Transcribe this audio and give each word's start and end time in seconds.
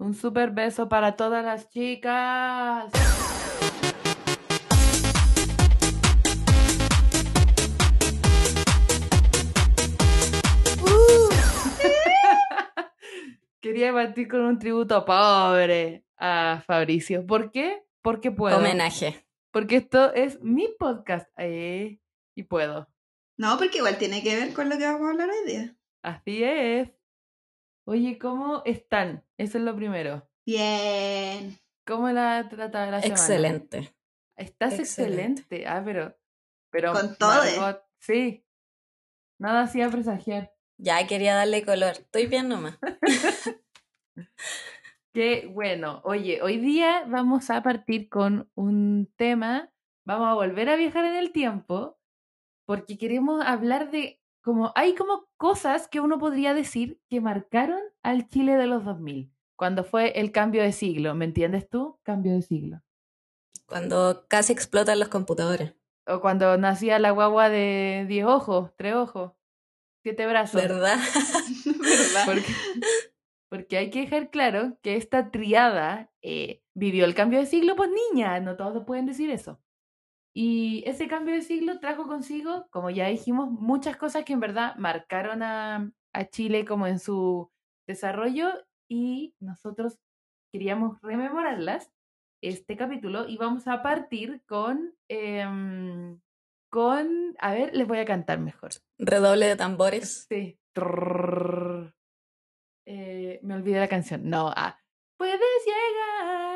Un 0.00 0.14
super 0.14 0.52
beso 0.52 0.88
para 0.88 1.16
todas 1.16 1.44
las 1.44 1.68
chicas. 1.70 2.84
Uh. 10.80 11.28
Quería 13.60 13.92
partir 13.92 14.28
con 14.28 14.42
un 14.42 14.60
tributo 14.60 15.04
pobre 15.04 16.04
a 16.16 16.62
Fabricio. 16.64 17.26
¿Por 17.26 17.50
qué? 17.50 17.82
Porque 18.00 18.30
puedo. 18.30 18.56
Homenaje. 18.56 19.26
Porque 19.50 19.78
esto 19.78 20.14
es 20.14 20.40
mi 20.40 20.68
podcast. 20.78 21.28
eh, 21.38 21.98
y 22.36 22.44
puedo. 22.44 22.88
No, 23.36 23.58
porque 23.58 23.78
igual 23.78 23.98
tiene 23.98 24.22
que 24.22 24.36
ver 24.36 24.52
con 24.52 24.68
lo 24.68 24.78
que 24.78 24.84
vamos 24.84 25.08
a 25.08 25.10
hablar 25.10 25.30
hoy 25.30 25.52
día. 25.52 25.74
Así 26.02 26.44
es. 26.44 26.88
Oye, 27.88 28.18
¿cómo 28.18 28.60
están? 28.66 29.24
Eso 29.38 29.56
es 29.56 29.64
lo 29.64 29.74
primero. 29.74 30.28
Bien. 30.44 31.58
¿Cómo 31.86 32.10
la 32.10 32.36
ha 32.36 32.48
tratado 32.50 32.90
la 32.90 33.00
semana? 33.00 33.18
Excelente. 33.18 33.94
Estás 34.36 34.78
Excelente. 34.78 35.40
excelente. 35.40 35.66
Ah, 35.66 35.80
pero. 35.82 36.14
pero 36.70 36.92
Con 36.92 37.16
todo, 37.16 37.42
¿eh? 37.44 37.56
Margot, 37.56 37.82
sí. 37.98 38.44
Nada 39.38 39.62
hacía 39.62 39.88
presagiar. 39.88 40.52
Ya 40.76 41.06
quería 41.06 41.34
darle 41.34 41.64
color. 41.64 41.92
Estoy 41.92 42.26
bien 42.26 42.48
nomás. 42.50 42.78
Qué 45.14 45.50
bueno. 45.50 46.02
Oye, 46.04 46.42
hoy 46.42 46.58
día 46.58 47.04
vamos 47.06 47.48
a 47.48 47.62
partir 47.62 48.10
con 48.10 48.50
un 48.54 49.10
tema. 49.16 49.72
Vamos 50.04 50.28
a 50.28 50.34
volver 50.34 50.68
a 50.68 50.76
viajar 50.76 51.06
en 51.06 51.16
el 51.16 51.32
tiempo. 51.32 51.98
Porque 52.66 52.98
queremos 52.98 53.42
hablar 53.42 53.90
de. 53.90 54.20
Como, 54.48 54.72
hay 54.76 54.94
como 54.94 55.28
cosas 55.36 55.88
que 55.88 56.00
uno 56.00 56.18
podría 56.18 56.54
decir 56.54 56.98
que 57.10 57.20
marcaron 57.20 57.82
al 58.02 58.28
Chile 58.28 58.56
de 58.56 58.66
los 58.66 58.82
2000. 58.82 59.30
Cuando 59.56 59.84
fue 59.84 60.18
el 60.18 60.32
cambio 60.32 60.62
de 60.62 60.72
siglo. 60.72 61.14
¿Me 61.14 61.26
entiendes 61.26 61.68
tú? 61.68 62.00
Cambio 62.02 62.32
de 62.32 62.40
siglo. 62.40 62.80
Cuando 63.66 64.24
casi 64.26 64.54
explotan 64.54 65.00
los 65.00 65.08
computadores. 65.08 65.74
O 66.06 66.22
cuando 66.22 66.56
nacía 66.56 66.98
la 66.98 67.10
guagua 67.10 67.50
de 67.50 68.06
10 68.08 68.24
ojos, 68.24 68.72
3 68.76 68.94
ojos, 68.94 69.32
7 70.02 70.26
brazos. 70.26 70.62
¿Verdad? 70.62 70.96
¿Verdad? 71.66 72.24
Porque, 72.24 72.54
porque 73.50 73.76
hay 73.76 73.90
que 73.90 74.00
dejar 74.00 74.30
claro 74.30 74.78
que 74.80 74.96
esta 74.96 75.30
triada 75.30 76.10
eh, 76.22 76.62
vivió 76.72 77.04
el 77.04 77.14
cambio 77.14 77.38
de 77.38 77.44
siglo, 77.44 77.76
pues 77.76 77.90
niña, 77.90 78.40
no 78.40 78.56
todos 78.56 78.86
pueden 78.86 79.04
decir 79.04 79.28
eso. 79.28 79.60
Y 80.40 80.84
ese 80.86 81.08
cambio 81.08 81.34
de 81.34 81.42
siglo 81.42 81.80
trajo 81.80 82.06
consigo, 82.06 82.68
como 82.70 82.90
ya 82.90 83.08
dijimos, 83.08 83.50
muchas 83.50 83.96
cosas 83.96 84.24
que 84.24 84.34
en 84.34 84.38
verdad 84.38 84.76
marcaron 84.76 85.42
a, 85.42 85.90
a 86.12 86.24
Chile 86.26 86.64
como 86.64 86.86
en 86.86 87.00
su 87.00 87.50
desarrollo 87.88 88.52
y 88.88 89.34
nosotros 89.40 89.98
queríamos 90.52 91.02
rememorarlas 91.02 91.90
este 92.40 92.76
capítulo 92.76 93.28
y 93.28 93.36
vamos 93.36 93.66
a 93.66 93.82
partir 93.82 94.40
con, 94.46 94.94
em, 95.08 96.20
con, 96.70 97.34
a 97.40 97.52
ver, 97.52 97.74
les 97.74 97.88
voy 97.88 97.98
a 97.98 98.04
cantar 98.04 98.38
mejor. 98.38 98.70
Redoble 98.96 99.46
de 99.46 99.56
tambores. 99.56 100.28
Sí. 100.28 100.56
Eh, 102.86 103.40
me 103.42 103.54
olvidé 103.54 103.80
la 103.80 103.88
canción. 103.88 104.30
No, 104.30 104.52
ah. 104.54 104.78
Puedes 105.16 105.40
llegar. 105.66 106.47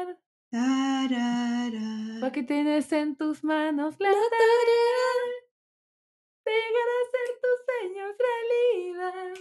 Lo 2.21 2.31
que 2.33 2.43
tienes 2.43 2.93
en 2.93 3.17
tus 3.17 3.43
manos, 3.43 3.95
la 3.99 4.11
tarea. 4.11 4.19
Llegar 6.45 6.89
a 6.89 7.01
ser 7.11 7.29
tus 7.41 7.59
sueños 7.67 8.15
realidad. 8.19 9.35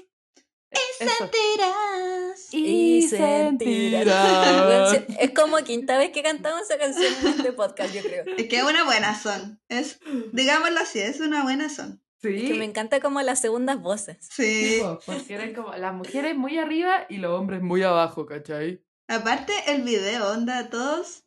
Y 0.74 1.04
Eso. 1.04 1.14
sentirás. 1.18 2.54
Y 2.54 3.02
sentirás. 3.02 4.62
Bueno, 4.66 4.90
sí, 4.90 4.98
Es 5.20 5.32
como 5.32 5.58
quinta 5.58 5.98
vez 5.98 6.12
que 6.12 6.24
cantamos 6.24 6.62
esa 6.62 6.78
canción 6.78 7.14
en 7.22 7.28
este 7.28 7.52
podcast, 7.52 7.94
yo 7.94 8.02
creo. 8.02 8.24
Es 8.38 8.48
que 8.48 8.58
es 8.58 8.64
una 8.64 8.86
buena 8.86 9.20
son. 9.20 9.60
Es, 9.68 10.00
digámoslo 10.32 10.80
así, 10.80 11.00
es 11.00 11.20
una 11.20 11.44
buena 11.44 11.68
son. 11.70 12.02
Es 12.24 12.44
que 12.44 12.54
me 12.54 12.60
Sí. 12.60 12.64
encanta 12.70 13.00
como 13.02 13.20
las 13.22 13.42
segundas 13.42 13.82
voces. 13.82 14.18
Sí. 14.32 14.76
tipo, 14.78 15.00
porque 15.06 15.34
eran 15.34 15.54
como 15.56 15.74
las 15.76 15.94
mujeres 15.94 16.36
muy 16.38 16.58
arriba 16.58 17.06
y 17.10 17.18
los 17.18 17.32
hombres 17.38 17.62
muy 17.62 17.82
abajo, 17.84 18.26
¿cachai? 18.28 18.82
Aparte, 19.12 19.52
el 19.68 19.82
video, 19.82 20.32
onda, 20.32 20.70
todos 20.70 21.26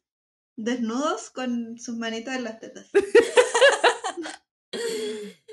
desnudos 0.57 1.29
con 1.29 1.77
sus 1.77 1.99
manitas 1.99 2.35
en 2.35 2.45
las 2.45 2.59
tetas. 2.59 2.91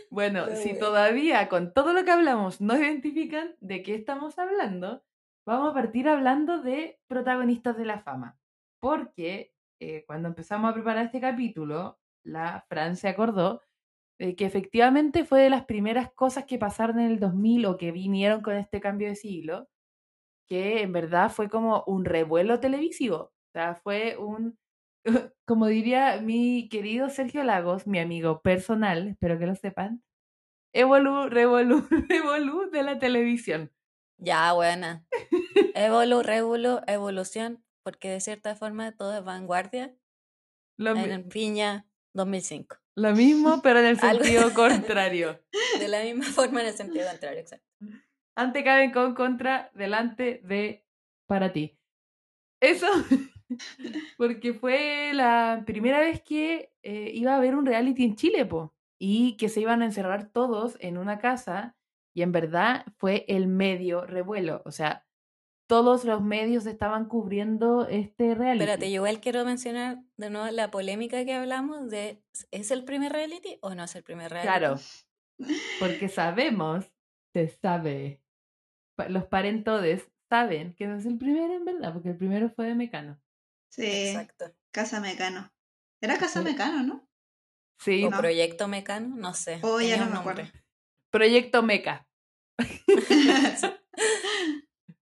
Bueno, 0.09 0.47
si 0.57 0.71
bueno. 0.71 0.79
todavía 0.79 1.47
con 1.47 1.73
todo 1.73 1.93
lo 1.93 2.03
que 2.03 2.11
hablamos 2.11 2.59
no 2.59 2.75
identifican 2.77 3.55
de 3.61 3.81
qué 3.81 3.95
estamos 3.95 4.37
hablando, 4.39 5.05
vamos 5.45 5.71
a 5.71 5.73
partir 5.73 6.09
hablando 6.09 6.61
de 6.61 6.99
protagonistas 7.07 7.77
de 7.77 7.85
la 7.85 8.01
fama. 8.01 8.37
Porque 8.81 9.53
eh, 9.79 10.03
cuando 10.05 10.27
empezamos 10.27 10.69
a 10.69 10.73
preparar 10.73 11.05
este 11.05 11.21
capítulo, 11.21 11.97
la 12.23 12.65
Fran 12.67 12.97
se 12.97 13.07
acordó 13.07 13.61
de 14.19 14.35
que 14.35 14.45
efectivamente 14.45 15.23
fue 15.23 15.43
de 15.43 15.49
las 15.49 15.63
primeras 15.63 16.11
cosas 16.11 16.43
que 16.43 16.57
pasaron 16.57 16.99
en 16.99 17.11
el 17.11 17.19
2000 17.21 17.65
o 17.67 17.77
que 17.77 17.93
vinieron 17.93 18.41
con 18.41 18.55
este 18.55 18.81
cambio 18.81 19.07
de 19.07 19.15
siglo, 19.15 19.69
que 20.51 20.81
en 20.81 20.91
verdad 20.91 21.31
fue 21.31 21.49
como 21.49 21.85
un 21.87 22.03
revuelo 22.03 22.59
televisivo. 22.59 23.15
O 23.17 23.51
sea, 23.53 23.75
fue 23.75 24.17
un, 24.17 24.59
como 25.47 25.67
diría 25.67 26.19
mi 26.21 26.67
querido 26.67 27.09
Sergio 27.09 27.45
Lagos, 27.45 27.87
mi 27.87 27.99
amigo 27.99 28.41
personal, 28.41 29.07
espero 29.07 29.39
que 29.39 29.45
lo 29.45 29.55
sepan, 29.55 30.03
Evolu, 30.73 31.29
Revolu, 31.29 31.87
Revolu 32.09 32.69
de 32.69 32.83
la 32.83 32.99
televisión. 32.99 33.71
Ya, 34.17 34.51
buena. 34.51 35.05
Evolu, 35.73 36.21
revolu, 36.21 36.81
evolución, 36.85 37.63
porque 37.81 38.09
de 38.09 38.19
cierta 38.19 38.53
forma 38.53 38.91
todo 38.91 39.17
es 39.17 39.23
vanguardia 39.23 39.95
Lo, 40.77 40.97
en 40.97 41.29
Viña 41.29 41.87
2005. 42.13 42.75
lo 42.97 43.15
mismo, 43.15 43.61
pero 43.61 43.79
en 43.79 43.85
el 43.85 43.99
sentido 44.01 44.53
contrario. 44.53 45.41
De 45.79 45.87
la 45.87 46.03
misma 46.03 46.25
forma 46.25 46.59
en 46.59 46.67
el 46.67 46.73
sentido 46.73 47.07
contrario, 47.07 47.39
exacto. 47.39 47.65
Ante 48.41 48.63
caben 48.63 48.91
con 48.91 49.13
contra, 49.13 49.69
delante 49.75 50.41
de 50.43 50.83
para 51.27 51.53
ti. 51.53 51.77
Eso, 52.59 52.87
porque 54.17 54.55
fue 54.55 55.11
la 55.13 55.61
primera 55.63 55.99
vez 55.99 56.23
que 56.23 56.73
eh, 56.81 57.11
iba 57.13 57.33
a 57.33 57.37
haber 57.37 57.53
un 57.53 57.67
reality 57.67 58.03
en 58.03 58.15
Chile, 58.15 58.47
po, 58.47 58.73
y 58.99 59.37
que 59.37 59.47
se 59.47 59.61
iban 59.61 59.83
a 59.83 59.85
encerrar 59.85 60.31
todos 60.31 60.75
en 60.79 60.97
una 60.97 61.19
casa, 61.19 61.75
y 62.15 62.23
en 62.23 62.31
verdad 62.31 62.83
fue 62.97 63.25
el 63.27 63.45
medio 63.45 64.07
revuelo. 64.07 64.63
O 64.65 64.71
sea, 64.71 65.05
todos 65.67 66.03
los 66.03 66.23
medios 66.23 66.65
estaban 66.65 67.05
cubriendo 67.05 67.87
este 67.87 68.33
reality. 68.33 68.63
Espérate, 68.63 68.89
yo 68.89 68.95
igual 68.95 69.21
quiero 69.21 69.45
mencionar 69.45 69.99
de 70.17 70.31
nuevo 70.31 70.49
la 70.49 70.71
polémica 70.71 71.23
que 71.25 71.35
hablamos 71.35 71.91
de 71.91 72.23
¿es 72.49 72.71
el 72.71 72.85
primer 72.85 73.11
reality 73.11 73.59
o 73.61 73.75
no 73.75 73.83
es 73.83 73.95
el 73.95 74.03
primer 74.03 74.31
reality? 74.31 74.47
Claro, 74.47 74.79
porque 75.79 76.09
sabemos, 76.09 76.91
se 77.33 77.47
sabe, 77.47 78.20
los 79.09 79.25
parentodes 79.25 80.09
saben 80.29 80.73
que 80.75 80.87
no 80.87 80.97
es 80.97 81.05
el 81.05 81.17
primero 81.17 81.53
en 81.53 81.65
verdad, 81.65 81.93
porque 81.93 82.09
el 82.09 82.17
primero 82.17 82.49
fue 82.51 82.67
de 82.67 82.75
Mecano. 82.75 83.19
Sí. 83.69 83.85
Exacto. 83.85 84.53
Casa 84.71 84.99
Mecano. 84.99 85.51
Era 86.01 86.17
Casa 86.17 86.39
Sí. 86.39 86.45
Mecano, 86.45 86.83
¿no? 86.83 87.07
Sí, 87.79 88.03
O 88.05 88.09
No. 88.09 88.17
Proyecto 88.17 88.67
Mecano, 88.67 89.15
no 89.15 89.33
sé. 89.33 89.59
Oh, 89.63 89.79
ya 89.81 89.97
no 89.97 90.03
un 90.03 90.09
me 90.09 90.15
nombre. 90.15 90.43
acuerdo. 90.43 90.59
Proyecto 91.11 91.63
Meca. 91.63 92.07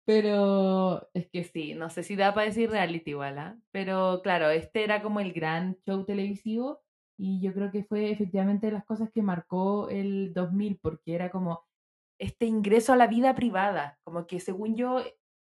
Pero 0.04 1.08
es 1.14 1.28
que 1.28 1.42
sí, 1.44 1.74
no 1.74 1.90
sé 1.90 2.04
si 2.04 2.14
da 2.14 2.32
para 2.32 2.46
decir 2.46 2.70
reality 2.70 3.10
igual, 3.10 3.38
¿ah? 3.38 3.58
Pero 3.72 4.20
claro, 4.22 4.50
este 4.50 4.84
era 4.84 5.02
como 5.02 5.18
el 5.18 5.32
gran 5.32 5.76
show 5.84 6.04
televisivo 6.04 6.80
y 7.18 7.40
yo 7.40 7.52
creo 7.52 7.72
que 7.72 7.82
fue 7.82 8.10
efectivamente 8.12 8.66
de 8.66 8.72
las 8.72 8.84
cosas 8.84 9.10
que 9.10 9.22
marcó 9.22 9.88
el 9.90 10.32
2000 10.32 10.78
porque 10.80 11.14
era 11.14 11.30
como 11.30 11.65
este 12.18 12.46
ingreso 12.46 12.92
a 12.92 12.96
la 12.96 13.06
vida 13.06 13.34
privada, 13.34 13.98
como 14.04 14.26
que 14.26 14.40
según 14.40 14.76
yo 14.76 15.02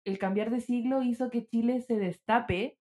el 0.05 0.19
cambiar 0.19 0.51
de 0.51 0.61
siglo 0.61 1.01
hizo 1.01 1.29
que 1.29 1.45
Chile 1.45 1.81
se 1.81 1.97
destape 1.97 2.79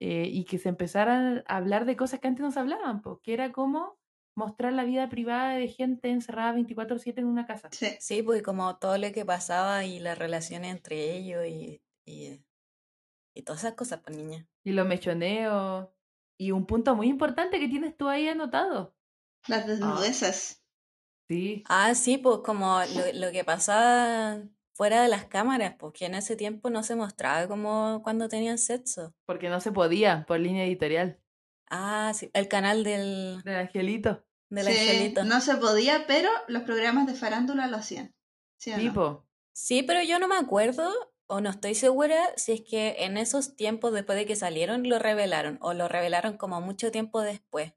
eh, 0.00 0.28
y 0.30 0.44
que 0.44 0.58
se 0.58 0.68
empezaran 0.68 1.44
a 1.46 1.56
hablar 1.56 1.84
de 1.84 1.96
cosas 1.96 2.20
que 2.20 2.28
antes 2.28 2.42
no 2.42 2.50
se 2.50 2.60
hablaban, 2.60 3.02
porque 3.02 3.32
era 3.32 3.52
como 3.52 3.98
mostrar 4.36 4.72
la 4.72 4.84
vida 4.84 5.08
privada 5.08 5.54
de 5.54 5.68
gente 5.68 6.10
encerrada 6.10 6.52
24/7 6.52 7.20
en 7.20 7.26
una 7.26 7.46
casa. 7.46 7.68
Sí. 7.70 7.88
Sí, 8.00 8.22
pues 8.22 8.42
como 8.42 8.76
todo 8.78 8.98
lo 8.98 9.12
que 9.12 9.24
pasaba 9.24 9.84
y 9.84 10.00
las 10.00 10.18
relaciones 10.18 10.72
entre 10.72 11.16
ellos 11.16 11.46
y, 11.46 11.80
y, 12.04 12.44
y 13.34 13.42
todas 13.42 13.62
esas 13.62 13.74
cosas, 13.74 14.00
pues 14.04 14.16
niña. 14.16 14.48
Y 14.64 14.72
los 14.72 14.86
mechoneos. 14.86 15.88
Y 16.36 16.50
un 16.50 16.66
punto 16.66 16.96
muy 16.96 17.08
importante 17.08 17.60
que 17.60 17.68
tienes 17.68 17.96
tú 17.96 18.08
ahí 18.08 18.26
anotado. 18.26 18.96
Las 19.46 19.66
desnudezas. 19.66 20.63
Sí, 21.34 21.62
Ah, 21.68 21.94
sí, 21.94 22.18
pues 22.18 22.38
como 22.44 22.80
lo, 22.94 23.26
lo 23.26 23.32
que 23.32 23.44
pasaba 23.44 24.38
fuera 24.74 25.02
de 25.02 25.08
las 25.08 25.26
cámaras, 25.26 25.74
porque 25.78 26.06
en 26.06 26.14
ese 26.14 26.36
tiempo 26.36 26.70
no 26.70 26.82
se 26.82 26.94
mostraba 26.96 27.48
como 27.48 28.00
cuando 28.02 28.28
tenían 28.28 28.58
sexo. 28.58 29.14
porque 29.26 29.48
no 29.48 29.60
se 29.60 29.72
podía 29.72 30.24
por 30.26 30.38
línea 30.40 30.64
editorial 30.64 31.18
Ah, 31.70 32.12
sí, 32.14 32.30
el 32.34 32.46
canal 32.48 32.84
del, 32.84 33.42
del 33.44 33.56
angelito. 33.56 34.24
del 34.50 34.66
Sí, 34.66 34.72
angelito. 34.72 35.24
No 35.24 35.40
se 35.40 35.56
podía, 35.56 36.06
pero 36.06 36.28
los 36.48 36.62
programas 36.62 37.06
de 37.06 37.14
farándula 37.14 37.66
lo 37.66 37.76
hacían. 37.78 38.14
¿Sí 38.58 38.72
o 38.72 38.76
no? 38.76 38.82
Tipo, 38.82 39.26
Sí, 39.52 39.82
pero 39.82 40.02
yo 40.02 40.18
no 40.18 40.28
me 40.28 40.36
acuerdo, 40.36 40.92
o 41.26 41.40
no 41.40 41.50
estoy 41.50 41.74
segura 41.74 42.18
si 42.36 42.52
es 42.52 42.60
que 42.62 42.96
en 43.04 43.16
esos 43.16 43.56
tiempos 43.56 43.92
después 43.92 44.18
de 44.18 44.26
que 44.26 44.36
salieron 44.36 44.88
lo 44.88 44.98
revelaron 44.98 45.58
o 45.62 45.72
lo 45.74 45.88
revelaron 45.88 46.36
como 46.36 46.60
mucho 46.60 46.90
tiempo 46.90 47.20
después. 47.22 47.72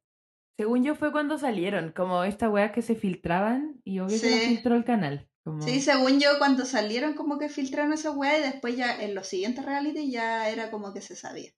Según 0.58 0.84
yo 0.84 0.96
fue 0.96 1.12
cuando 1.12 1.38
salieron, 1.38 1.92
como 1.92 2.24
estas 2.24 2.50
weas 2.52 2.72
que 2.72 2.82
se 2.82 2.96
filtraban 2.96 3.80
y 3.84 4.00
obvio 4.00 4.20
que 4.20 4.30
las 4.30 4.40
Sí. 4.40 4.48
filtró 4.48 4.76
el 4.76 4.84
canal. 4.86 5.30
Como... 5.44 5.62
Sí, 5.62 5.80
según 5.80 6.20
yo, 6.20 6.30
cuando 6.40 6.66
salieron 6.66 7.14
como 7.14 7.38
que 7.38 7.48
filtraron 7.48 7.94
esa 7.94 8.12
weá 8.12 8.38
y 8.40 8.42
después 8.42 8.76
ya 8.76 9.02
en 9.02 9.16
los 9.16 9.28
siguientes 9.28 9.64
reality 9.66 10.12
ya 10.12 10.50
era 10.50 10.72
como 10.72 10.94
que 10.94 11.02
se 11.02 11.16
sabía. 11.16 11.52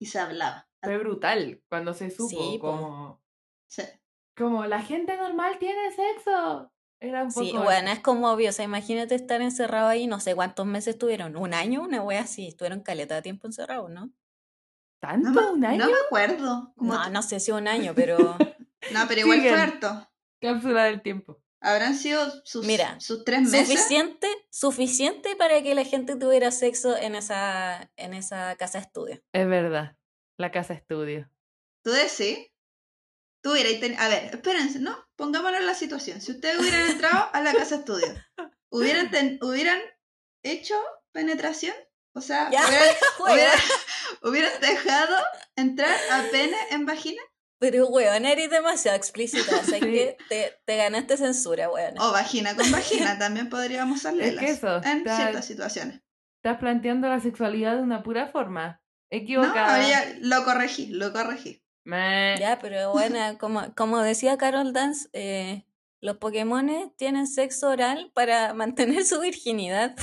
Y 0.00 0.06
se 0.06 0.18
hablaba. 0.18 0.68
Fue 0.82 0.98
brutal 0.98 1.62
cuando 1.68 1.94
se 1.94 2.10
supo 2.10 2.28
Sí, 2.28 2.58
como, 2.60 3.20
Sí. 3.68 3.82
como 4.36 4.66
la 4.66 4.80
gente 4.82 5.16
normal 5.16 5.58
tiene 5.58 5.90
sexo. 5.90 6.72
Era 7.00 7.24
un 7.24 7.32
poco 7.32 7.44
Sí, 7.44 7.52
bueno, 7.56 7.90
es 7.90 7.98
como 8.00 8.30
obvio, 8.30 8.50
o 8.50 8.52
sea, 8.52 8.64
imagínate 8.64 9.16
estar 9.16 9.42
encerrado 9.42 9.88
ahí, 9.88 10.06
no 10.06 10.20
sé 10.20 10.36
cuántos 10.36 10.66
meses 10.66 10.96
tuvieron, 10.96 11.36
un 11.36 11.52
año, 11.52 11.82
una 11.82 12.00
wea 12.02 12.20
así, 12.20 12.46
estuvieron 12.46 12.80
caleta 12.80 13.16
de 13.16 13.22
tiempo 13.22 13.48
encerrados, 13.48 13.90
¿no? 13.90 14.12
¿Tanto? 15.02 15.30
No, 15.30 15.52
¿Un 15.54 15.64
año? 15.64 15.84
no 15.84 15.90
me 15.90 15.98
acuerdo. 16.06 16.72
Como 16.76 16.94
No, 16.94 17.10
no 17.10 17.22
sé 17.22 17.40
si 17.40 17.50
un 17.50 17.66
año, 17.66 17.92
pero 17.94 18.16
no, 18.92 19.08
pero 19.08 19.20
igual 19.20 19.40
fue 19.40 19.48
Siguen. 19.50 19.58
harto. 19.58 20.08
Cápsula 20.40 20.84
del 20.84 21.02
tiempo. 21.02 21.42
Habrán 21.60 21.96
sido 21.96 22.30
sus, 22.44 22.64
Mira, 22.66 22.98
sus 23.00 23.24
tres 23.24 23.42
meses. 23.42 23.68
suficiente, 23.68 24.28
suficiente 24.50 25.34
para 25.36 25.60
que 25.62 25.74
la 25.74 25.84
gente 25.84 26.14
tuviera 26.16 26.50
sexo 26.52 26.96
en 26.96 27.14
esa, 27.16 27.90
en 27.96 28.14
esa 28.14 28.54
casa 28.56 28.78
estudio. 28.78 29.20
Es 29.32 29.48
verdad. 29.48 29.96
La 30.38 30.50
casa 30.52 30.72
estudio. 30.74 31.28
¿Tú 31.84 31.90
decís? 31.90 32.48
Tú 33.42 33.52
hubierais 33.52 33.80
teni- 33.80 33.98
A 33.98 34.08
ver, 34.08 34.26
espérense, 34.34 34.78
¿no? 34.78 34.96
Pongámonos 35.16 35.58
en 35.60 35.66
la 35.66 35.74
situación. 35.74 36.20
Si 36.20 36.30
ustedes 36.32 36.58
hubieran 36.60 36.90
entrado 36.90 37.28
a 37.32 37.40
la 37.40 37.52
casa 37.52 37.76
estudio, 37.76 38.06
¿hubieran, 38.70 39.10
ten- 39.10 39.38
¿hubieran 39.42 39.80
hecho 40.44 40.74
penetración? 41.12 41.74
O 42.14 42.20
sea, 42.20 42.50
Ya, 42.50 42.66
¿hubieran, 42.66 42.88
Weón, 43.20 43.32
hubieran- 43.34 43.58
hubieran 44.22 44.52
dejado 44.60 45.16
entrar 45.56 45.94
a 46.10 46.22
pene 46.30 46.56
en 46.70 46.86
vagina? 46.86 47.20
Pero 47.58 47.86
weón, 47.88 48.24
eres 48.26 48.50
demasiado 48.50 48.96
explícita, 48.96 49.56
o 49.60 49.64
sea 49.64 49.78
Sí. 49.80 49.80
que 49.80 50.16
te, 50.28 50.52
te 50.64 50.76
ganaste 50.76 51.16
censura, 51.16 51.70
weón. 51.70 51.94
O 52.00 52.10
vagina 52.12 52.56
con 52.56 52.70
vagina, 52.72 53.18
también 53.20 53.48
podríamos 53.48 54.02
salirlas. 54.02 54.44
eso, 54.44 54.82
En 54.84 54.98
está- 54.98 55.16
ciertas 55.16 55.44
situaciones. 55.44 56.00
Estás 56.44 56.58
planteando 56.58 57.08
la 57.08 57.20
sexualidad 57.20 57.76
de 57.76 57.82
una 57.82 58.02
pura 58.02 58.26
forma. 58.28 58.80
Equivocada. 59.10 59.86
ya 59.88 60.16
lo 60.20 60.42
corregí, 60.44 60.86
lo 60.88 61.12
corregí. 61.12 61.62
Ya, 61.84 62.58
pero 62.60 62.92
bueno, 62.92 63.18
como, 63.38 63.72
como 63.76 63.98
decía 64.00 64.36
Carol 64.38 64.72
Dance, 64.72 65.08
eh, 65.12 65.64
los 66.00 66.16
Pokémones 66.16 66.88
tienen 66.96 67.26
sexo 67.28 67.68
oral 67.68 68.10
para 68.14 68.54
mantener 68.54 69.04
su 69.04 69.20
virginidad. 69.20 69.94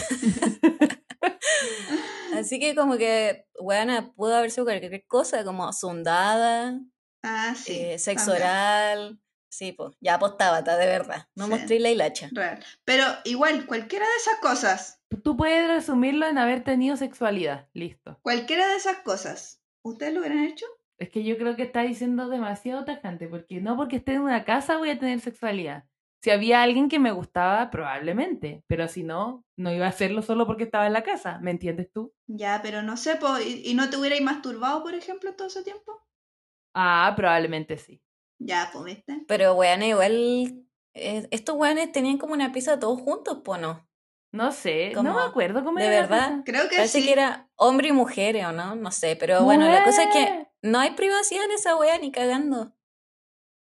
Así 2.40 2.60
que 2.60 2.76
como 2.76 2.98
que, 2.98 3.46
bueno, 3.60 4.14
pudo 4.16 4.36
haber 4.36 4.52
sido 4.52 4.66
cualquier 4.66 5.06
cosa, 5.08 5.44
como 5.44 5.72
sondada, 5.74 6.80
Ah, 7.24 7.54
sí. 7.56 7.74
eh, 7.78 8.00
sexo 8.00 8.28
también. 8.32 8.48
oral. 8.48 9.20
Sí, 9.52 9.72
pues, 9.72 9.96
ya 10.00 10.14
apostábata, 10.16 10.78
de 10.78 10.86
verdad. 10.86 11.28
No 11.36 11.46
Sí. 11.46 11.50
mostré 11.52 11.80
la 11.80 11.90
hilacha. 11.90 12.30
Real. 12.32 12.64
Pero 12.86 13.04
igual, 13.26 13.66
cualquiera 13.66 14.06
de 14.06 14.16
esas 14.18 14.36
cosas, 14.40 14.96
Tú 15.24 15.36
puedes 15.36 15.68
resumirlo 15.68 16.28
en 16.28 16.38
haber 16.38 16.64
tenido 16.64 16.96
sexualidad. 16.96 17.68
Listo. 17.74 18.20
cualquiera 18.22 18.68
de 18.68 18.76
esas 18.76 18.98
cosas, 19.00 19.60
¿ustedes 19.82 20.14
lo 20.14 20.20
hubieran 20.20 20.44
hecho? 20.44 20.66
Es 21.00 21.10
que 21.10 21.24
yo 21.24 21.36
creo 21.38 21.56
que 21.56 21.64
está 21.64 21.82
diciendo 21.82 22.30
demasiado 22.30 22.86
tajante, 22.86 23.28
porque 23.28 23.60
no 23.60 23.76
porque 23.76 23.96
esté 23.96 24.14
en 24.14 24.22
una 24.22 24.46
casa 24.46 24.78
voy 24.78 24.92
a 24.92 25.00
tener 25.00 25.20
sexualidad. 25.20 25.86
Si 26.21 26.31
había 26.31 26.62
alguien 26.62 26.89
que 26.89 27.00
me 27.00 27.12
gustaba, 27.12 27.69
probablemente, 27.69 28.63
pero 28.68 28.88
si 28.88 29.04
no, 29.04 29.45
no 29.56 29.71
iba 29.71 29.86
a 29.86 29.89
hacerlo 29.89 30.21
solo 30.21 30.45
porque 30.45 30.66
estaba 30.66 30.86
en 30.86 30.94
la 30.94 31.04
casa, 31.04 31.39
¿me 31.39 31.51
entiendes 31.51 31.92
tú? 31.94 32.13
Ya, 32.27 32.60
pero 32.62 32.81
no 32.81 32.98
sé, 32.98 33.16
po, 33.16 33.39
¿y, 33.39 33.62
y 33.66 33.74
no 33.74 33.89
te 33.89 33.98
hubierais 33.98 34.21
masturbado, 34.21 34.83
por 34.83 34.94
ejemplo, 34.95 35.33
todo 35.36 35.48
ese 35.48 35.63
tiempo? 35.63 36.01
Ah, 36.74 37.13
probablemente 37.16 37.77
sí. 37.77 38.01
Ya, 38.39 38.69
pues, 38.71 38.86
¿viste? 38.86 39.24
Pero, 39.27 39.54
weón, 39.54 39.83
igual, 39.83 40.66
eh, 40.94 41.27
estos 41.31 41.56
weones 41.56 41.92
tenían 41.92 42.18
como 42.18 42.33
una 42.33 42.51
pizza 42.51 42.80
todos 42.80 43.01
juntos, 43.01 43.39
pues 43.44 43.62
no. 43.62 43.88
No 44.31 44.51
sé, 44.51 44.92
no 44.94 45.01
me 45.01 45.21
acuerdo 45.21 45.63
cómo 45.63 45.80
¿de 45.80 45.88
era 45.88 45.95
la 45.95 46.01
verdad? 46.01 46.42
Creo 46.45 46.69
que 46.69 46.75
Parece 46.75 47.00
sí. 47.00 47.06
que 47.06 47.13
era 47.13 47.50
hombre 47.56 47.88
y 47.88 47.94
mujer, 47.94 48.36
¿o 48.45 48.51
no? 48.51 48.75
No 48.75 48.92
sé, 48.92 49.16
pero 49.16 49.44
bueno, 49.44 49.68
la 49.68 49.83
cosa 49.83 50.04
es 50.04 50.10
que 50.13 50.48
no 50.62 50.80
hay 50.80 50.92
privacidad 50.92 51.45
en 51.45 51.51
esa 51.51 51.75
wea 51.75 51.98
ni 51.98 52.12
cagando. 52.12 52.71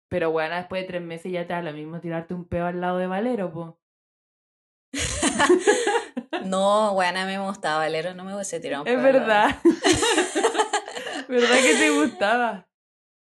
Pero 0.09 0.31
bueno, 0.31 0.55
después 0.57 0.83
de 0.83 0.89
tres 0.89 1.03
meses 1.03 1.33
ya 1.33 1.47
te 1.47 1.53
da 1.55 1.63
lo 1.63 1.73
mismo 1.73 2.01
tirarte 2.01 2.35
un 2.35 2.45
peo 2.47 2.67
al 2.67 2.81
lado 2.81 2.99
de 2.99 3.07
Valero, 3.07 3.53
po. 3.53 3.81
No, 6.45 6.93
weón, 6.97 7.17
a 7.17 7.27
mí 7.27 7.33
me 7.33 7.39
gustaba 7.47 7.79
Valero, 7.79 8.15
no 8.15 8.25
me 8.25 8.35
hubiese 8.35 8.61
tirado 8.61 8.83
un 8.83 8.89
Es 8.89 8.95
pedo 8.97 9.07
al 9.07 9.13
lado. 9.15 9.27
verdad. 9.27 9.57
¿Verdad 11.29 11.57
que 11.63 11.75
te 11.77 11.91
gustaba? 11.91 12.69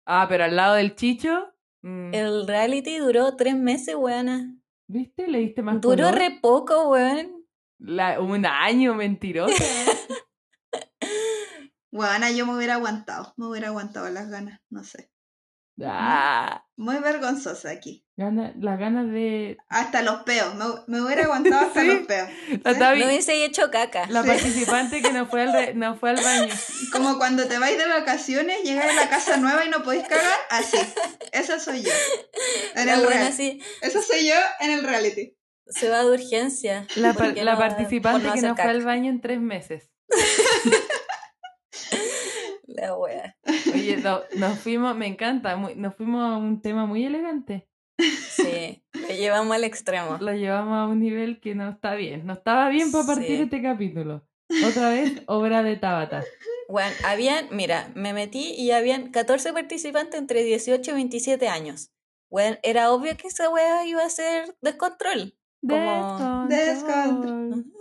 Ah, 0.06 0.26
pero 0.28 0.44
al 0.44 0.56
lado 0.56 0.74
del 0.74 0.94
chicho. 0.96 1.54
mm, 1.82 2.12
El 2.14 2.46
reality 2.46 2.98
duró 2.98 3.36
tres 3.36 3.54
meses, 3.56 3.94
weona. 3.96 4.54
¿Viste? 4.88 5.28
Le 5.28 5.38
diste 5.38 5.62
más 5.62 5.80
Duró 5.80 6.06
color. 6.06 6.14
re 6.18 6.38
poco, 6.42 6.88
weón. 6.90 7.46
La- 7.78 8.20
un 8.20 8.44
año, 8.46 8.94
mentirosa. 8.94 9.64
Bueno, 11.92 12.28
yo 12.30 12.44
me 12.46 12.56
hubiera 12.56 12.74
aguantado, 12.74 13.32
me 13.36 13.46
hubiera 13.46 13.68
aguantado 13.68 14.08
las 14.10 14.28
ganas, 14.28 14.60
no 14.68 14.82
sé. 14.82 15.10
Ah, 15.84 16.64
Muy 16.76 16.96
vergonzosa 16.98 17.70
aquí. 17.70 18.04
gana- 18.16 18.52
las 18.60 18.78
ganas 18.78 19.10
de. 19.10 19.56
Hasta 19.68 20.02
los 20.02 20.22
peos, 20.22 20.54
me, 20.54 20.64
me 20.86 21.00
hubiera 21.02 21.24
aguantado 21.24 21.66
hasta 21.66 21.80
Sí. 21.80 21.86
los 21.86 22.06
peos. 22.06 22.28
¿sí? 22.48 22.60
No 22.64 22.90
hubiese 23.06 23.44
hecho 23.44 23.70
caca. 23.70 24.06
la 24.08 24.22
Sí. 24.22 24.28
participante 24.28 25.02
que 25.02 25.12
no 25.12 25.26
fue 25.26 25.42
al, 25.42 25.52
re- 25.52 25.74
no 25.74 25.96
fue 25.96 26.10
al 26.10 26.16
baño. 26.22 26.54
Como 26.92 27.18
cuando 27.18 27.46
te 27.46 27.58
vais 27.58 27.76
de 27.78 27.86
vacaciones, 27.88 28.62
llegas 28.62 28.90
a 28.90 28.94
la 28.94 29.08
casa 29.08 29.36
nueva 29.36 29.64
y 29.64 29.68
no 29.70 29.82
podéis 29.82 30.04
cagar, 30.08 30.38
así. 30.50 30.76
Esa 31.32 31.58
soy 31.58 31.82
yo. 31.82 31.90
En 32.76 32.88
el 32.88 33.04
Esa 33.82 34.02
soy 34.02 34.26
yo 34.28 34.34
en 34.60 34.70
el 34.70 34.84
reality. 34.84 35.36
se 35.66 35.88
va 35.88 36.04
de 36.04 36.10
urgencia. 36.10 36.86
La, 36.96 37.14
par- 37.14 37.28
porque 37.28 37.44
la 37.44 37.52
no- 37.54 37.58
participante 37.58 38.26
no 38.28 38.34
que 38.34 38.42
no 38.42 38.54
fue 38.54 38.64
al 38.64 38.84
baño 38.84 39.10
en 39.10 39.20
tres 39.20 39.40
meses. 39.40 39.90
La 42.74 42.94
wea. 42.96 43.36
Oye, 43.72 43.96
no- 43.98 44.20
nos 44.36 44.58
fuimos, 44.58 44.96
me 44.96 45.06
encanta, 45.06 45.56
muy- 45.56 45.74
nos 45.76 45.94
fuimos 45.94 46.22
a 46.22 46.36
un 46.36 46.60
tema 46.60 46.86
muy 46.86 47.04
elegante. 47.04 47.68
Sí, 47.98 48.82
lo 48.92 49.08
llevamos 49.14 49.54
al 49.54 49.62
extremo. 49.64 50.18
Lo 50.20 50.32
llevamos 50.34 50.76
a 50.76 50.86
un 50.86 50.98
nivel 51.00 51.40
que 51.40 51.54
no 51.54 51.68
está 51.70 51.94
bien. 51.94 52.26
No 52.26 52.32
estaba 52.32 52.68
bien 52.68 52.90
para 52.90 53.06
partir 53.06 53.36
Sí. 53.36 53.42
este 53.44 53.62
capítulo. 53.62 54.26
Otra 54.68 54.90
vez, 54.90 55.22
obra 55.26 55.62
de 55.62 55.76
Tabata. 55.76 56.24
Bueno, 56.68 56.90
habían, 57.06 57.46
mira, 57.52 57.90
me 57.94 58.12
metí 58.12 58.52
y 58.58 58.72
habían 58.72 59.10
14 59.12 59.52
participantes 59.52 60.18
entre 60.20 60.42
18 60.42 60.90
y 60.90 60.94
27 60.94 61.48
años. 61.48 61.92
Bueno, 62.30 62.56
era 62.64 62.90
obvio 62.90 63.16
que 63.16 63.28
esa 63.28 63.48
wea 63.48 63.86
iba 63.86 64.04
a 64.04 64.10
ser 64.10 64.56
descontrol. 64.60 65.36
Como- 65.66 66.46
Descontrol. 66.48 67.64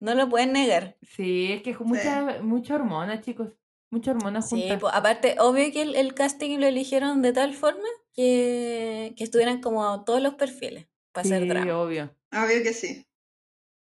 No 0.00 0.14
lo 0.14 0.28
pueden 0.28 0.52
negar. 0.52 0.98
Sí, 1.00 1.50
es 1.52 1.62
que 1.62 1.70
es 1.70 1.80
mucha, 1.80 2.42
mucha 2.42 2.74
hormona, 2.74 3.22
chicos. 3.22 3.54
Mucha 3.94 4.10
hormona 4.10 4.42
Sí, 4.42 4.60
juntas. 4.62 4.80
po, 4.80 4.88
aparte, 4.88 5.36
obvio 5.38 5.70
que 5.72 5.82
el, 5.82 5.94
el 5.94 6.14
casting 6.14 6.58
lo 6.58 6.66
eligieron 6.66 7.22
de 7.22 7.32
tal 7.32 7.54
forma 7.54 7.84
que, 8.12 9.14
que 9.16 9.22
estuvieran 9.24 9.60
como 9.60 10.02
todos 10.04 10.20
los 10.20 10.34
perfiles 10.34 10.88
para 11.12 11.24
hacer 11.26 11.42
Sí, 11.42 11.48
drama. 11.48 11.78
obvio. 11.80 12.14
Obvio 12.32 12.62
que 12.64 12.72
sí. 12.72 13.06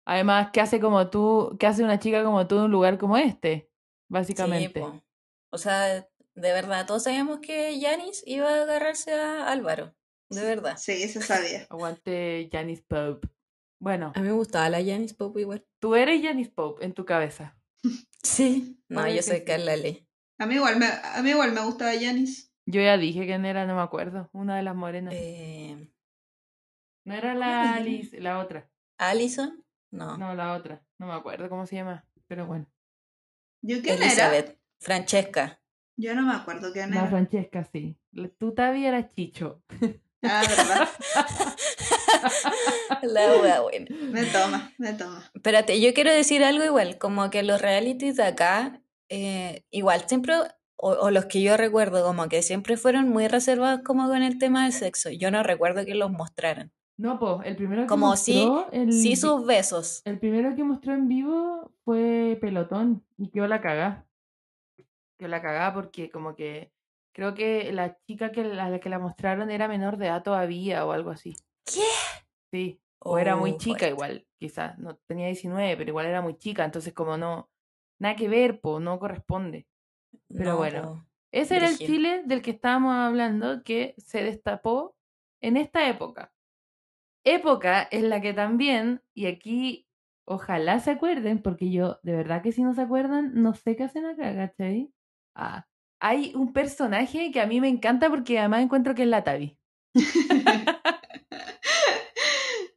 Además, 0.04 0.50
¿qué 0.52 0.61
hace 0.61 0.81
como 0.81 1.09
tú, 1.09 1.57
qué 1.59 1.66
hace 1.66 1.83
una 1.83 1.99
chica 1.99 2.23
como 2.25 2.47
tú 2.47 2.57
en 2.57 2.62
un 2.64 2.71
lugar 2.71 2.99
como 2.99 3.16
este? 3.16 3.71
Básicamente. 4.09 4.81
Sí, 4.81 4.87
po. 4.87 5.02
O 5.50 5.59
sea, 5.59 5.87
de 6.35 6.52
verdad, 6.52 6.87
todos 6.87 7.04
sabíamos 7.04 7.38
que 7.40 7.78
Yanis 7.78 8.23
iba 8.26 8.49
a 8.50 8.62
agarrarse 8.64 9.14
a 9.14 9.47
Álvaro. 9.50 9.95
De 10.28 10.42
verdad. 10.45 10.76
Sí, 10.78 11.09
se 11.09 11.23
sabía. 11.23 11.66
Aguante 11.71 12.49
Janice 12.52 12.83
Pope. 12.87 13.28
Bueno, 13.78 14.12
A 14.14 14.21
mí 14.21 14.26
me 14.28 14.33
gustaba 14.35 14.69
la 14.69 14.78
Janis 14.85 15.14
Pope 15.14 15.40
igual. 15.40 15.64
tú 15.78 15.95
eres 15.95 16.23
Janice 16.23 16.50
Pope 16.50 16.85
en 16.85 16.92
tu 16.92 17.04
cabeza. 17.07 17.57
Sí. 18.25 18.78
No, 18.92 19.06
yo 19.08 19.14
que 19.16 19.22
soy. 19.22 19.44
Carla 19.44 19.76
Lee. 19.76 20.06
A 20.38 20.46
mí 20.46 20.54
igual 20.56 20.78
me, 20.78 20.87
a 20.87 21.20
mí 21.22 21.30
igual 21.30 21.52
me 21.52 21.62
gustaba 21.64 21.92
Janis. 21.92 22.52
Yo 22.66 22.80
ya 22.80 22.96
dije 22.96 23.25
quién 23.26 23.44
era, 23.44 23.66
no 23.66 23.76
me 23.76 23.82
acuerdo. 23.82 24.28
Una 24.32 24.56
de 24.56 24.62
las 24.62 24.75
morenas. 24.75 25.14
Eh, 25.16 25.90
No 27.04 27.14
era 27.14 27.30
¿Cuál 27.34 27.40
la 27.40 27.49
era? 27.62 27.75
Alice, 27.76 28.20
la 28.20 28.38
otra. 28.38 28.70
Allison, 28.99 29.64
no. 29.90 30.16
No, 30.16 30.34
la 30.34 30.54
otra. 30.54 30.82
No 30.99 31.06
me 31.06 31.12
acuerdo 31.14 31.49
cómo 31.49 31.66
se 31.66 31.76
llama. 31.76 32.04
Pero 32.28 32.46
bueno. 32.46 32.66
¿Yo 33.62 33.80
quién 33.82 33.96
era? 33.96 34.06
Elizabeth, 34.06 34.58
Francesca. 34.80 35.61
Yo 35.96 36.14
no 36.14 36.22
me 36.22 36.34
acuerdo 36.34 36.72
quién 36.72 36.90
La 36.90 37.00
era. 37.02 37.11
Francesca, 37.11 37.68
sí. 37.72 37.99
La- 38.12 38.28
Tú 38.28 38.54
todavía 38.54 38.88
eras 38.88 39.12
Chicho. 39.14 39.62
Ah, 40.25 40.40
verdad. 40.49 40.88
La 43.02 43.37
wea 43.42 43.61
buena. 43.61 43.87
Me 43.90 44.25
toma, 44.26 44.72
me 44.78 44.92
toma. 44.92 45.30
Espérate, 45.34 45.80
yo 45.80 45.92
quiero 45.94 46.12
decir 46.12 46.44
algo 46.44 46.64
igual, 46.64 46.99
como 46.99 47.30
que 47.30 47.42
los 47.42 47.61
realities 47.61 48.16
de 48.16 48.25
acá, 48.25 48.82
eh, 49.12 49.64
igual 49.71 50.02
siempre, 50.09 50.35
o, 50.76 50.90
o 50.90 51.11
los 51.11 51.26
que 51.26 51.42
yo 51.42 51.57
recuerdo, 51.57 52.04
como 52.04 52.28
que 52.28 52.42
siempre 52.42 52.76
fueron 52.76 53.09
muy 53.09 53.28
reservados 53.28 53.81
como 53.85 54.09
con 54.09 54.23
el 54.23 54.38
tema 54.38 54.64
del 54.64 54.73
sexo. 54.73 55.11
Yo 55.11 55.31
no 55.31 55.42
recuerdo 55.42 55.85
que 55.85 55.95
los 55.95 56.11
mostraran. 56.11 56.73
No, 56.99 57.19
po, 57.19 57.42
el 57.45 57.57
primero 57.57 57.83
que 57.83 57.88
Como 57.88 58.16
sí, 58.16 58.45
mostró 58.47 58.71
el, 58.73 58.92
sí 58.92 59.16
sus 59.16 59.45
besos. 59.47 60.02
el 60.04 60.19
primero 60.19 60.54
que 60.54 60.62
mostró 60.64 60.95
en 60.95 61.09
vivo 61.09 61.73
fue 61.85 62.38
Pelotón 62.40 63.04
y 63.19 63.31
quedó 63.31 63.47
la 63.49 63.61
cagá. 63.61 64.07
Quedó 65.19 65.28
la 65.28 65.42
cagá 65.42 65.73
porque 65.73 66.11
como 66.11 66.35
que 66.35 66.73
creo 67.14 67.35
que 67.35 67.73
la 67.73 67.99
chica 68.07 68.33
que 68.33 68.45
la, 68.45 68.71
la 68.71 68.78
que 68.81 68.88
la 68.88 68.99
mostraron 68.99 69.50
era 69.50 69.69
menor 69.69 69.97
de 69.97 70.07
edad 70.07 70.23
todavía 70.23 70.85
o 70.87 70.92
algo 70.92 71.11
así. 71.11 71.35
¿Qué? 71.64 71.81
Sí. 72.50 72.78
O 73.04 73.19
era 73.19 73.37
muy 73.37 73.52
Oh, 73.52 73.59
chica 73.59 73.78
fuerte. 73.81 73.88
igual, 73.90 74.26
quizás. 74.38 74.78
No 74.78 74.97
tenía 75.07 75.26
19, 75.26 75.76
pero 75.76 75.90
igual 75.90 76.07
era 76.07 76.21
muy 76.23 76.37
chica, 76.37 76.64
entonces 76.64 76.92
como 76.92 77.16
no, 77.16 77.50
nada 78.02 78.16
que 78.16 78.28
ver, 78.28 78.61
po, 78.61 78.80
no 78.80 78.99
corresponde. 78.99 79.66
Pero 80.28 80.50
No, 80.52 80.56
bueno. 80.59 81.09
Ese 81.30 81.56
era 81.56 81.68
el. 81.68 81.78
Chile 81.78 82.23
del 82.26 82.42
que 82.42 82.50
estábamos 82.50 82.94
hablando 82.94 83.62
que 83.62 83.94
se 83.97 84.23
destapó 84.23 84.94
en 85.40 85.56
esta 85.56 85.88
época. 85.88 86.32
Época 87.25 87.87
en 87.90 88.11
la 88.11 88.21
que 88.21 88.35
también, 88.35 89.00
y 89.14 89.26
aquí 89.26 89.88
ojalá 90.26 90.80
se 90.80 90.90
acuerden, 90.90 91.40
porque 91.40 91.71
yo 91.71 92.00
de 92.02 92.16
verdad 92.16 92.42
que 92.42 92.52
si 92.52 92.62
no 92.62 92.75
se 92.75 92.82
acuerdan, 92.82 93.32
no 93.40 93.54
sé 93.54 93.76
qué 93.76 93.85
hacen 93.85 94.04
acá, 94.06 94.35
¿cachai? 94.35 94.92
Ah, 95.37 95.66
hay 96.00 96.32
un 96.35 96.52
personaje 96.52 97.30
que 97.30 97.40
a 97.40 97.47
mí 97.47 97.61
me 97.61 97.68
encanta 97.68 98.11
porque 98.11 98.38
además 98.40 98.62
encuentro 98.62 98.94
que 98.94 99.02
es 99.02 99.09
la 99.09 99.23
Tavi, 99.25 99.56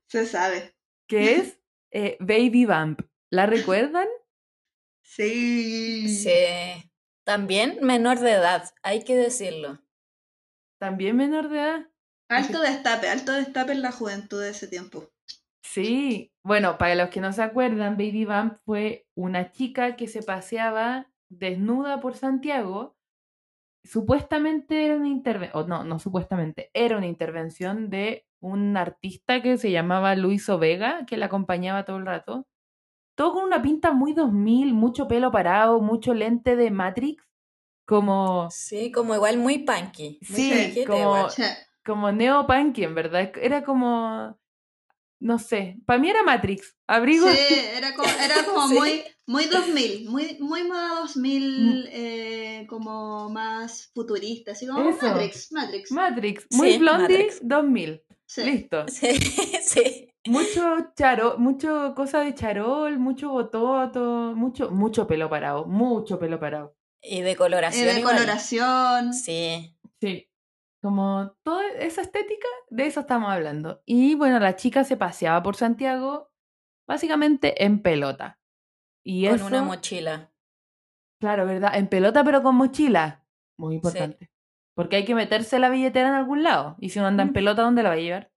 Se 0.07 0.25
sabe. 0.25 0.75
que 1.07 1.35
es 1.35 1.59
eh, 1.91 2.17
Baby 2.19 2.65
Vamp. 2.65 3.01
¿La 3.31 3.47
recuerdan? 3.47 4.07
Sí. 5.05 6.09
Sí. 6.09 6.91
También 7.23 7.79
menor 7.81 8.19
de 8.19 8.33
edad, 8.33 8.69
hay 8.83 9.03
que 9.03 9.15
decirlo. 9.15 9.79
También 10.79 11.15
menor 11.15 11.49
de 11.49 11.57
edad. 11.59 11.89
Alto 12.29 12.59
destape, 12.61 13.07
alto 13.07 13.31
destape 13.31 13.71
en 13.71 13.81
la 13.81 13.91
juventud 13.91 14.41
de 14.41 14.49
ese 14.49 14.67
tiempo. 14.67 15.09
Sí, 15.63 16.31
bueno, 16.43 16.77
para 16.77 16.95
los 16.95 17.09
que 17.09 17.21
no 17.21 17.31
se 17.33 17.43
acuerdan, 17.43 17.97
Baby 17.97 18.25
Vamp 18.25 18.59
fue 18.65 19.07
una 19.15 19.51
chica 19.51 19.95
que 19.95 20.07
se 20.07 20.21
paseaba 20.21 21.07
desnuda 21.29 22.01
por 22.01 22.15
Santiago. 22.15 22.95
Supuestamente 23.83 24.85
era 24.85 24.95
una 24.95 25.07
intervención, 25.07 25.63
o 25.63 25.67
no, 25.67 25.83
no 25.83 25.99
supuestamente, 25.99 26.69
era 26.73 26.97
una 26.97 27.07
intervención 27.07 27.89
de 27.89 28.25
un 28.39 28.77
artista 28.77 29.41
que 29.41 29.57
se 29.57 29.71
llamaba 29.71 30.15
Luiso 30.15 30.59
Vega, 30.59 31.05
que 31.05 31.17
la 31.17 31.27
acompañaba 31.27 31.85
todo 31.85 31.97
el 31.97 32.05
rato. 32.05 32.47
Todo 33.15 33.33
con 33.33 33.43
una 33.43 33.61
pinta 33.61 33.91
muy 33.91 34.13
2000, 34.13 34.73
mucho 34.73 35.07
pelo 35.07 35.31
parado, 35.31 35.79
mucho 35.79 36.13
lente 36.13 36.55
de 36.55 36.69
Matrix, 36.69 37.23
como, 37.85 38.49
Sí, 38.51 38.91
como 38.91 39.15
igual 39.15 39.37
muy 39.37 39.59
punky. 39.59 40.19
muy 40.29 40.39
Sí, 40.41 40.83
como- 40.85 41.27
como 41.85 42.11
neo-punky, 42.11 42.83
en 42.83 42.95
verdad. 42.95 43.31
Era 43.41 43.63
como, 43.63 44.37
no 45.19 45.39
sé, 45.39 45.77
para 45.85 45.99
mí 45.99 46.09
era 46.09 46.23
Matrix. 46.23 46.75
Abrigo, 46.87 47.27
sí, 47.29 47.37
era 47.77 47.95
como, 47.95 48.09
era 48.23 48.43
como 48.43 48.67
Sí. 48.67 48.73
muy, 48.75 49.03
muy 49.27 49.45
2000, 49.45 50.09
muy, 50.09 50.37
muy 50.39 50.63
moda 50.63 50.99
2000, 51.01 51.87
eh, 51.91 52.65
como 52.67 53.29
más 53.29 53.91
futurista, 53.93 54.51
así 54.53 54.67
como 54.67 54.89
Eso. 54.89 55.05
Matrix, 55.07 55.51
Matrix. 55.51 55.91
Matrix, 55.91 56.47
muy 56.51 56.73
Sí, 56.73 56.77
blondie, 56.79 57.01
Matrix. 57.17 57.39
2000. 57.47 58.01
Sí. 58.25 58.43
Listo. 58.43 58.85
Sí, 58.87 59.13
sí. 59.63 60.04
Mucho 60.27 60.91
charo, 60.95 61.37
mucho 61.37 61.93
cosa 61.95 62.21
de 62.21 62.33
charol, 62.33 62.97
mucho 62.97 63.29
bototo, 63.29 64.33
mucho, 64.35 64.71
mucho 64.71 65.05
pelo 65.07 65.29
parado, 65.29 65.65
mucho 65.65 66.17
pelo 66.19 66.39
parado. 66.39 66.75
Y 67.01 67.21
de 67.21 67.31
Eh, 67.31 67.35
coloración. 67.35 67.85
de 67.87 67.99
igual. 67.99 68.15
coloración. 68.15 69.13
Sí. 69.13 69.77
Sí. 70.01 70.27
Como 70.81 71.35
toda 71.43 71.63
esa 71.79 72.01
estética, 72.01 72.47
de 72.69 72.85
eso 72.87 73.01
estamos 73.01 73.31
hablando. 73.31 73.81
Y 73.85 74.15
bueno, 74.15 74.39
la 74.39 74.55
chica 74.55 74.83
se 74.83 74.97
paseaba 74.97 75.41
por 75.43 75.55
Santiago, 75.55 76.31
básicamente 76.87 77.63
en 77.63 77.81
pelota. 77.81 78.39
Y 79.03 79.25
Con 79.27 79.35
eso, 79.35 79.45
una 79.47 79.61
mochila. 79.63 80.31
claro, 81.19 81.45
¿verdad? 81.45 81.75
En 81.75 81.87
pelota, 81.87 82.23
pero 82.23 82.41
con 82.41 82.55
mochila. 82.55 83.23
Muy 83.57 83.75
importante. 83.75 84.31
Porque 84.75 84.97
hay 84.97 85.05
que 85.05 85.15
meterse 85.15 85.59
la 85.59 85.69
billetera 85.69 86.09
en 86.09 86.15
algún 86.15 86.43
lado. 86.43 86.75
Y 86.79 86.89
si 86.89 86.99
uno 86.99 87.07
anda 87.07 87.23
en 87.23 87.31
pelota, 87.33 87.61
¿dónde 87.61 87.83
la 87.83 87.89
va 87.89 87.95
a 87.95 87.99
llevar? 87.99 88.31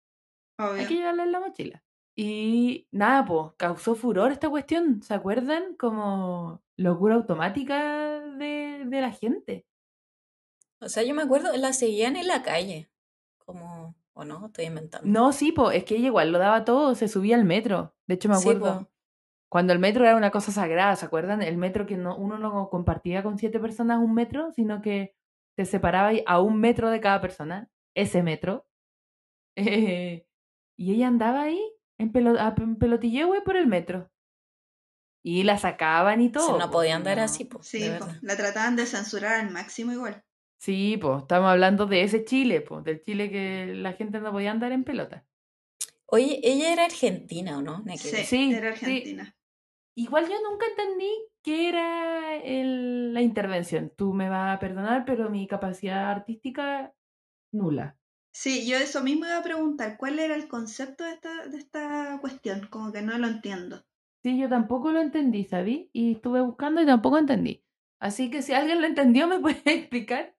Obvio. 0.58 0.80
Hay 0.80 0.86
que 0.86 0.94
llevarla 0.94 1.24
en 1.24 1.32
la 1.32 1.40
mochila. 1.40 1.84
Y 2.16 2.88
nada, 2.90 3.24
pues, 3.24 3.52
causó 3.56 3.94
furor 3.94 4.32
esta 4.32 4.50
cuestión. 4.50 5.02
¿Se 5.02 5.14
acuerdan? 5.14 5.76
Como 5.76 6.62
locura 6.76 7.14
automática 7.14 8.20
de, 8.20 8.84
de 8.86 9.00
la 9.00 9.12
gente. 9.12 9.66
O 10.80 10.88
sea, 10.88 11.02
yo 11.02 11.14
me 11.14 11.22
acuerdo, 11.22 11.56
la 11.56 11.72
seguían 11.72 12.16
en 12.16 12.26
la 12.26 12.42
calle. 12.42 12.90
Como, 13.44 13.94
o 14.14 14.24
no, 14.24 14.46
estoy 14.46 14.66
inventando. 14.66 15.08
No, 15.08 15.32
sí, 15.32 15.52
pues, 15.52 15.76
es 15.76 15.84
que 15.84 15.96
ella 15.96 16.06
igual 16.06 16.32
lo 16.32 16.38
daba 16.38 16.64
todo, 16.64 16.94
se 16.94 17.08
subía 17.08 17.36
al 17.36 17.44
metro. 17.44 17.94
De 18.06 18.14
hecho, 18.14 18.28
me 18.28 18.36
acuerdo. 18.36 18.90
Cuando 19.48 19.72
el 19.72 19.78
metro 19.78 20.04
era 20.04 20.16
una 20.16 20.30
cosa 20.30 20.52
sagrada, 20.52 20.94
¿se 20.96 21.06
acuerdan? 21.06 21.40
El 21.40 21.56
metro 21.56 21.86
que 21.86 21.96
no, 21.96 22.16
uno 22.16 22.36
no 22.36 22.68
compartía 22.68 23.22
con 23.22 23.38
siete 23.38 23.58
personas 23.58 23.98
un 23.98 24.12
metro, 24.12 24.52
sino 24.52 24.82
que 24.82 25.14
te 25.56 25.64
separaba 25.64 26.10
a 26.26 26.40
un 26.40 26.60
metro 26.60 26.90
de 26.90 27.00
cada 27.00 27.20
persona. 27.20 27.70
Ese 27.94 28.22
metro. 28.22 28.66
Eh, 29.60 30.27
y 30.78 30.94
ella 30.94 31.08
andaba 31.08 31.42
ahí 31.42 31.60
en, 31.98 32.12
pelo, 32.12 32.38
a- 32.40 32.54
en 32.56 32.76
pelotilleo 32.76 33.26
güey, 33.26 33.42
por 33.42 33.56
el 33.56 33.66
metro. 33.66 34.10
Y 35.22 35.42
la 35.42 35.58
sacaban 35.58 36.22
y 36.22 36.30
todo. 36.30 36.58
no 36.58 36.66
po, 36.66 36.72
podía 36.78 36.96
andar 36.96 37.18
no. 37.18 37.24
así, 37.24 37.44
pues. 37.44 37.66
Sí, 37.66 37.90
po, 37.98 38.06
la 38.22 38.36
trataban 38.36 38.76
de 38.76 38.86
censurar 38.86 39.40
al 39.44 39.50
máximo 39.50 39.92
igual. 39.92 40.24
Sí, 40.60 40.96
pues, 41.00 41.22
estamos 41.22 41.50
hablando 41.50 41.86
de 41.86 42.02
ese 42.02 42.24
Chile, 42.24 42.60
pues, 42.62 42.84
del 42.84 43.02
Chile 43.02 43.30
que 43.30 43.66
la 43.74 43.92
gente 43.92 44.20
no 44.20 44.32
podía 44.32 44.50
andar 44.52 44.72
en 44.72 44.84
pelota. 44.84 45.26
Oye, 46.06 46.40
ella 46.42 46.72
era 46.72 46.84
argentina, 46.86 47.58
¿o 47.58 47.62
no? 47.62 47.84
Sí, 47.96 48.08
era 48.16 48.24
sí. 48.24 48.54
Argentina. 48.54 49.36
Igual 49.96 50.28
yo 50.28 50.36
nunca 50.48 50.64
entendí 50.66 51.10
qué 51.42 51.68
era 51.68 52.36
el- 52.36 53.12
la 53.12 53.20
intervención. 53.20 53.92
Tú 53.96 54.14
me 54.14 54.28
vas 54.30 54.56
a 54.56 54.60
perdonar, 54.60 55.04
pero 55.04 55.28
mi 55.28 55.46
capacidad 55.48 56.10
artística 56.10 56.94
nula. 57.52 57.97
Sí, 58.32 58.68
yo 58.68 58.76
eso 58.76 59.02
mismo 59.02 59.26
iba 59.26 59.38
a 59.38 59.42
preguntar, 59.42 59.96
¿cuál 59.98 60.18
era 60.18 60.34
el 60.34 60.48
concepto 60.48 61.04
de 61.04 61.10
esta, 61.12 61.46
de 61.46 61.58
esta 61.58 62.18
cuestión? 62.20 62.68
Como 62.70 62.92
que 62.92 63.02
no 63.02 63.18
lo 63.18 63.26
entiendo. 63.26 63.84
Sí, 64.22 64.38
yo 64.38 64.48
tampoco 64.48 64.92
lo 64.92 65.00
entendí, 65.00 65.44
¿sabí? 65.44 65.90
Y 65.92 66.12
estuve 66.12 66.40
buscando 66.40 66.80
y 66.80 66.86
tampoco 66.86 67.18
entendí. 67.18 67.64
Así 68.00 68.30
que 68.30 68.42
si 68.42 68.52
alguien 68.52 68.80
lo 68.80 68.86
entendió, 68.86 69.26
me 69.28 69.40
puede 69.40 69.60
explicar, 69.66 70.34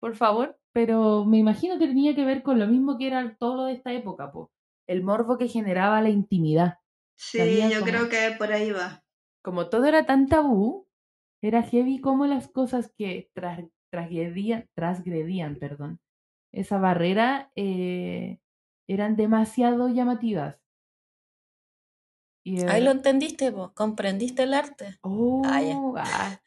por 0.00 0.14
favor. 0.16 0.56
Pero 0.72 1.24
me 1.24 1.38
imagino 1.38 1.78
que 1.80 1.88
tenía 1.88 2.14
que 2.14 2.24
ver 2.24 2.44
con 2.44 2.60
lo 2.60 2.68
mismo 2.68 2.96
que 2.96 3.08
era 3.08 3.36
todo 3.36 3.56
lo 3.56 3.64
de 3.64 3.72
esta 3.72 3.92
época, 3.92 4.30
po. 4.30 4.52
El 4.86 5.02
morbo 5.02 5.36
que 5.36 5.48
generaba 5.48 6.00
la 6.00 6.10
intimidad. 6.10 6.78
Sí, 7.18 7.38
Sabía 7.38 7.68
yo 7.68 7.80
como- 7.80 7.90
creo 7.90 8.08
que 8.08 8.36
por 8.38 8.52
ahí 8.52 8.70
va. 8.70 9.02
Como 9.42 9.68
todo 9.68 9.86
era 9.86 10.06
tan 10.06 10.28
tabú, 10.28 10.86
era 11.42 11.62
heavy 11.62 12.00
como 12.00 12.26
las 12.26 12.46
cosas 12.48 12.92
que 12.96 13.30
tras, 13.34 13.64
transgredían, 13.90 14.68
transgredían, 14.74 15.56
perdón, 15.56 15.98
esa 16.52 16.78
barrera 16.78 17.50
eh, 17.56 18.40
eran 18.88 19.16
demasiado 19.16 19.88
llamativas. 19.88 20.56
Y 22.44 22.62
Ahí 22.64 22.82
lo 22.82 22.90
entendiste, 22.90 23.52
pues. 23.52 23.70
Comprendiste 23.74 24.42
el 24.44 24.54
arte. 24.54 24.98
Oh, 25.02 25.42
Ah, 25.44 25.60
ya. 25.62 25.76
ah, 25.96 26.40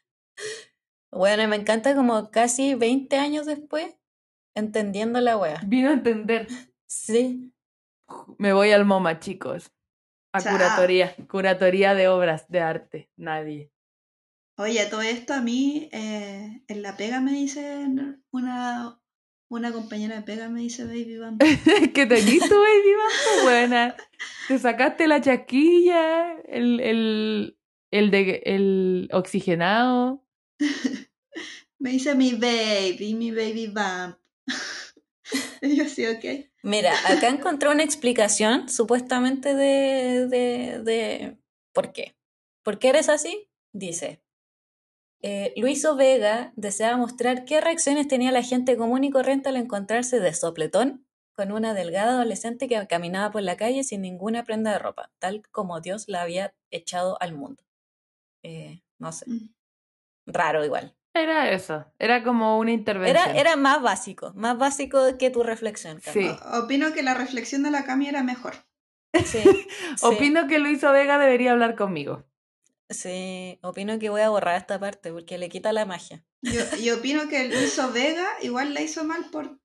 Bueno, 1.12 1.46
me 1.48 1.56
encanta 1.56 1.94
como 1.94 2.30
casi 2.30 2.74
20 2.74 3.16
años 3.16 3.46
después, 3.46 3.96
entendiendo 4.56 5.20
la 5.20 5.36
wea. 5.38 5.60
vino 5.66 5.90
a 5.90 5.94
entender. 5.94 6.48
Sí. 6.86 7.52
Me 8.38 8.52
voy 8.52 8.70
al 8.70 8.84
MoMA, 8.84 9.18
chicos. 9.18 9.72
A 10.32 10.40
Chao. 10.40 10.52
curatoría, 10.52 11.16
curatoría 11.28 11.94
de 11.94 12.08
obras 12.08 12.46
de 12.48 12.60
arte. 12.60 13.10
Nadie. 13.16 13.72
Oye, 14.58 14.84
todo 14.86 15.02
esto 15.02 15.32
a 15.34 15.40
mí, 15.40 15.88
eh, 15.90 16.62
en 16.68 16.82
la 16.82 16.96
pega 16.96 17.20
me 17.20 17.32
dice 17.32 17.86
una, 18.30 19.00
una 19.56 19.72
compañera 19.72 20.16
de 20.16 20.22
pega 20.22 20.48
me 20.48 20.60
dice 20.60 20.84
Baby 20.84 21.18
Bam. 21.18 21.38
que 21.94 22.06
te 22.06 22.16
tu 22.22 22.54
baby 22.60 22.92
Bambo, 22.96 23.42
buena. 23.42 23.96
Te 24.48 24.58
sacaste 24.58 25.06
la 25.06 25.20
chasquilla, 25.20 26.40
el, 26.48 26.80
el, 26.80 27.58
el, 27.90 28.10
de, 28.10 28.42
el 28.44 29.08
oxigenado. 29.12 30.24
Me 31.78 31.90
dice 31.90 32.14
mi 32.14 32.32
baby, 32.32 33.14
mi 33.14 33.30
baby 33.30 33.66
bump. 33.66 34.16
y 35.62 35.76
yo 35.76 35.86
sí, 35.86 36.06
ok. 36.06 36.48
Mira, 36.62 36.94
acá 37.06 37.28
encontré 37.28 37.68
una 37.68 37.82
explicación 37.82 38.70
supuestamente 38.70 39.54
de, 39.54 40.26
de, 40.28 40.82
de 40.82 41.36
por 41.74 41.92
qué. 41.92 42.16
¿Por 42.62 42.78
qué 42.78 42.88
eres 42.88 43.10
así? 43.10 43.50
Dice, 43.74 44.23
eh, 45.26 45.54
Luiso 45.56 45.96
Vega 45.96 46.52
deseaba 46.54 46.98
mostrar 46.98 47.46
qué 47.46 47.62
reacciones 47.62 48.08
tenía 48.08 48.30
la 48.30 48.42
gente 48.42 48.76
común 48.76 49.04
y 49.04 49.10
corriente 49.10 49.48
al 49.48 49.56
encontrarse 49.56 50.20
de 50.20 50.34
sopletón 50.34 51.06
con 51.34 51.50
una 51.50 51.72
delgada 51.72 52.12
adolescente 52.12 52.68
que 52.68 52.86
caminaba 52.86 53.30
por 53.30 53.40
la 53.40 53.56
calle 53.56 53.84
sin 53.84 54.02
ninguna 54.02 54.44
prenda 54.44 54.72
de 54.72 54.78
ropa, 54.78 55.10
tal 55.18 55.42
como 55.50 55.80
Dios 55.80 56.04
la 56.08 56.20
había 56.20 56.54
echado 56.70 57.16
al 57.22 57.32
mundo. 57.34 57.62
Eh, 58.42 58.82
no 58.98 59.12
sé, 59.12 59.24
Mm. 59.30 59.48
raro 60.26 60.62
igual. 60.62 60.94
Era 61.14 61.50
eso. 61.52 61.86
Era 61.98 62.22
como 62.22 62.58
una 62.58 62.72
intervención. 62.72 63.16
Era, 63.30 63.40
era 63.40 63.56
más 63.56 63.80
básico, 63.80 64.32
más 64.34 64.58
básico 64.58 64.98
que 65.18 65.30
tu 65.30 65.42
reflexión. 65.42 66.00
Sí. 66.02 66.28
Opino 66.52 66.92
que 66.92 67.02
la 67.02 67.14
reflexión 67.14 67.62
de 67.62 67.70
la 67.70 67.84
Cami 67.84 68.08
era 68.08 68.22
mejor. 68.22 68.54
Sí, 69.24 69.38
sí, 69.96 70.04
Opino 70.04 70.48
que 70.48 70.58
Luis 70.58 70.82
Vega 70.82 71.18
debería 71.18 71.52
hablar 71.52 71.76
conmigo. 71.76 72.24
Sí, 72.88 73.58
opino 73.62 73.98
que 73.98 74.10
voy 74.10 74.20
a 74.22 74.30
borrar 74.30 74.56
esta 74.56 74.78
parte 74.78 75.12
porque 75.12 75.38
le 75.38 75.48
quita 75.48 75.72
la 75.72 75.84
magia. 75.86 76.24
Yo, 76.42 76.60
yo 76.82 76.98
opino 76.98 77.28
que 77.28 77.48
lo 77.48 77.60
hizo 77.60 77.92
Vega, 77.92 78.26
igual 78.42 78.74
la 78.74 78.82
hizo 78.82 79.04
mal 79.04 79.24
por 79.30 79.58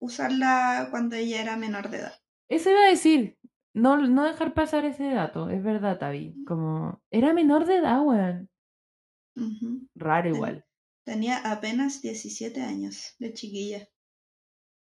usarla 0.00 0.88
cuando 0.90 1.16
ella 1.16 1.40
era 1.40 1.56
menor 1.56 1.90
de 1.90 1.98
edad. 1.98 2.14
Eso 2.50 2.70
iba 2.70 2.80
a 2.80 2.88
decir. 2.90 3.38
No, 3.74 3.96
no 3.98 4.24
dejar 4.24 4.54
pasar 4.54 4.84
ese 4.84 5.04
dato. 5.10 5.50
Es 5.50 5.62
verdad, 5.62 5.98
Tavi. 5.98 6.34
Como. 6.46 7.00
Era 7.10 7.32
menor 7.32 7.64
de 7.66 7.76
edad, 7.76 8.00
weón. 8.02 8.50
Raro 9.94 10.28
igual. 10.28 10.64
Tenía 11.04 11.38
apenas 11.50 12.02
17 12.02 12.60
años, 12.60 13.14
de 13.18 13.32
chiquilla. 13.32 13.88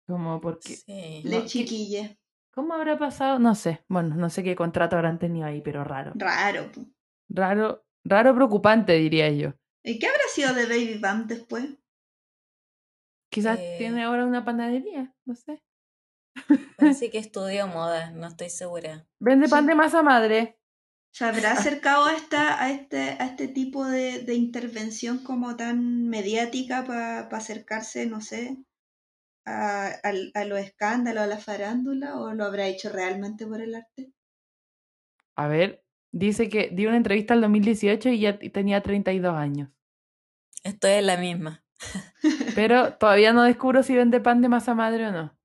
Como 0.07 0.39
porque. 0.39 0.75
Sí. 0.77 1.21
De 1.23 1.29
No, 1.29 1.41
¿qué- 1.41 1.47
chiquilla. 1.47 2.17
¿Cómo 2.53 2.73
habrá 2.73 2.97
pasado? 2.97 3.39
No 3.39 3.53
sé. 3.55 3.83
Bueno, 3.87 4.15
no 4.15 4.29
sé 4.29 4.43
qué 4.43 4.55
contrato 4.55 4.95
habrán 4.95 5.19
tenido 5.19 5.45
ahí, 5.45 5.61
pero 5.61 5.83
raro. 5.83 6.13
Raro. 6.15 6.71
po. 6.71 6.85
Raro, 7.29 7.85
raro 8.03 8.35
preocupante, 8.35 8.93
diría 8.93 9.29
yo. 9.31 9.53
¿Y 9.83 9.97
qué 9.97 10.05
habrá 10.05 10.21
sido 10.31 10.53
de 10.53 10.67
Baby 10.67 10.99
Bump 10.99 11.25
después? 11.25 11.65
Quizás 13.29 13.57
Eh. 13.59 13.77
tiene 13.77 14.03
ahora 14.03 14.25
una 14.25 14.43
panadería, 14.43 15.15
no 15.25 15.33
sé. 15.35 15.63
Parece 16.75 17.09
que 17.11 17.19
estudió 17.19 17.67
moda, 17.67 18.09
no 18.11 18.25
estoy 18.27 18.49
segura. 18.49 19.05
Vende 19.19 19.47
pan 19.47 19.65
Sí. 19.65 19.67
de 19.67 19.75
masa 19.75 20.01
madre. 20.01 20.57
¿Se 21.11 21.25
habrá 21.25 21.51
acercado 21.51 22.05
a, 22.05 22.13
esta, 22.15 22.63
a, 22.63 22.71
este, 22.71 22.97
a 23.19 23.25
este 23.25 23.49
tipo 23.49 23.85
de, 23.85 24.19
de 24.23 24.35
intervención 24.35 25.17
como 25.21 25.57
tan 25.57 26.07
mediática 26.07 26.85
para 26.85 27.27
acercarse, 27.27 28.05
no 28.05 28.21
sé, 28.21 28.57
a, 29.45 29.87
al- 30.03 30.31
a 30.35 30.45
los 30.45 30.59
escándalos, 30.59 31.23
a 31.23 31.27
la 31.27 31.39
farándula, 31.39 32.19
o 32.19 32.33
lo 32.33 32.45
habrá 32.45 32.67
hecho 32.67 32.89
realmente 32.91 33.47
por 33.47 33.61
el 33.61 33.75
arte? 33.75 34.13
A 35.37 35.47
ver, 35.47 35.85
dice 36.11 36.49
que 36.49 36.69
dio 36.71 36.89
una 36.89 36.97
entrevista 36.97 37.33
en 37.33 37.41
2018 37.41 38.09
y 38.09 38.19
ya 38.19 38.39
tenía 38.39 38.81
32 38.81 39.35
años. 39.35 39.69
Estoy 40.63 40.91
en 40.93 41.07
la 41.07 41.17
misma. 41.17 41.63
Pero 42.55 42.93
todavía 42.99 43.33
no 43.33 43.43
descubro 43.43 43.83
si 43.83 43.95
vende 43.95 44.19
pan 44.19 44.41
de 44.41 44.49
masa 44.49 44.73
madre 44.73 45.07
o 45.07 45.11
no. 45.11 45.37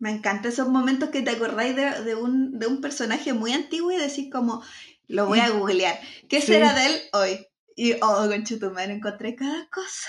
Me 0.00 0.10
encantan 0.12 0.52
esos 0.52 0.68
momentos 0.68 1.10
que 1.10 1.22
te 1.22 1.30
acordáis 1.30 1.74
de, 1.74 2.04
de 2.04 2.14
un, 2.14 2.58
de 2.58 2.68
un 2.68 2.80
personaje 2.80 3.32
muy 3.32 3.52
antiguo 3.52 3.90
y 3.90 3.96
decís 3.96 4.28
como, 4.30 4.62
lo 5.08 5.26
voy 5.26 5.40
a 5.40 5.50
googlear. 5.50 5.98
¿Qué 6.28 6.40
Sí. 6.40 6.48
será 6.48 6.72
de 6.72 6.86
él 6.86 7.00
hoy? 7.12 7.46
Y, 7.74 7.94
oh, 8.00 8.26
conchetumare, 8.28 8.92
encontré 8.92 9.34
cada 9.34 9.68
cosa. 9.70 10.08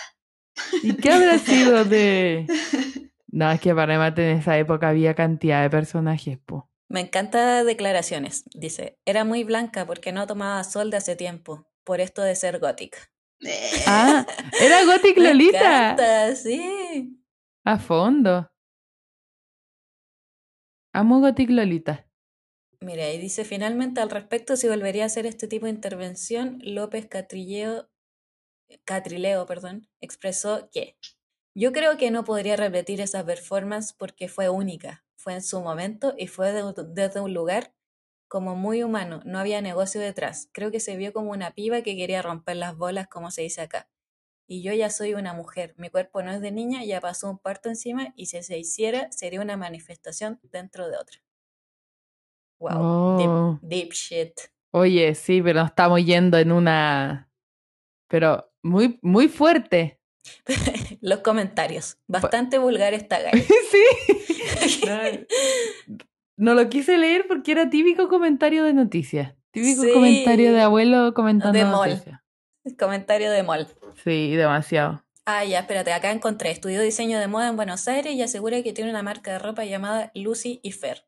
¿Y 0.84 0.94
qué 0.96 1.12
habrá 1.12 1.38
sido 1.40 1.86
de...? 1.86 2.46
No, 3.32 3.52
es 3.52 3.62
que 3.62 3.76
para 3.76 4.00
mate 4.00 4.32
en 4.32 4.38
esa 4.40 4.58
época 4.58 4.90
había 4.90 5.14
cantidad 5.14 5.62
de 5.62 5.70
personajes, 5.70 6.40
po. 6.40 6.68
Me 6.90 7.02
encanta 7.02 7.64
declaraciones. 7.64 8.44
Dice, 8.54 8.98
era 9.06 9.24
muy 9.24 9.44
blanca 9.44 9.86
porque 9.86 10.12
no 10.12 10.26
tomaba 10.28 10.64
sol 10.64 10.90
de 10.90 10.98
hace 10.98 11.16
tiempo, 11.16 11.68
por 11.84 12.02
esto 12.02 12.22
de 12.24 12.36
ser 12.36 12.60
gótica. 12.60 12.98
Ah, 13.88 14.26
era 14.62 14.84
Gothic 14.86 15.18
Me 15.18 15.24
Lolita. 15.26 15.58
encanta, 15.94 16.36
sí. 16.36 17.22
A 17.66 17.78
fondo. 17.78 18.50
Amo 20.94 21.20
Gothic 21.20 21.50
Lolita. 21.52 22.08
Mira, 22.82 23.12
y 23.12 23.20
dice 23.20 23.44
finalmente 23.46 24.02
al 24.02 24.10
respecto 24.10 24.56
si 24.56 24.68
volvería 24.68 25.04
a 25.04 25.08
hacer 25.08 25.26
este 25.26 25.48
tipo 25.48 25.66
de 25.66 25.72
intervención, 25.74 26.60
López 26.64 27.08
Catrilleo, 27.08 27.90
Catrileo, 28.86 29.46
perdón, 29.46 29.88
expresó 30.02 30.70
que 30.72 30.98
yo 31.56 31.72
creo 31.74 31.98
que 31.98 32.10
no 32.12 32.24
podría 32.24 32.56
repetir 32.56 33.02
esa 33.02 33.26
performance 33.26 33.94
porque 33.94 34.30
fue 34.30 34.48
única, 34.50 35.04
fue 35.22 35.34
en 35.34 35.42
su 35.44 35.60
momento 35.62 36.14
y 36.18 36.28
fue 36.28 36.52
de- 36.54 36.74
desde 36.88 37.20
un 37.20 37.34
lugar 37.34 37.74
como 38.30 38.56
muy 38.56 38.84
humano, 38.84 39.22
no 39.26 39.38
había 39.40 39.60
negocio 39.62 40.00
detrás. 40.00 40.50
Creo 40.54 40.72
que 40.72 40.80
se 40.80 40.96
vio 40.96 41.12
como 41.14 41.32
una 41.32 41.52
piba 41.52 41.82
que 41.82 41.96
quería 41.98 42.22
romper 42.22 42.56
las 42.58 42.78
bolas, 42.78 43.08
como 43.08 43.32
se 43.32 43.42
dice 43.42 43.62
acá. 43.62 43.90
Y 44.48 44.62
yo 44.64 44.72
ya 44.74 44.90
soy 44.90 45.14
una 45.16 45.34
mujer, 45.34 45.74
mi 45.78 45.90
cuerpo 45.90 46.22
no 46.24 46.32
es 46.32 46.40
de 46.42 46.52
niña, 46.52 46.84
ya 46.84 47.02
pasó 47.02 47.30
un 47.30 47.38
parto 47.38 47.70
encima 47.70 48.14
y 48.16 48.28
si 48.28 48.42
se 48.44 48.58
hiciera 48.58 49.12
sería 49.12 49.42
una 49.42 49.58
manifestación 49.58 50.40
dentro 50.44 50.88
de 50.90 50.98
otra. 50.98 51.20
Wow, 52.60 52.78
Oh. 52.82 53.60
deep, 53.62 53.70
deep 53.70 53.94
shit. 53.94 54.34
Oye, 54.72 55.16
sí, 55.16 55.42
pero 55.42 55.60
nos 55.62 55.70
estamos 55.70 56.04
yendo 56.06 56.38
en 56.38 56.52
una... 56.52 57.30
Pero 58.08 58.52
muy, 58.64 59.00
muy 59.02 59.28
fuerte. 59.28 60.00
Los 61.02 61.20
comentarios. 61.20 61.98
Bastante 62.08 62.58
vulgar 62.60 62.94
esta 62.94 63.20
galla. 63.24 63.42
sí. 63.42 64.19
No, 66.38 66.54
no 66.54 66.54
lo 66.54 66.70
quise 66.70 66.98
leer 66.98 67.26
porque 67.28 67.52
era 67.52 67.70
típico 67.70 68.08
comentario 68.08 68.64
de 68.64 68.74
noticias. 68.74 69.36
Típico 69.52 69.84
Sí. 69.84 69.92
comentario 69.94 70.54
de 70.54 70.62
abuelo 70.62 71.14
comentando 71.14 71.58
De 71.58 71.66
noticias. 71.66 72.22
Comentario 72.78 73.32
de 73.32 73.44
mol. 73.44 73.68
Sí, 74.04 74.36
demasiado. 74.36 75.04
Ah, 75.26 75.44
ya, 75.44 75.60
espérate, 75.60 75.92
acá 75.94 76.12
encontré. 76.12 76.52
Estudió 76.52 76.82
diseño 76.82 77.20
de 77.20 77.28
moda 77.28 77.50
en 77.50 77.56
Buenos 77.56 77.88
Aires 77.88 78.14
y 78.14 78.22
asegura 78.22 78.62
que 78.64 78.74
tiene 78.74 78.90
una 78.90 79.04
marca 79.04 79.32
de 79.34 79.40
ropa 79.40 79.66
llamada 79.66 80.12
Lucy 80.16 80.60
y 80.64 80.72
Fair. 80.72 81.06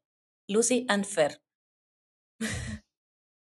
Lucy 0.48 0.86
and 0.90 1.06
Fair. 1.06 1.42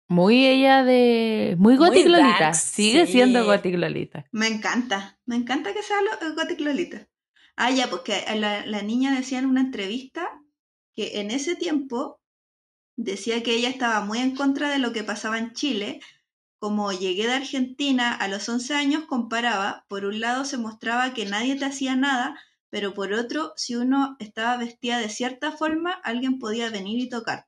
Muy 0.08 0.46
ella 0.46 0.84
de... 0.84 1.56
Muy 1.58 1.76
Muy 1.76 1.88
Gothic 1.88 2.06
Lolita. 2.06 2.52
Sigue 2.54 3.06
siendo. 3.06 3.44
Gothic 3.44 3.76
Lolita. 3.76 4.26
Me 4.30 4.46
encanta, 4.46 5.18
me 5.24 5.36
encanta 5.36 5.72
que 5.72 5.82
sea 5.82 5.96
lo, 6.02 6.34
Gothic 6.34 6.60
Lolita. 6.60 7.08
Ah, 7.56 7.70
ya, 7.70 7.88
porque 7.90 8.24
la, 8.36 8.66
la 8.66 8.82
niña 8.82 9.14
decía 9.14 9.38
en 9.38 9.46
una 9.46 9.60
entrevista 9.60 10.28
que 10.94 11.20
en 11.20 11.30
ese 11.30 11.54
tiempo 11.56 12.20
decía 12.96 13.42
que 13.42 13.54
ella 13.56 13.68
estaba 13.70 14.02
muy 14.04 14.18
en 14.20 14.36
contra 14.36 14.70
de 14.70 14.78
lo 14.78 14.92
que 14.92 15.04
pasaba 15.04 15.38
en 15.38 15.52
Chile. 15.54 16.00
Como 16.60 16.92
llegué 16.92 17.26
de 17.26 17.34
Argentina 17.34 18.14
a 18.14 18.28
los 18.28 18.48
11 18.48 18.74
años, 18.74 19.04
comparaba, 19.06 19.84
por 19.88 20.04
un 20.06 20.20
lado 20.20 20.44
se 20.44 20.58
mostraba 20.58 21.14
que 21.14 21.26
nadie 21.26 21.56
te 21.56 21.64
hacía 21.66 21.96
nada, 21.96 22.38
pero 22.70 22.94
por 22.94 23.12
otro, 23.14 23.52
si 23.56 23.76
uno 23.76 24.16
estaba 24.20 24.56
vestida 24.58 24.98
de 24.98 25.08
cierta 25.10 25.52
forma, 25.52 25.92
alguien 25.92 26.38
podía 26.38 26.70
venir 26.70 27.00
y 27.00 27.08
tocar. 27.08 27.46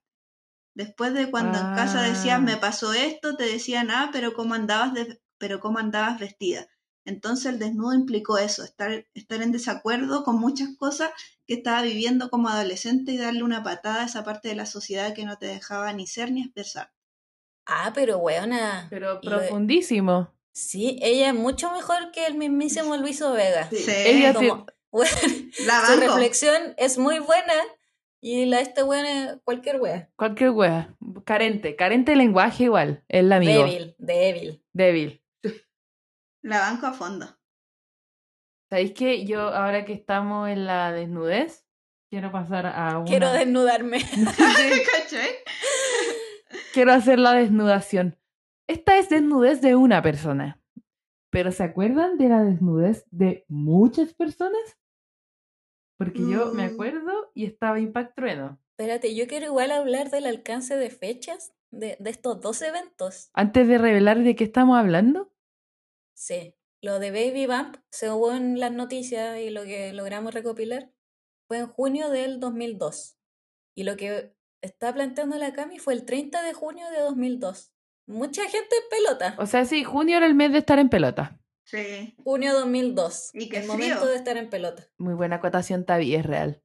Después 0.75 1.15
de 1.15 1.31
cuando 1.31 1.59
en 1.59 1.75
casa 1.75 2.03
decías 2.03 2.39
Ah. 2.39 2.43
me 2.43 2.57
pasó 2.59 2.93
esto, 2.95 3.37
te 3.37 3.45
decían 3.45 3.91
ah, 3.91 4.11
pero 4.13 4.35
cómo 4.35 4.55
andabas 4.55 4.95
de- 4.95 5.21
pero 5.39 5.61
cómo 5.61 5.79
andabas 5.79 6.19
vestida. 6.21 6.67
Entonces 7.07 7.47
el 7.47 7.59
desnudo 7.59 7.93
implicó 7.95 8.39
eso, 8.39 8.65
estar, 8.65 9.07
estar 9.15 9.43
en 9.43 9.53
desacuerdo 9.53 10.25
con 10.25 10.37
muchas 10.41 10.71
cosas 10.79 11.11
que 11.47 11.55
estaba 11.55 11.83
viviendo 11.83 12.31
como 12.31 12.49
adolescente 12.49 13.13
y 13.13 13.19
darle 13.19 13.43
una 13.43 13.63
patada 13.63 14.03
a 14.03 14.07
esa 14.07 14.25
parte 14.25 14.49
de 14.49 14.55
la 14.55 14.67
sociedad 14.67 15.13
que 15.15 15.25
no 15.27 15.37
te 15.37 15.47
dejaba 15.47 15.93
ni 15.93 16.07
ser 16.07 16.33
ni 16.33 16.43
expresar. 16.43 16.93
Ah, 17.67 17.93
pero 17.95 18.19
weona. 18.19 18.87
Pero 18.91 19.15
Lo- 19.15 19.21
profundísimo. 19.21 20.33
Sí, 20.53 20.99
ella 21.03 21.29
es 21.31 21.35
mucho 21.35 21.71
mejor 21.73 22.13
que 22.13 22.27
el 22.27 22.35
mismísimo 22.37 22.97
Luiso 22.97 23.33
Vega. 23.33 23.69
Sí, 23.71 23.85
Ella 23.89 24.33
sí- 24.39 24.49
Como, 24.49 24.67
weón, 24.93 25.51
la 25.67 25.87
su 25.87 26.01
reflexión 26.01 26.75
es 26.77 26.97
muy 26.97 27.19
buena 27.19 27.55
y 28.21 28.47
la 28.47 28.59
de 28.59 28.63
este 28.63 28.83
weón 28.85 29.05
es 29.05 29.37
cualquier 29.45 29.81
wea. 29.81 30.11
Cualquier 30.17 30.51
wea. 30.51 30.95
Carente. 31.25 31.75
Carente 31.77 32.13
de 32.13 32.17
lenguaje 32.19 32.65
igual. 32.65 33.03
Es 33.09 33.25
la 33.25 33.37
amigo. 33.37 33.65
Débil, 33.65 33.97
débil. 33.99 34.65
Débil. 34.73 35.24
La 36.45 36.61
banco 36.61 36.87
a 36.87 36.93
fondo. 36.93 37.27
¿Sabéis 38.71 38.93
que 38.93 39.25
yo, 39.25 39.41
ahora 39.41 39.85
que 39.85 39.95
estamos 39.95 40.49
en 40.51 40.67
la 40.67 40.93
desnudez, 40.93 41.67
quiero 42.11 42.31
pasar 42.31 42.67
a 42.67 42.99
una... 42.99 43.07
Quiero 43.07 43.33
desnudarme. 43.33 43.99
Quiero 46.73 46.93
hacer 46.93 47.19
la 47.19 47.33
desnudación. 47.35 48.19
Esta 48.69 48.99
es 48.99 49.09
desnudez 49.09 49.61
de 49.61 49.77
una 49.77 50.03
persona. 50.03 50.61
Pero 51.31 51.53
¿se 51.53 51.63
acuerdan 51.63 52.19
de 52.19 52.29
la 52.29 52.43
desnudez 52.43 53.05
de 53.11 53.45
muchas 53.49 54.15
personas? 54.15 54.79
Porque 55.99 56.21
yo 56.21 56.53
me 56.53 56.69
Mm. 56.69 56.73
acuerdo 56.75 57.31
y 57.35 57.47
estaba 57.47 57.79
impactrueno. 57.81 58.59
Espérate, 58.77 59.15
yo 59.15 59.27
quiero 59.29 59.47
igual 59.47 59.71
hablar 59.71 60.11
del 60.11 60.27
alcance 60.27 60.77
de 60.77 60.91
fechas 60.91 61.53
de, 61.71 61.97
de 62.01 62.11
estos 62.11 62.41
dos 62.41 62.61
eventos. 62.63 63.31
Antes 63.35 63.69
de 63.69 63.79
revelar 63.79 64.21
de 64.23 64.35
qué 64.35 64.45
estamos 64.45 64.77
hablando, 64.79 65.33
Sí, 66.15 66.55
lo 66.81 66.99
de 66.99 67.11
Baby 67.11 67.47
Bump, 67.47 67.77
según 67.91 68.59
las 68.59 68.73
noticias 68.73 69.39
y 69.39 69.51
lo 69.51 69.65
que 69.65 69.93
logramos 69.93 70.35
recopilar, 70.35 70.91
fue 71.49 71.59
en 71.59 71.67
junio 71.67 72.11
del 72.11 72.41
2002. 72.41 73.17
Y 73.75 73.85
lo 73.85 73.97
que 73.97 74.35
está 74.63 74.93
planteando 74.95 75.37
la 75.37 75.53
Cami 75.53 75.79
fue 75.79 75.95
el 75.95 76.05
30 76.05 76.43
de 76.43 76.53
junio 76.55 76.89
de 76.91 77.01
2002. 77.01 77.73
Mucha 78.07 78.43
gente 78.43 78.77
en 78.77 78.89
pelota. 78.91 79.35
o 79.39 79.47
sea, 79.47 79.65
sí, 79.65 79.83
junio 79.83 80.17
era 80.19 80.27
el 80.27 80.35
mes 80.35 80.53
de 80.53 80.59
estar 80.59 80.79
en 80.79 80.89
pelota. 80.89 81.41
Sí. 81.65 82.15
Junio 82.23 82.53
2002. 82.53 83.31
Y 83.33 83.49
qué 83.49 83.59
el 83.59 83.63
frío. 83.65 83.75
momento 83.75 84.07
de 84.07 84.17
estar 84.17 84.37
en 84.37 84.51
pelota. 84.51 84.87
Muy 84.99 85.15
buena 85.15 85.37
acotación, 85.37 85.85
Tavi, 85.87 86.15
es 86.15 86.27
real. 86.27 86.63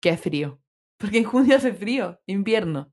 Qué 0.00 0.16
frío. 0.18 0.60
Porque 0.98 1.18
en 1.18 1.24
junio 1.24 1.56
hace 1.56 1.72
frío, 1.72 2.20
invierno. 2.26 2.92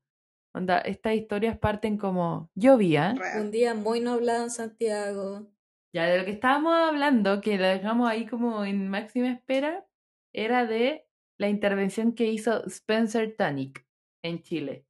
Onda, 0.54 0.80
estas 0.80 1.16
historias 1.16 1.58
parten 1.58 1.98
como 1.98 2.50
llovía, 2.56 3.14
Real. 3.14 3.42
Un 3.42 3.52
día 3.52 3.74
muy 3.74 4.00
nublado 4.02 4.44
en 4.44 4.50
Santiago. 4.50 5.48
Ya 5.94 6.06
de 6.06 6.20
lo 6.20 6.26
que 6.26 6.32
estábamos 6.32 6.74
hablando, 6.74 7.42
que 7.42 7.58
lo 7.58 7.68
dejamos 7.68 8.10
ahí 8.10 8.26
como 8.26 8.64
en 8.64 8.88
máxima 8.88 9.30
espera, 9.32 9.86
era 10.34 10.66
de 10.66 11.06
la 11.38 11.50
intervención 11.50 12.14
que 12.14 12.28
hizo 12.28 12.66
Spencer 12.66 13.36
Tunick 13.36 13.86
en 14.24 14.42
Chile. 14.42 14.86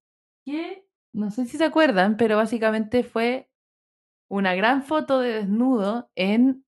Que 0.45 0.85
no 1.13 1.31
sé 1.31 1.45
si 1.45 1.57
se 1.57 1.65
acuerdan, 1.65 2.17
pero 2.17 2.37
básicamente 2.37 3.03
fue 3.03 3.49
una 4.29 4.53
gran 4.55 4.83
foto 4.83 5.19
de 5.19 5.33
desnudo 5.33 6.11
en 6.15 6.65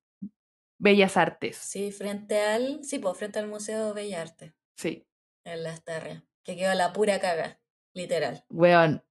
Bellas 0.80 1.16
Artes. 1.16 1.58
Sí, 1.58 1.92
frente 1.92 2.42
al, 2.42 2.84
sí, 2.84 3.00
pues 3.00 3.18
frente 3.18 3.40
al 3.40 3.48
Museo 3.48 3.94
Bella 3.94 4.22
Arte, 4.22 4.54
Sí. 4.78 5.06
en 5.46 5.64
Las 5.64 5.84
Tarrias, 5.84 6.24
que 6.44 6.56
quedó 6.58 6.74
la 6.74 6.92
pura 6.92 7.20
caga, 7.20 7.62
literal. 7.96 8.44
Weón. 8.50 9.04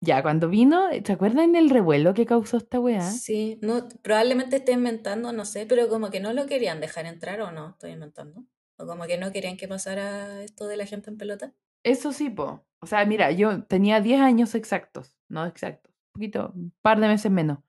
Ya, 0.00 0.22
cuando 0.22 0.48
vino, 0.48 0.88
¿se 1.04 1.12
acuerdan 1.12 1.56
el 1.56 1.70
revuelo 1.70 2.12
que 2.14 2.26
causó 2.26 2.58
esta 2.58 2.78
weá? 2.78 3.00
Sí, 3.02 3.58
no, 3.62 3.88
probablemente 4.02 4.56
esté 4.56 4.72
inventando, 4.72 5.32
no 5.32 5.44
sé, 5.44 5.66
pero 5.66 5.88
como 5.88 6.10
que 6.10 6.20
no 6.20 6.32
lo 6.32 6.46
querían 6.46 6.80
dejar 6.80 7.06
entrar 7.06 7.40
o 7.40 7.50
no, 7.50 7.70
estoy 7.70 7.92
inventando. 7.92 8.44
O 8.76 8.86
como 8.86 9.04
que 9.04 9.16
no 9.16 9.32
querían 9.32 9.56
que 9.56 9.68
pasara 9.68 10.42
esto 10.42 10.66
de 10.66 10.76
la 10.76 10.86
gente 10.86 11.10
en 11.10 11.16
pelota. 11.16 11.54
Eso 11.82 12.12
sí, 12.12 12.28
po. 12.28 12.66
O 12.80 12.86
sea, 12.86 13.04
mira, 13.06 13.30
yo 13.30 13.64
tenía 13.64 14.00
10 14.00 14.20
años 14.20 14.54
exactos, 14.54 15.16
no 15.28 15.46
exactos, 15.46 15.92
un 15.92 16.12
poquito, 16.12 16.52
un 16.54 16.72
par 16.82 17.00
de 17.00 17.08
meses 17.08 17.32
menos. 17.32 17.60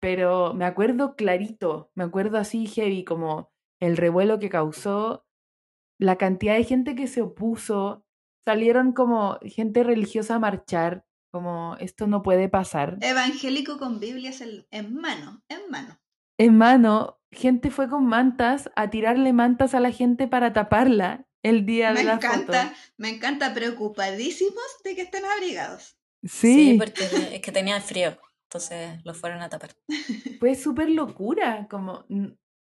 Pero 0.00 0.54
me 0.54 0.64
acuerdo 0.64 1.14
clarito, 1.14 1.90
me 1.94 2.04
acuerdo 2.04 2.38
así 2.38 2.66
heavy, 2.66 3.04
como 3.04 3.52
el 3.80 3.96
revuelo 3.96 4.38
que 4.38 4.50
causó, 4.50 5.24
la 5.98 6.16
cantidad 6.16 6.54
de 6.56 6.64
gente 6.64 6.94
que 6.94 7.06
se 7.06 7.22
opuso, 7.22 8.04
salieron 8.44 8.92
como 8.92 9.38
gente 9.42 9.84
religiosa 9.84 10.34
a 10.34 10.40
marchar, 10.40 11.03
como 11.34 11.74
esto 11.80 12.06
no 12.06 12.22
puede 12.22 12.48
pasar. 12.48 12.96
Evangélico 13.00 13.76
con 13.76 13.98
Biblias 13.98 14.40
en, 14.40 14.64
en 14.70 14.94
mano, 14.94 15.42
en 15.48 15.68
mano. 15.68 16.00
En 16.38 16.56
mano, 16.56 17.20
gente 17.32 17.72
fue 17.72 17.88
con 17.90 18.06
mantas 18.06 18.70
a 18.76 18.88
tirarle 18.88 19.32
mantas 19.32 19.74
a 19.74 19.80
la 19.80 19.90
gente 19.90 20.28
para 20.28 20.52
taparla 20.52 21.26
el 21.42 21.66
día 21.66 21.90
Me 21.90 21.98
de 21.98 22.04
la 22.04 22.12
encanta, 22.14 22.66
foto. 22.68 22.76
me 22.98 23.08
encanta, 23.08 23.52
preocupadísimos 23.52 24.62
de 24.84 24.94
que 24.94 25.02
estén 25.02 25.24
abrigados. 25.24 25.98
Sí, 26.22 26.76
porque 26.78 27.04
es 27.34 27.40
que 27.40 27.50
tenía 27.50 27.80
frío, 27.80 28.16
entonces 28.48 29.04
lo 29.04 29.12
fueron 29.12 29.42
a 29.42 29.48
tapar. 29.48 29.70
fue 30.38 30.54
súper 30.54 30.88
locura, 30.88 31.66
como, 31.68 32.06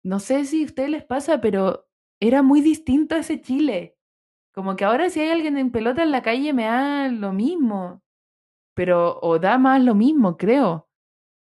no 0.05 0.21
sé 0.21 0.45
si 0.45 0.65
a 0.65 0.67
ustedes 0.67 0.91
les 0.91 1.05
pasa, 1.05 1.41
pero 1.41 1.89
era 2.21 2.43
muy 2.43 2.61
distinto 2.61 3.15
a 3.15 3.21
ese 3.21 3.41
Chile. 3.41 3.97
Como 4.53 4.77
que 4.77 4.85
ahora 4.85 5.09
si 5.09 5.21
hay 5.21 5.31
alguien 5.31 5.57
en 5.57 5.73
pelota 5.73 6.03
en 6.03 6.11
la 6.11 6.23
calle 6.23 6.53
me 6.53 6.65
da 6.65 7.09
lo 7.09 7.33
mismo, 7.33 8.03
pero, 8.81 9.19
o 9.21 9.39
da 9.39 9.59
más 9.59 9.85
lo 9.85 9.95
mismo, 9.95 10.39
creo. 10.39 10.89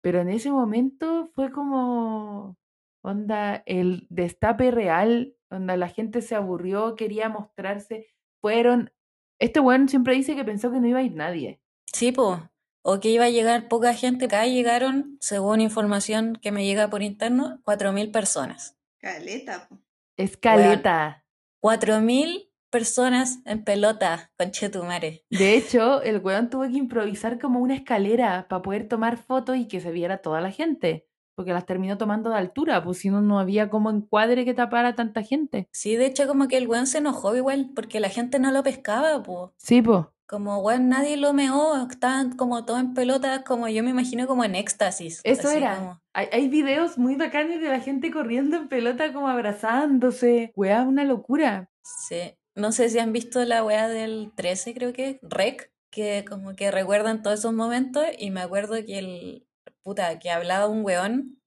Pero 0.01 0.21
en 0.21 0.29
ese 0.29 0.53
momento 0.53 1.29
fue 1.35 1.51
como, 1.51 2.57
onda, 3.03 3.65
el 3.67 4.07
destape 4.11 4.71
real, 4.71 5.35
onda, 5.51 5.77
la 5.77 5.89
gente 5.89 6.23
se 6.23 6.37
aburrió, 6.37 6.95
quería 6.95 7.29
mostrarse, 7.29 8.07
fueron, 8.41 8.93
este 9.41 9.59
weón 9.59 9.89
siempre 9.89 10.15
dice 10.15 10.37
que 10.37 10.45
pensó 10.45 10.71
que 10.71 10.79
no 10.79 10.87
iba 10.87 11.01
a 11.01 11.03
ir 11.03 11.17
nadie. 11.17 11.61
Sí, 11.93 12.13
pues. 12.13 12.39
O 12.83 13.01
que 13.01 13.09
iba 13.09 13.25
a 13.25 13.31
llegar 13.31 13.67
poca 13.67 13.93
gente. 13.93 14.27
Acá 14.27 14.47
llegaron, 14.47 15.17
según 15.21 15.61
información 15.61 16.39
que 16.41 16.53
me 16.53 16.65
llega 16.65 16.91
por 16.91 17.03
interno, 17.03 17.61
4.000 17.65 18.13
personas. 18.13 18.79
Caleta, 19.01 19.67
po. 19.69 19.81
Escaleta. 20.17 21.27
4.000 21.61 22.46
personas 22.77 23.39
en 23.47 23.65
pelota, 23.65 24.31
conchetumare. 24.39 25.25
De 25.31 25.55
hecho, 25.57 26.03
el 26.03 26.19
weón 26.19 26.51
tuvo 26.51 26.65
que 26.65 26.77
improvisar 26.77 27.39
como 27.39 27.61
una 27.61 27.75
escalera 27.75 28.47
para 28.51 28.61
poder 28.61 28.87
tomar 28.87 29.17
fotos 29.17 29.57
y 29.57 29.67
que 29.67 29.81
se 29.81 29.91
viera 29.93 30.19
toda 30.19 30.43
la 30.43 30.51
gente. 30.51 31.07
Porque 31.35 31.55
las 31.55 31.65
terminó 31.65 31.97
tomando 31.97 32.29
de 32.29 32.37
altura, 32.37 32.83
pues 32.85 32.99
si 32.99 33.09
no, 33.09 33.23
no 33.23 33.39
había 33.39 33.71
como 33.71 33.91
encuadre 33.91 34.45
que 34.45 34.53
tapara 34.53 34.95
tanta 34.95 35.23
gente. 35.23 35.69
Sí, 35.73 35.97
de 35.97 36.05
hecho 36.05 36.27
como 36.27 36.49
que 36.49 36.59
el 36.59 36.69
weón 36.69 36.87
se 36.87 36.99
enojó 36.99 37.35
igual, 37.35 37.71
porque 37.75 37.99
la 37.99 38.11
gente 38.11 38.39
no 38.39 38.53
lo 38.53 38.63
pescaba, 38.63 39.23
pues. 39.23 39.53
Sí, 39.57 39.81
pues. 39.81 40.05
Como, 40.29 40.59
weón, 40.59 40.89
nadie 40.89 41.17
lo 41.17 41.33
meó, 41.33 41.87
estaban 41.89 42.37
como 42.37 42.65
todos 42.67 42.81
en 42.81 42.93
pelotas, 42.95 43.43
como 43.45 43.69
yo 43.69 43.83
me 43.85 43.91
imagino 43.91 44.27
como 44.27 44.45
en 44.45 44.55
éxtasis. 44.55 45.21
Eso 45.25 45.49
así 45.49 45.57
era. 45.59 45.77
como- 45.77 46.01
Hay, 46.13 46.27
hay 46.33 46.49
videos 46.49 46.99
muy 46.99 47.15
bacanes 47.17 47.61
de 47.63 47.69
la 47.69 47.81
gente 47.81 48.11
corriendo 48.11 48.57
en 48.57 48.69
pelota, 48.69 49.13
como 49.13 49.29
abrazándose. 49.29 50.53
Weá, 50.57 50.83
una 50.83 51.05
locura. 51.05 51.71
Sí. 52.09 52.35
No 52.57 52.73
sé 52.73 52.89
si 52.89 52.99
han 52.99 53.13
visto 53.13 53.45
la 53.45 53.63
weá 53.63 53.87
del 53.87 54.33
13, 54.35 54.73
creo 54.73 54.95
que, 54.95 55.19
Rec, 55.21 55.71
que 55.91 56.25
como 56.27 56.55
que 56.55 56.71
recuerdan 56.71 57.23
todos 57.23 57.41
esos 57.41 57.53
momentos 57.53 58.05
y 58.19 58.31
me 58.31 58.41
acuerdo 58.41 58.75
que 58.85 58.99
el, 58.99 59.47
puta, 59.83 60.19
que 60.19 60.31
hablaba 60.31 60.67
un 60.67 60.83
weón 60.83 61.39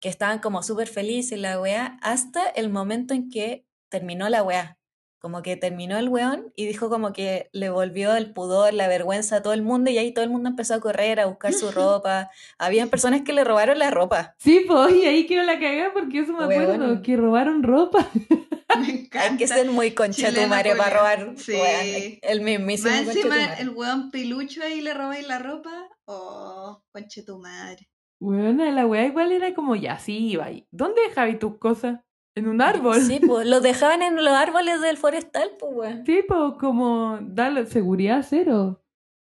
que 0.00 0.08
estaban 0.08 0.40
como 0.40 0.64
súper 0.64 0.88
felices 0.88 1.38
la 1.38 1.60
weá 1.60 1.98
hasta 2.02 2.48
el 2.48 2.68
momento 2.68 3.14
en 3.14 3.30
que 3.30 3.64
terminó 3.88 4.28
la 4.28 4.42
weá. 4.42 4.76
Como 5.18 5.42
que 5.42 5.56
terminó 5.56 5.96
el 5.98 6.08
weón 6.08 6.52
y 6.54 6.66
dijo 6.66 6.88
como 6.88 7.12
que 7.12 7.48
le 7.52 7.70
volvió 7.70 8.14
el 8.14 8.32
pudor, 8.32 8.74
la 8.74 8.86
vergüenza 8.86 9.36
a 9.36 9.42
todo 9.42 9.52
el 9.54 9.62
mundo 9.62 9.90
y 9.90 9.98
ahí 9.98 10.12
todo 10.12 10.24
el 10.24 10.30
mundo 10.30 10.48
empezó 10.48 10.74
a 10.74 10.80
correr, 10.80 11.20
a 11.20 11.26
buscar 11.26 11.52
su 11.52 11.70
ropa. 11.72 12.30
Habían 12.58 12.90
personas 12.90 13.22
que 13.22 13.32
le 13.32 13.44
robaron 13.44 13.78
la 13.78 13.90
ropa. 13.90 14.34
Sí, 14.38 14.64
pues, 14.66 14.94
y 14.94 15.06
ahí 15.06 15.26
quedó 15.26 15.42
la 15.42 15.58
cagada 15.58 15.92
porque 15.92 16.20
eso 16.20 16.32
me 16.32 16.44
acuerdo, 16.44 17.02
que 17.02 17.16
robaron 17.16 17.62
ropa. 17.62 18.06
Me 18.78 18.90
encanta. 18.90 19.30
Hay 19.30 19.36
que 19.38 19.46
ser 19.46 19.70
muy 19.70 19.92
concha 19.92 20.32
tu 20.34 20.46
madre 20.48 20.74
para 20.76 20.98
robar. 20.98 21.32
Sí. 21.36 21.52
weón, 21.52 22.18
el 22.20 22.40
mismísimo 22.42 22.90
Más 22.90 23.06
encima 23.06 23.54
el 23.54 23.70
weón 23.70 24.10
pilucho 24.10 24.62
ahí 24.62 24.80
le 24.80 24.92
robáis 24.92 25.26
la 25.26 25.38
ropa. 25.38 25.88
Oh, 26.04 26.82
conche 26.92 27.22
tu 27.22 27.38
madre. 27.38 27.88
Bueno, 28.18 28.64
la 28.70 28.86
weá 28.86 29.04
igual 29.04 29.32
era 29.32 29.54
como, 29.54 29.76
ya, 29.76 29.98
sí, 29.98 30.28
iba 30.28 30.46
ahí. 30.46 30.66
¿Dónde 30.70 31.02
dejabas 31.02 31.38
tus 31.38 31.58
cosas? 31.58 32.00
En 32.36 32.48
un 32.48 32.60
árbol. 32.60 33.00
Sí, 33.00 33.18
pues 33.18 33.46
los 33.46 33.62
dejaban 33.62 34.02
en 34.02 34.16
los 34.16 34.28
árboles 34.28 34.80
del 34.82 34.98
forestal, 34.98 35.50
pues, 35.58 35.72
weón. 35.74 36.04
Sí, 36.04 36.20
pues, 36.28 36.54
como, 36.60 37.18
dale, 37.22 37.66
seguridad 37.66 38.24
cero. 38.28 38.84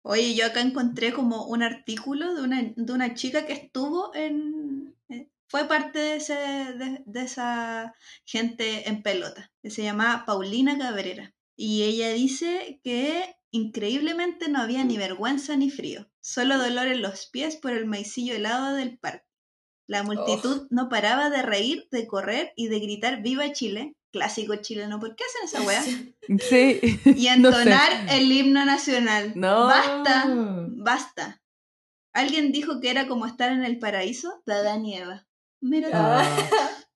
Oye, 0.04 0.34
yo 0.34 0.46
acá 0.46 0.60
encontré 0.60 1.12
como 1.12 1.46
un 1.46 1.62
artículo 1.62 2.34
de 2.34 2.42
una, 2.42 2.62
de 2.74 2.92
una 2.92 3.14
chica 3.14 3.46
que 3.46 3.52
estuvo 3.52 4.14
en... 4.14 4.96
eh, 5.10 5.30
Fue 5.48 5.68
parte 5.68 5.98
de, 5.98 6.16
ese, 6.16 6.34
de, 6.34 7.02
de 7.06 7.22
esa 7.22 7.94
gente 8.24 8.88
en 8.88 9.02
pelota, 9.02 9.52
que 9.62 9.70
se 9.70 9.82
llamaba 9.82 10.24
Paulina 10.26 10.76
Cabrera. 10.76 11.34
Y 11.56 11.84
ella 11.84 12.10
dice 12.10 12.80
que 12.82 13.36
increíblemente 13.50 14.48
no 14.48 14.60
había 14.60 14.84
ni 14.84 14.96
vergüenza 14.96 15.56
ni 15.56 15.70
frío, 15.70 16.10
solo 16.20 16.58
dolor 16.58 16.86
en 16.86 17.02
los 17.02 17.26
pies 17.26 17.56
por 17.56 17.72
el 17.72 17.86
maicillo 17.86 18.34
helado 18.34 18.74
del 18.74 18.98
parque. 18.98 19.27
La 19.88 20.02
multitud 20.02 20.66
no 20.70 20.88
paraba 20.88 21.30
de 21.30 21.42
reír, 21.42 21.88
de 21.90 22.06
correr 22.06 22.52
y 22.56 22.68
de 22.68 22.78
gritar 22.78 23.22
¡Viva 23.22 23.50
Chile! 23.52 23.94
Clásico 24.12 24.56
chileno, 24.56 24.98
¿por 25.00 25.14
qué 25.16 25.24
hacen 25.24 25.44
esa 25.44 25.62
weá? 25.66 25.82
Sí. 26.40 26.80
Y 27.04 27.28
No 27.38 27.52
sé. 27.52 27.58
entonar 27.58 27.90
el 28.10 28.30
himno 28.30 28.64
nacional. 28.64 29.32
No. 29.34 29.64
Basta, 29.66 30.24
basta. 30.28 31.42
Alguien 32.14 32.52
dijo 32.52 32.80
que 32.80 32.90
era 32.90 33.06
como 33.08 33.26
estar 33.26 33.50
en 33.52 33.64
el 33.64 33.78
paraíso 33.78 34.42
de 34.46 34.54
Adán 34.54 34.84
y 34.84 34.96
Eva. 34.96 35.26
Mira. 35.62 35.88
Ah. 35.92 36.24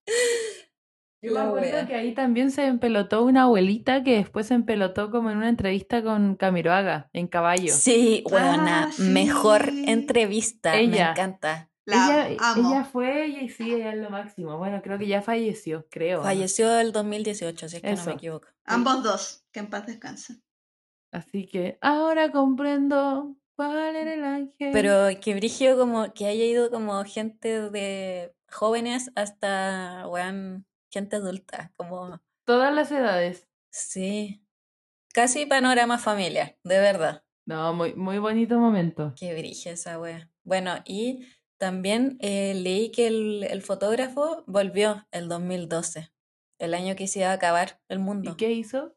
Yo 1.25 1.33
me 1.33 1.41
acuerdo 1.41 1.71
wea. 1.71 1.87
que 1.87 1.95
ahí 1.95 2.15
también 2.15 2.51
se 2.51 2.67
empelotó 2.67 3.23
una 3.25 3.43
abuelita 3.43 4.03
que 4.03 4.17
después 4.17 4.47
se 4.49 4.55
empelotó 4.55 5.11
como 5.13 5.31
en 5.31 5.37
una 5.37 5.49
entrevista 5.49 6.03
con 6.03 6.35
Camiroaga, 6.35 7.11
en 7.13 7.29
caballo. 7.29 7.73
Sí, 7.73 8.25
weona, 8.29 8.85
Ah, 8.87 8.93
sí. 8.93 9.03
mejor 9.03 9.69
entrevista. 9.87 10.73
Me 10.73 10.81
Ella. 10.83 11.11
encanta. 11.13 11.71
La 11.97 12.29
ella, 12.29 12.37
amo. 12.41 12.71
ella 12.71 12.85
fue 12.85 13.29
y 13.29 13.49
sí, 13.49 13.75
ella 13.75 13.93
es 13.93 13.99
lo 13.99 14.11
máximo. 14.11 14.57
Bueno, 14.59 14.81
creo 14.83 14.99
que 14.99 15.07
ya 15.07 15.23
falleció, 15.23 15.87
creo. 15.91 16.19
¿no? 16.19 16.25
Falleció 16.25 16.79
el 16.79 16.93
2018, 16.93 17.69
si 17.69 17.77
es 17.77 17.83
que 17.83 17.95
no 17.95 18.05
me 18.05 18.13
equivoco. 18.13 18.49
Ambos 18.65 19.03
dos, 19.03 19.45
que 19.53 19.61
en 19.61 19.71
paz 19.71 19.87
descansen. 19.87 20.43
Así 21.13 21.47
que 21.47 21.79
ahora 21.81 22.31
comprendo 22.33 23.37
cuál 23.55 23.97
era 23.97 24.15
el 24.15 24.25
ángel. 24.25 24.71
Pero 24.73 25.09
que 25.21 25.35
brigio 25.35 25.77
como 25.77 26.13
que 26.15 26.27
haya 26.27 26.45
ido 26.45 26.71
como 26.71 27.05
gente 27.05 27.71
de 27.71 28.35
jóvenes 28.51 29.11
hasta, 29.15 30.07
weón, 30.09 30.67
gente 30.91 31.17
adulta. 31.17 31.73
Como, 31.77 32.21
Todas 32.45 32.75
las 32.75 32.91
edades. 32.93 33.49
sí. 33.71 34.39
Casi 35.15 35.45
panorama 35.45 35.99
familiar, 35.99 36.57
de 36.65 36.79
verdad. 36.79 37.23
No, 37.45 37.75
muy, 37.75 37.95
muy 37.95 38.17
bonito 38.19 38.59
momento. 38.59 39.13
Qué 39.15 39.35
brilla 39.35 39.73
esa 39.73 40.01
wea. 40.01 40.31
Bueno, 40.43 40.77
y 40.87 41.27
también 41.63 42.17
eh, 42.19 42.55
leí 42.55 42.91
que 42.91 43.07
el, 43.07 43.47
el 43.49 43.63
fotógrafo 43.63 44.43
volvió 44.49 45.07
el 45.13 45.29
2012, 45.29 46.13
el 46.59 46.75
año 46.75 46.97
que 46.97 47.07
se 47.07 47.21
iba 47.21 47.29
a 47.29 47.35
acabar 47.35 47.81
el 47.89 48.01
mundo. 48.01 48.33
¿Y 48.33 48.35
qué 48.35 48.51
hizo? 48.51 48.97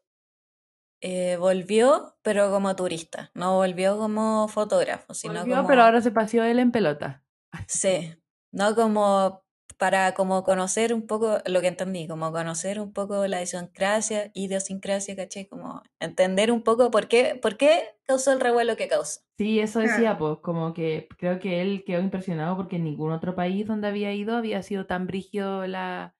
Eh, 1.00 1.36
volvió, 1.36 2.18
pero 2.22 2.50
como 2.50 2.74
turista, 2.74 3.30
no 3.34 3.54
volvió 3.54 3.96
como 3.98 4.48
fotógrafo, 4.48 5.14
sino 5.14 5.34
Volvió, 5.34 5.58
como... 5.58 5.68
pero 5.68 5.82
ahora 5.84 6.00
se 6.00 6.10
paseó 6.10 6.42
él 6.42 6.58
en 6.58 6.72
pelota. 6.72 7.24
Sí, 7.68 8.12
no 8.50 8.74
como 8.74 9.45
para 9.78 10.14
como 10.14 10.42
conocer 10.42 10.94
un 10.94 11.06
poco 11.06 11.38
lo 11.44 11.60
que 11.60 11.68
entendí, 11.68 12.08
como 12.08 12.32
conocer 12.32 12.80
un 12.80 12.92
poco 12.92 13.26
la 13.26 13.38
idiosincrasia, 13.38 14.30
idiosincrasia, 14.34 15.16
¿cachai? 15.16 15.46
Como 15.46 15.82
entender 16.00 16.50
un 16.50 16.62
poco 16.62 16.90
por 16.90 17.08
qué, 17.08 17.38
por 17.40 17.56
qué 17.56 17.96
causó 18.06 18.32
el 18.32 18.40
revuelo 18.40 18.76
que 18.76 18.88
causó. 18.88 19.20
Sí, 19.38 19.60
eso 19.60 19.80
decía, 19.80 20.16
pues, 20.16 20.38
como 20.38 20.72
que 20.72 21.08
creo 21.18 21.38
que 21.38 21.60
él 21.60 21.84
quedó 21.84 22.00
impresionado 22.00 22.56
porque 22.56 22.76
en 22.76 22.84
ningún 22.84 23.12
otro 23.12 23.34
país 23.34 23.66
donde 23.66 23.88
había 23.88 24.14
ido 24.14 24.36
había 24.36 24.62
sido 24.62 24.86
tan 24.86 25.06
brígido 25.06 25.66
la, 25.66 26.16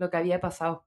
lo 0.00 0.10
que 0.10 0.16
había 0.16 0.40
pasado. 0.40 0.84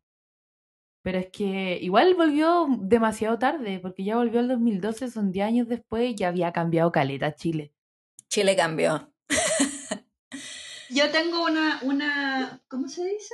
Pero 1.03 1.17
es 1.17 1.29
que 1.31 1.79
igual 1.81 2.13
volvió 2.15 2.67
demasiado 2.79 3.39
tarde, 3.39 3.79
porque 3.79 4.03
ya 4.03 4.17
volvió 4.17 4.39
el 4.41 4.47
2012, 4.49 5.09
son 5.09 5.31
10 5.31 5.47
años 5.47 5.67
después 5.67 6.11
y 6.11 6.15
ya 6.15 6.27
había 6.27 6.51
cambiado 6.51 6.91
caleta 6.91 7.33
Chile. 7.33 7.73
Chile 8.27 8.55
cambió. 8.55 9.11
Yo 10.93 11.09
tengo 11.09 11.45
una, 11.45 11.79
una, 11.83 12.61
¿cómo 12.67 12.89
se 12.89 13.05
dice? 13.05 13.33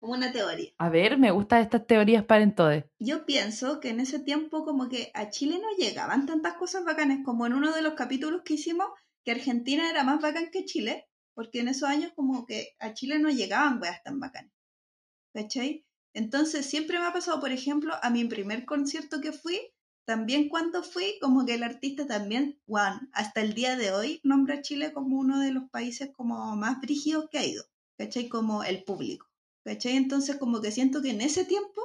Como 0.00 0.14
una 0.14 0.32
teoría. 0.32 0.70
A 0.78 0.88
ver, 0.88 1.18
me 1.18 1.30
gustan 1.30 1.60
estas 1.60 1.86
teorías 1.86 2.24
parentodes. 2.24 2.86
Yo 2.98 3.26
pienso 3.26 3.78
que 3.78 3.90
en 3.90 4.00
ese 4.00 4.18
tiempo 4.18 4.64
como 4.64 4.88
que 4.88 5.10
a 5.12 5.28
Chile 5.28 5.60
no 5.60 5.68
llegaban 5.76 6.24
tantas 6.24 6.54
cosas 6.54 6.84
bacanas 6.84 7.18
como 7.26 7.46
en 7.46 7.52
uno 7.52 7.72
de 7.72 7.82
los 7.82 7.92
capítulos 7.92 8.40
que 8.42 8.54
hicimos, 8.54 8.86
que 9.22 9.32
Argentina 9.32 9.90
era 9.90 10.02
más 10.02 10.22
bacán 10.22 10.50
que 10.50 10.64
Chile, 10.64 11.08
porque 11.34 11.60
en 11.60 11.68
esos 11.68 11.90
años 11.90 12.12
como 12.16 12.46
que 12.46 12.74
a 12.78 12.94
Chile 12.94 13.18
no 13.18 13.28
llegaban 13.28 13.80
weas 13.80 14.02
tan 14.02 14.18
bacanas. 14.18 14.52
¿Cachai? 15.34 15.84
Entonces 16.14 16.64
siempre 16.64 16.98
me 16.98 17.04
ha 17.04 17.12
pasado, 17.12 17.38
por 17.38 17.52
ejemplo, 17.52 17.94
a 18.00 18.08
mi 18.08 18.24
primer 18.24 18.64
concierto 18.64 19.20
que 19.20 19.32
fui, 19.32 19.60
también 20.04 20.48
cuando 20.48 20.82
fui, 20.82 21.18
como 21.20 21.46
que 21.46 21.54
el 21.54 21.62
artista 21.62 22.06
también, 22.06 22.58
Juan, 22.66 23.08
hasta 23.12 23.40
el 23.40 23.54
día 23.54 23.76
de 23.76 23.92
hoy 23.92 24.20
nombra 24.24 24.56
a 24.56 24.62
Chile 24.62 24.92
como 24.92 25.18
uno 25.18 25.40
de 25.40 25.52
los 25.52 25.70
países 25.70 26.10
como 26.12 26.56
más 26.56 26.80
brígidos 26.80 27.28
que 27.30 27.38
ha 27.38 27.46
ido, 27.46 27.64
¿cachai? 27.96 28.28
Como 28.28 28.64
el 28.64 28.84
público, 28.84 29.26
¿cachai? 29.64 29.96
Entonces 29.96 30.36
como 30.36 30.60
que 30.60 30.72
siento 30.72 31.02
que 31.02 31.10
en 31.10 31.20
ese 31.20 31.44
tiempo 31.44 31.80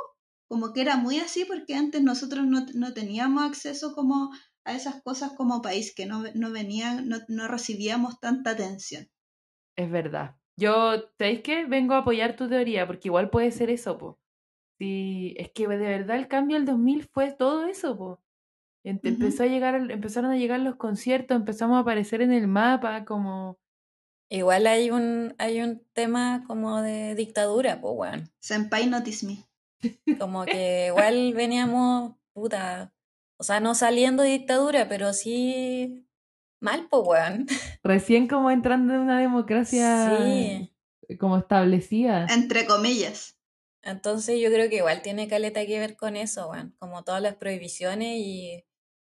como 0.48 0.74
que 0.74 0.82
era 0.82 0.98
muy 0.98 1.20
así 1.20 1.46
porque 1.46 1.76
antes 1.76 2.02
nosotros 2.02 2.48
no, 2.48 2.66
no 2.74 2.94
teníamos 2.94 3.44
acceso 3.44 3.94
como 3.94 4.32
a 4.64 4.74
esas 4.74 5.02
cosas 5.02 5.32
como 5.34 5.62
país, 5.62 5.94
que 5.96 6.06
no, 6.06 6.24
no 6.34 6.52
venían, 6.52 7.08
no, 7.08 7.20
no 7.30 7.48
recibíamos 7.48 8.20
tanta 8.20 8.52
atención. 8.52 9.10
Es 9.78 9.90
verdad. 9.90 10.36
Yo, 10.58 10.96
¿sabéis 11.18 11.42
qué? 11.42 11.66
Vengo 11.66 11.94
a 11.94 12.00
apoyar 12.00 12.36
tu 12.36 12.50
teoría, 12.50 12.86
porque 12.88 13.08
igual 13.08 13.30
puede 13.30 13.52
ser 13.52 13.70
eso, 13.70 13.98
po. 13.98 14.20
Sí, 14.80 15.34
es 15.38 15.52
que 15.52 15.68
de 15.68 15.78
verdad 15.78 16.18
el 16.18 16.28
cambio 16.28 16.58
del 16.58 16.66
2000 16.66 17.04
fue 17.06 17.32
todo 17.32 17.66
eso, 17.66 17.98
po. 17.98 18.20
Em-. 18.84 19.00
Empezó 19.04 19.44
a 19.44 19.48
llegar, 19.48 19.76
empezaron 19.92 20.32
a 20.32 20.38
llegar 20.38 20.60
los 20.60 20.76
conciertos, 20.76 21.36
empezamos 21.36 21.78
a 21.78 21.80
aparecer 21.80 22.22
en 22.22 22.32
el 22.34 22.48
mapa, 22.48 23.06
como... 23.06 23.58
Igual 24.30 24.68
hay 24.68 24.92
un, 24.92 25.34
hay 25.38 25.62
un 25.62 25.82
tema 25.94 26.44
como 26.48 26.82
de 26.82 27.16
dictadura, 27.16 27.80
pues, 27.80 27.94
weón. 27.96 28.30
Senpai 28.40 28.88
Notice 28.88 29.26
Me. 29.26 30.16
Como 30.18 30.44
que 30.46 30.88
igual 30.88 31.34
veníamos, 31.34 32.16
puta, 32.34 32.94
o 33.40 33.44
sea, 33.44 33.62
no 33.62 33.74
saliendo 33.74 34.24
de 34.24 34.30
dictadura, 34.32 34.90
pero 34.90 35.14
sí 35.14 36.06
mal, 36.62 36.88
pues, 36.90 37.04
weón. 37.06 37.46
Recién 37.84 38.28
como 38.28 38.52
entrando 38.52 38.94
en 38.94 39.00
una 39.00 39.20
democracia 39.20 40.18
Sí. 40.18 40.74
como 41.18 41.38
establecida. 41.38 42.26
Entre 42.30 42.66
comillas. 42.66 43.37
Entonces 43.84 44.40
yo 44.42 44.50
creo 44.50 44.70
que 44.70 44.78
igual 44.78 45.02
tiene 45.02 45.28
caleta 45.28 45.66
que 45.66 45.80
ver 45.80 45.96
con 45.96 46.16
eso, 46.18 46.50
weón. 46.50 46.76
Como 46.80 47.04
todas 47.04 47.22
las 47.22 47.36
prohibiciones 47.36 48.16
y, 48.18 48.66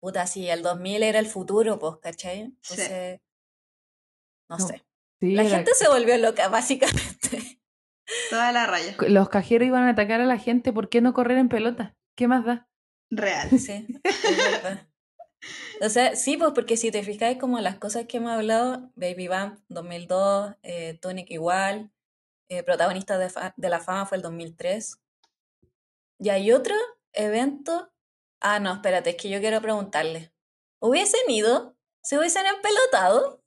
puta, 0.00 0.26
si 0.26 0.48
el 0.48 0.62
2000 0.62 1.02
era 1.02 1.18
el 1.18 1.26
futuro, 1.26 1.78
pues, 1.78 1.96
¿cachai? 2.02 2.52
Sí. 2.62 2.74
Entonces, 2.74 3.20
no 4.50 4.58
No, 4.58 4.66
sé. 4.66 4.84
Sí, 5.20 5.32
La 5.34 5.42
era- 5.42 5.56
gente 5.56 5.72
se 5.74 5.88
volvió 5.88 6.16
loca, 6.18 6.48
básicamente. 6.48 7.60
Toda 8.30 8.52
la 8.52 8.66
raya. 8.66 8.94
Los 9.08 9.28
cajeros 9.28 9.66
iban 9.68 9.84
a 9.84 9.90
atacar 9.90 10.20
a 10.20 10.26
la 10.26 10.38
gente, 10.38 10.72
¿por 10.72 10.88
qué 10.88 11.00
no 11.00 11.12
correr 11.12 11.38
en 11.38 11.48
pelota? 11.48 11.96
¿Qué 12.16 12.26
más 12.28 12.44
da? 12.44 12.68
Real. 13.10 13.48
Sí. 13.58 13.86
O 15.80 15.88
sea, 15.88 16.16
sí, 16.16 16.36
pues 16.36 16.50
porque 16.52 16.76
si 16.76 16.90
te 16.90 17.02
fijáis 17.04 17.38
como 17.38 17.60
las 17.60 17.76
cosas 17.78 18.06
que 18.06 18.16
hemos 18.16 18.32
hablado, 18.32 18.90
Baby 18.96 19.28
Bump 19.28 19.60
2002, 19.68 20.56
eh, 20.64 20.98
Tunic 21.00 21.30
igual, 21.30 21.92
eh, 22.48 22.62
protagonista 22.62 23.18
de, 23.18 23.28
Fa- 23.30 23.54
de 23.56 23.68
la 23.68 23.80
fama 23.80 24.06
fue 24.06 24.16
el 24.16 24.22
2003. 24.22 24.98
Y 26.20 26.30
hay 26.30 26.52
otro 26.52 26.74
evento. 27.12 27.92
Ah, 28.40 28.58
no, 28.60 28.74
espérate, 28.74 29.10
es 29.10 29.16
que 29.16 29.28
yo 29.28 29.40
quiero 29.40 29.60
preguntarle. 29.60 30.32
¿Hubiesen 30.80 31.28
ido? 31.28 31.76
¿Se 32.02 32.18
hubiesen 32.18 32.46
empelotado? 32.46 33.42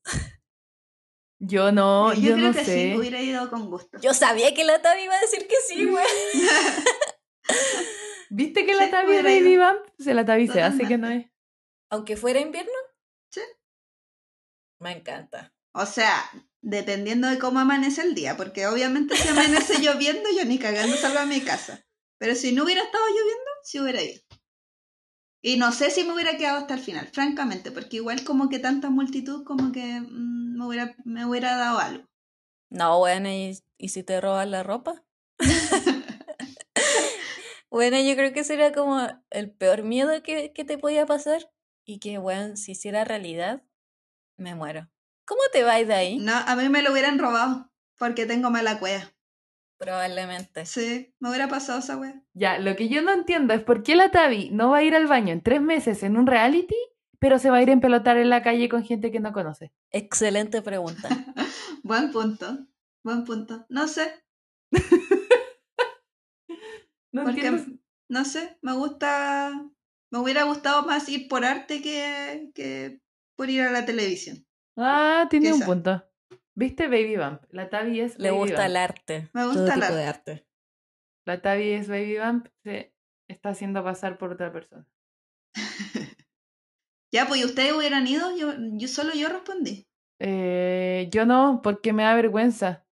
Yo 1.39 1.71
no, 1.71 2.13
yo 2.13 2.21
yo, 2.21 2.33
creo 2.35 2.47
no 2.49 2.53
que 2.53 2.65
sé. 2.65 2.91
sí, 2.91 2.95
hubiera 2.97 3.21
ido 3.21 3.49
con 3.49 3.69
gusto. 3.69 3.97
Yo 3.99 4.13
sabía 4.13 4.53
que 4.53 4.63
la 4.63 4.81
Tavi 4.81 5.03
iba 5.03 5.15
a 5.15 5.19
decir 5.21 5.47
que 5.47 5.55
sí, 5.67 5.85
güey. 5.89 6.05
¿Viste 8.29 8.65
que 8.65 8.75
la 8.75 8.85
Sí, 8.85 8.91
Tavi 8.91 9.15
es 9.15 9.23
Baby. 9.23 9.57
Bump? 9.57 9.79
Se 9.99 10.13
la 10.13 10.25
Tavi 10.25 10.47
se 10.47 10.61
hace 10.61 10.87
que 10.87 10.97
no 10.97 11.09
es. 11.09 11.25
Aunque 11.89 12.15
fuera 12.15 12.39
invierno. 12.39 12.71
Sí. 13.31 13.41
Me 14.79 14.91
encanta. 14.93 15.53
O 15.73 15.85
sea, 15.85 16.15
dependiendo 16.61 17.27
de 17.27 17.39
cómo 17.39 17.59
amanece 17.59 18.01
el 18.01 18.15
día, 18.15 18.37
porque 18.37 18.67
obviamente 18.67 19.15
si 19.15 19.27
amanece 19.27 19.79
lloviendo, 19.81 20.29
yo 20.35 20.45
ni 20.45 20.59
cagando 20.59 20.95
salgo 20.95 21.19
a 21.19 21.25
mi 21.25 21.41
casa. 21.41 21.83
Pero 22.17 22.35
si 22.35 22.51
no 22.51 22.63
hubiera 22.63 22.83
estado 22.83 23.03
lloviendo, 23.07 23.51
sí 23.63 23.79
hubiera 23.79 24.01
ido. 24.01 24.21
Y 25.43 25.57
no 25.57 25.71
sé 25.71 25.89
si 25.89 26.03
me 26.03 26.13
hubiera 26.13 26.37
quedado 26.37 26.59
hasta 26.59 26.75
el 26.75 26.79
final, 26.79 27.07
francamente, 27.07 27.71
porque 27.71 27.97
igual 27.97 28.23
como 28.23 28.47
que 28.47 28.59
tanta 28.59 28.91
multitud, 28.91 29.43
como 29.43 29.71
que 29.71 29.99
mm, 30.01 30.55
me, 30.55 30.67
hubiera, 30.67 30.95
me 31.03 31.25
hubiera 31.25 31.57
dado 31.57 31.79
algo. 31.79 32.05
No, 32.69 32.99
bueno, 32.99 33.27
¿y, 33.27 33.57
y 33.79 33.89
si 33.89 34.03
te 34.03 34.21
roban 34.21 34.51
la 34.51 34.61
ropa? 34.61 35.03
bueno, 37.71 37.99
yo 37.99 38.15
creo 38.15 38.33
que 38.33 38.43
sería 38.43 38.71
como 38.71 38.99
el 39.31 39.51
peor 39.51 39.81
miedo 39.81 40.21
que, 40.21 40.53
que 40.53 40.63
te 40.63 40.77
podía 40.77 41.07
pasar 41.07 41.51
y 41.85 41.97
que, 41.97 42.19
bueno, 42.19 42.55
si 42.55 42.73
hiciera 42.73 43.03
realidad, 43.03 43.63
me 44.37 44.53
muero. 44.53 44.90
¿Cómo 45.31 45.41
te 45.53 45.63
vais 45.63 45.87
de 45.87 45.93
ahí? 45.93 46.17
No, 46.19 46.33
a 46.35 46.55
mí 46.57 46.67
me 46.67 46.81
lo 46.81 46.91
hubieran 46.91 47.17
robado, 47.17 47.71
porque 47.97 48.25
tengo 48.25 48.49
mala 48.49 48.79
cueva. 48.79 49.13
Probablemente. 49.77 50.65
Sí, 50.65 51.15
me 51.21 51.29
hubiera 51.29 51.47
pasado 51.47 51.79
esa 51.79 51.95
wea. 51.95 52.21
Ya, 52.33 52.59
lo 52.59 52.75
que 52.75 52.89
yo 52.89 53.01
no 53.01 53.13
entiendo 53.13 53.53
es 53.53 53.63
por 53.63 53.81
qué 53.81 53.95
la 53.95 54.11
Tavi 54.11 54.49
no 54.51 54.71
va 54.71 54.79
a 54.79 54.83
ir 54.83 54.93
al 54.93 55.07
baño 55.07 55.31
en 55.31 55.41
tres 55.41 55.61
meses 55.61 56.03
en 56.03 56.17
un 56.17 56.27
reality, 56.27 56.75
pero 57.17 57.39
se 57.39 57.49
va 57.49 57.59
a 57.59 57.61
ir 57.61 57.69
a 57.69 57.71
empelotar 57.71 58.17
en 58.17 58.29
la 58.29 58.43
calle 58.43 58.67
con 58.67 58.83
gente 58.83 59.09
que 59.09 59.21
no 59.21 59.31
conoce. 59.31 59.71
Excelente 59.91 60.61
pregunta. 60.61 61.07
Buen 61.83 62.11
punto, 62.11 62.67
buen 63.01 63.23
punto. 63.23 63.65
No 63.69 63.87
sé, 63.87 64.13
No 67.13 67.23
porque, 67.23 67.47
entiendo. 67.47 67.79
no 68.09 68.25
sé, 68.25 68.57
me 68.61 68.73
gusta, 68.73 69.51
me 70.11 70.19
hubiera 70.19 70.43
gustado 70.43 70.83
más 70.83 71.07
ir 71.07 71.29
por 71.29 71.45
arte 71.45 71.81
que, 71.81 72.51
que 72.53 72.99
por 73.37 73.49
ir 73.49 73.61
a 73.61 73.71
la 73.71 73.85
televisión. 73.85 74.45
Ah, 74.77 75.27
tiene 75.29 75.53
un 75.53 75.61
punto. 75.61 76.03
¿Viste 76.55 76.87
Baby 76.87 77.17
Bump? 77.17 77.43
La 77.49 77.69
Tavi 77.69 77.99
es 78.01 78.17
Le 78.19 78.29
Baby 78.29 78.39
gusta 78.41 78.55
Bump. 78.57 78.65
el 78.69 78.77
arte. 78.77 79.29
Me 79.33 79.45
gusta 79.45 79.59
todo 79.65 79.73
el 79.73 79.81
tipo 79.81 79.93
de 79.93 80.03
arte. 80.05 80.47
La 81.25 81.41
Tavi 81.41 81.69
es 81.71 81.87
Baby 81.87 82.17
Bump, 82.17 82.47
se 82.63 82.93
está 83.27 83.49
haciendo 83.49 83.83
pasar 83.83 84.17
por 84.17 84.31
otra 84.33 84.51
persona. 84.51 84.85
Ya, 87.13 87.27
pues, 87.27 87.41
¿y 87.41 87.45
ustedes 87.45 87.73
hubieran 87.73 88.07
ido? 88.07 88.35
Yo, 88.37 88.53
yo 88.57 88.87
solo 88.87 89.13
yo 89.13 89.27
respondí. 89.27 89.85
Eh, 90.19 91.09
yo 91.11 91.25
no, 91.25 91.59
porque 91.61 91.91
me 91.91 92.03
da 92.03 92.15
vergüenza. 92.15 92.85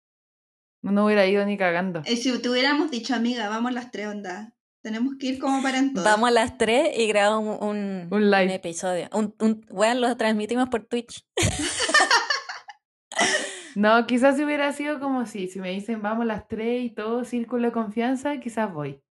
No 0.81 1.05
hubiera 1.05 1.25
ido 1.25 1.45
ni 1.45 1.57
cagando. 1.57 2.01
Y 2.05 2.17
si 2.17 2.37
te 2.41 2.49
hubiéramos 2.49 2.91
dicho, 2.91 3.15
amiga, 3.15 3.47
vamos 3.47 3.71
las 3.71 3.91
tres 3.91 4.07
ondas. 4.07 4.51
Tenemos 4.81 5.15
que 5.19 5.27
ir 5.27 5.39
como 5.39 5.61
para 5.61 5.77
en 5.79 5.93
todo. 5.93 6.03
Vamos 6.05 6.29
a 6.29 6.31
las 6.31 6.57
3 6.57 6.97
y 6.97 7.07
grabamos 7.07 7.59
un, 7.61 8.07
Un 8.11 8.31
live. 8.31 8.53
episodio. 8.55 9.09
Un, 9.13 9.35
un, 9.39 9.65
bueno, 9.69 9.99
lo 10.07 10.15
transmitimos 10.17 10.69
por 10.69 10.85
Twitch. 10.85 11.25
No, 13.75 14.05
quizás 14.07 14.35
si 14.35 14.43
hubiera 14.43 14.73
sido 14.73 14.99
como 14.99 15.25
si, 15.25 15.47
si 15.47 15.59
me 15.59 15.69
dicen 15.71 16.01
vamos 16.01 16.25
las 16.25 16.47
tres 16.47 16.83
y 16.83 16.89
todo 16.89 17.23
círculo 17.23 17.67
de 17.67 17.71
confianza, 17.71 18.39
quizás 18.39 18.73
voy. 18.73 19.01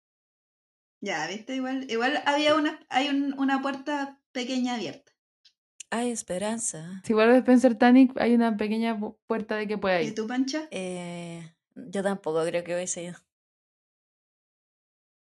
Ya, 1.00 1.26
¿viste? 1.28 1.54
Igual, 1.54 1.86
igual 1.90 2.20
había 2.26 2.54
una, 2.54 2.78
hay 2.88 3.08
un- 3.08 3.34
una 3.38 3.62
puerta 3.62 4.20
pequeña 4.32 4.74
abierta. 4.74 5.12
Hay 5.90 6.10
esperanza. 6.10 7.00
Si 7.04 7.14
vuelves 7.14 7.36
a 7.36 7.38
Spencer 7.38 7.76
Tanic, 7.76 8.12
hay 8.20 8.34
una 8.34 8.56
pequeña 8.56 8.98
pu- 8.98 9.16
puerta 9.26 9.56
de 9.56 9.68
que 9.68 9.78
pueda 9.78 10.02
¿Y 10.02 10.08
ir. 10.08 10.14
tú, 10.14 10.26
Pancha? 10.26 10.66
Eh, 10.70 11.50
yo 11.76 12.02
tampoco 12.02 12.44
creo 12.44 12.62
que 12.64 12.74
hubiese 12.74 13.04
ido. 13.04 13.14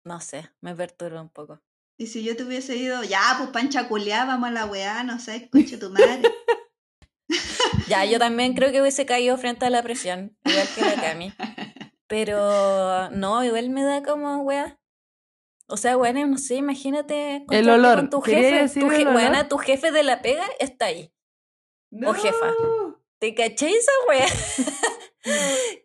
No 0.09 0.19
sé, 0.21 0.49
me 0.61 0.73
perturba 0.75 1.21
un 1.21 1.29
poco. 1.29 1.61
Y 1.95 2.07
si 2.07 2.23
yo 2.23 2.35
te 2.35 2.43
hubiese 2.43 2.75
ido, 2.75 3.03
ya, 3.03 3.21
pues 3.37 3.51
Pancha 3.51 3.87
culiá, 3.87 4.25
vamos 4.25 4.49
a 4.49 4.51
la 4.51 4.65
weá, 4.65 5.03
no 5.03 5.19
sé, 5.19 5.35
escucha 5.53 5.77
tu 5.77 5.91
madre. 5.91 6.23
Ya, 7.87 8.05
yo 8.05 8.17
también 8.25 8.55
creo 8.55 8.71
que 8.71 8.81
hubiese 8.81 9.05
caído 9.05 9.37
frente 9.37 9.67
a 9.67 9.69
la 9.69 9.83
presión, 9.83 10.35
igual 10.45 10.67
que 10.73 10.81
la 10.81 10.95
Cami. 10.99 11.31
Pero 12.07 13.11
no, 13.11 13.43
igual 13.43 13.69
me 13.69 13.83
da 13.83 14.01
como 14.01 14.41
weá. 14.41 14.79
O 15.67 15.77
sea, 15.77 15.95
bueno, 15.95 16.25
no 16.25 16.39
sé, 16.39 16.55
imagínate 16.55 17.35
encontrarte 17.35 17.69
olor, 17.71 17.95
con 17.97 18.09
tu 18.09 18.21
¿quería 18.23 18.49
jefe. 18.49 18.61
decir 18.63 18.81
Tu 18.81 18.89
el 18.89 18.95
je- 18.97 19.01
olor? 19.03 19.15
weona, 19.15 19.47
tu 19.47 19.57
jefe 19.59 19.91
de 19.91 20.01
la 20.01 20.23
pega 20.23 20.43
está 20.59 20.85
ahí. 20.85 21.13
O 22.03 22.13
jefa. 22.15 22.51
¿Te 23.19 23.35
caché 23.35 23.69
esa 23.69 23.91
wea? 24.07 24.25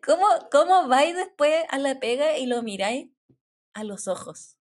¿Cómo 0.03 0.25
¿cómo 0.51 0.87
vais 0.87 1.15
después 1.15 1.63
a 1.69 1.77
la 1.77 1.99
pega 1.99 2.37
y 2.39 2.47
lo 2.47 2.63
miráis 2.63 3.09
a 3.75 3.83
los 3.83 4.07
ojos? 4.07 4.57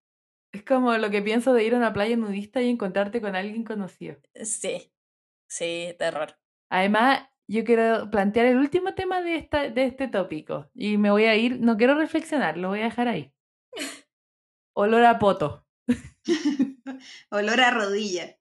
Es 0.53 0.63
como 0.65 0.97
lo 0.99 1.11
que 1.11 1.23
pienso 1.23 1.55
de 1.55 1.65
ir 1.65 1.75
a 1.75 1.79
una 1.79 1.93
playa 1.93 2.17
nudista 2.17 2.61
y 2.61 2.69
encontrarte 2.69 3.21
con 3.21 3.35
alguien 3.35 3.65
conocido. 3.65 4.17
Sí, 4.35 4.93
sí, 5.49 5.95
terror. 5.99 6.37
Además, 6.69 7.29
yo 7.49 7.65
quiero 7.65 8.11
plantear 8.11 8.47
el 8.47 8.59
último 8.59 8.95
tema 8.95 9.23
de, 9.23 9.37
esta, 9.37 9.71
de 9.71 9.87
este 9.87 10.09
tópico. 10.09 10.71
Y 10.75 10.99
me 10.99 11.11
voy 11.11 11.25
a 11.25 11.35
ir, 11.35 11.61
no 11.61 11.77
quiero 11.77 11.95
reflexionar, 11.95 12.57
lo 12.57 12.69
voy 12.69 12.81
a 12.81 12.85
dejar 12.85 13.09
ahí. 13.09 13.33
Olor 14.75 15.05
a 15.05 15.19
poto. 15.19 15.67
Olor 17.31 17.61
a 17.61 17.71
rodilla. 17.71 18.39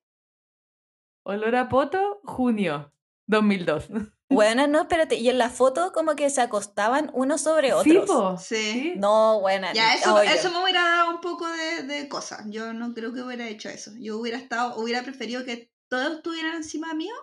Olor 1.24 1.56
a 1.56 1.68
poto, 1.68 2.20
junio 2.24 2.92
2002. 3.26 3.88
Bueno, 4.34 4.66
no, 4.66 4.82
espérate. 4.82 5.16
Y 5.16 5.28
en 5.28 5.38
la 5.38 5.50
foto 5.50 5.92
como 5.92 6.14
que 6.16 6.28
se 6.30 6.40
acostaban 6.40 7.10
unos 7.14 7.40
sobre 7.42 7.68
Sí, 7.82 7.96
otros. 7.96 8.06
po, 8.06 8.36
Sí. 8.38 8.94
No, 8.96 9.40
buena. 9.40 9.72
Ya, 9.72 9.94
eso, 9.94 10.20
eso 10.20 10.50
me 10.50 10.62
hubiera 10.62 10.82
dado 10.82 11.10
un 11.10 11.20
poco 11.20 11.46
de, 11.48 11.82
de 11.84 12.08
cosas. 12.08 12.42
Yo 12.48 12.72
no 12.72 12.92
creo 12.94 13.12
que 13.12 13.22
hubiera 13.22 13.48
hecho 13.48 13.68
eso. 13.68 13.92
Yo 13.98 14.18
hubiera 14.18 14.38
estado, 14.38 14.76
hubiera 14.76 15.02
preferido 15.02 15.44
que 15.44 15.70
todos 15.88 16.16
estuvieran 16.16 16.54
encima 16.56 16.92
mío 16.94 17.14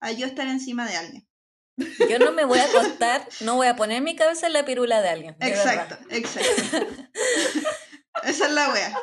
a 0.00 0.12
yo 0.12 0.26
estar 0.26 0.46
encima 0.48 0.86
de 0.88 0.96
alguien. 0.96 1.28
Yo 2.08 2.18
no 2.20 2.30
me 2.30 2.44
voy 2.44 2.58
a 2.60 2.64
acostar, 2.66 3.26
no 3.40 3.56
voy 3.56 3.66
a 3.66 3.74
poner 3.74 4.00
mi 4.00 4.14
cabeza 4.14 4.46
en 4.46 4.52
la 4.52 4.64
pirula 4.64 5.02
de 5.02 5.08
alguien. 5.08 5.36
de 5.40 5.48
Exacto, 5.48 5.96
verdad. 6.08 6.16
exacto. 6.16 7.02
Esa 8.22 8.46
es 8.46 8.52
la 8.52 8.70
wea. 8.72 8.96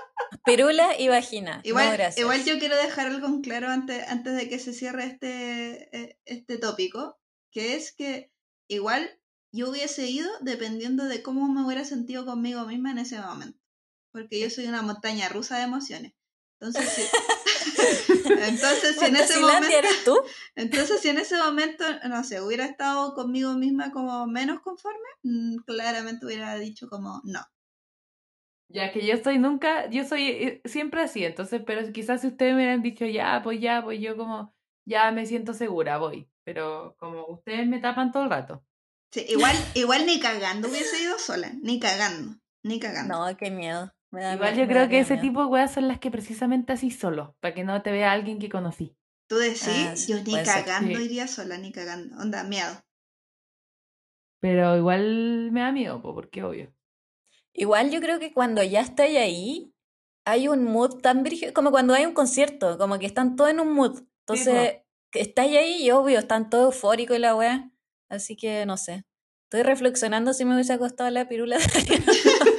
Pirula 0.45 0.97
y 0.97 1.09
vagina. 1.09 1.59
Igual, 1.63 1.87
no, 1.87 1.91
gracias. 1.93 2.17
igual 2.19 2.43
yo 2.45 2.57
quiero 2.59 2.77
dejar 2.77 3.07
algo 3.07 3.27
en 3.27 3.41
claro 3.41 3.67
antes, 3.69 4.07
antes 4.07 4.35
de 4.35 4.47
que 4.49 4.57
se 4.57 4.73
cierre 4.73 5.03
este, 5.03 5.95
eh, 5.95 6.19
este 6.25 6.57
tópico, 6.57 7.19
que 7.51 7.75
es 7.75 7.91
que 7.91 8.31
igual 8.67 9.19
yo 9.51 9.69
hubiese 9.69 10.09
ido 10.09 10.29
dependiendo 10.41 11.05
de 11.05 11.21
cómo 11.21 11.47
me 11.47 11.65
hubiera 11.65 11.83
sentido 11.85 12.25
conmigo 12.25 12.65
misma 12.65 12.91
en 12.91 12.99
ese 12.99 13.19
momento. 13.19 13.59
Porque 14.11 14.39
yo 14.39 14.49
soy 14.49 14.65
una 14.65 14.81
montaña 14.81 15.29
rusa 15.29 15.57
de 15.57 15.63
emociones. 15.63 16.13
Entonces, 16.59 16.89
si, 16.89 17.01
entonces, 18.29 18.95
si 18.97 19.05
en 19.05 19.15
ese 19.15 19.39
momento, 19.39 19.67
eres 19.75 20.03
tú? 20.05 20.15
entonces, 20.55 21.01
si 21.01 21.09
en 21.09 21.17
ese 21.17 21.37
momento, 21.37 21.83
no 22.07 22.23
sé, 22.23 22.39
hubiera 22.39 22.65
estado 22.65 23.15
conmigo 23.15 23.53
misma 23.53 23.91
como 23.91 24.27
menos 24.27 24.61
conforme, 24.61 24.99
mm, 25.23 25.57
claramente 25.65 26.25
hubiera 26.25 26.55
dicho 26.55 26.87
como 26.87 27.21
no. 27.23 27.41
Ya 28.69 28.93
que 28.93 29.05
yo 29.05 29.17
soy 29.21 29.37
nunca, 29.37 29.89
yo 29.89 30.05
soy 30.05 30.27
eh, 30.27 30.61
siempre 30.65 31.01
así, 31.01 31.25
entonces, 31.25 31.61
pero 31.65 31.91
quizás 31.91 32.21
si 32.21 32.27
ustedes 32.27 32.53
me 32.53 32.61
hubieran 32.61 32.81
dicho 32.81 33.05
ya, 33.05 33.41
pues 33.43 33.59
ya, 33.59 33.83
pues 33.83 33.99
yo 33.99 34.15
como, 34.15 34.55
ya 34.85 35.11
me 35.11 35.25
siento 35.25 35.53
segura, 35.53 35.97
voy. 35.97 36.30
Pero 36.53 36.95
como 36.99 37.25
ustedes 37.27 37.65
me 37.65 37.79
tapan 37.79 38.11
todo 38.11 38.23
el 38.23 38.29
rato. 38.29 38.61
Sí, 39.13 39.25
igual, 39.29 39.55
igual 39.73 40.05
ni 40.05 40.19
cagando 40.19 40.67
hubiese 40.67 41.01
ido 41.01 41.17
sola, 41.17 41.51
ni 41.61 41.79
cagando, 41.79 42.35
ni 42.63 42.77
cagando. 42.77 43.29
No, 43.29 43.37
qué 43.37 43.49
miedo. 43.51 43.89
Me 44.11 44.21
da 44.21 44.33
Igual 44.35 44.53
miedo, 44.53 44.65
yo 44.65 44.69
creo 44.69 44.89
que 44.89 44.99
ese 44.99 45.13
miedo. 45.13 45.21
tipo 45.27 45.39
de 45.41 45.45
weas 45.47 45.73
son 45.73 45.87
las 45.87 45.99
que 45.99 46.11
precisamente 46.11 46.73
así 46.73 46.91
solo, 46.91 47.37
para 47.39 47.53
que 47.53 47.63
no 47.63 47.81
te 47.81 47.91
vea 47.93 48.11
alguien 48.11 48.37
que 48.39 48.49
conocí. 48.49 48.97
Tú 49.29 49.37
decís, 49.37 49.63
Ah, 49.69 49.95
sí, 49.95 50.11
yo 50.11 50.21
ni 50.23 50.43
cagando 50.43 50.97
sí. 50.99 51.05
iría 51.05 51.27
sola, 51.27 51.57
ni 51.57 51.71
cagando. 51.71 52.17
Onda, 52.17 52.43
miedo. 52.43 52.83
Pero 54.41 54.75
igual 54.75 55.51
me 55.51 55.61
da 55.61 55.71
miedo, 55.71 56.01
po, 56.01 56.13
porque 56.13 56.43
obvio. 56.43 56.73
Igual 57.53 57.91
yo 57.91 58.01
creo 58.01 58.19
que 58.19 58.33
cuando 58.33 58.61
ya 58.63 58.81
estáis 58.81 59.17
ahí, 59.17 59.73
hay 60.25 60.47
un 60.49 60.65
mood 60.65 60.99
tan 61.01 61.23
brígido, 61.23 61.53
como 61.53 61.71
cuando 61.71 61.93
hay 61.93 62.05
un 62.05 62.13
concierto, 62.13 62.77
como 62.77 62.99
que 62.99 63.05
están 63.05 63.35
todos 63.37 63.51
en 63.51 63.59
un 63.61 63.71
mood. 63.73 64.01
Entonces, 64.25 64.81
estáis 65.19 65.57
ahí 65.57 65.83
y 65.83 65.91
obvio, 65.91 66.19
están 66.19 66.49
todos 66.49 66.73
eufóricos 66.75 67.17
y 67.17 67.19
la 67.19 67.35
weá. 67.35 67.71
Así 68.09 68.35
que 68.35 68.65
no 68.65 68.77
sé. 68.77 69.05
Estoy 69.45 69.63
reflexionando 69.63 70.33
si 70.33 70.45
me 70.45 70.53
hubiese 70.53 70.73
acostado 70.73 71.09
la 71.09 71.27
pirula 71.27 71.57
de. 71.57 71.63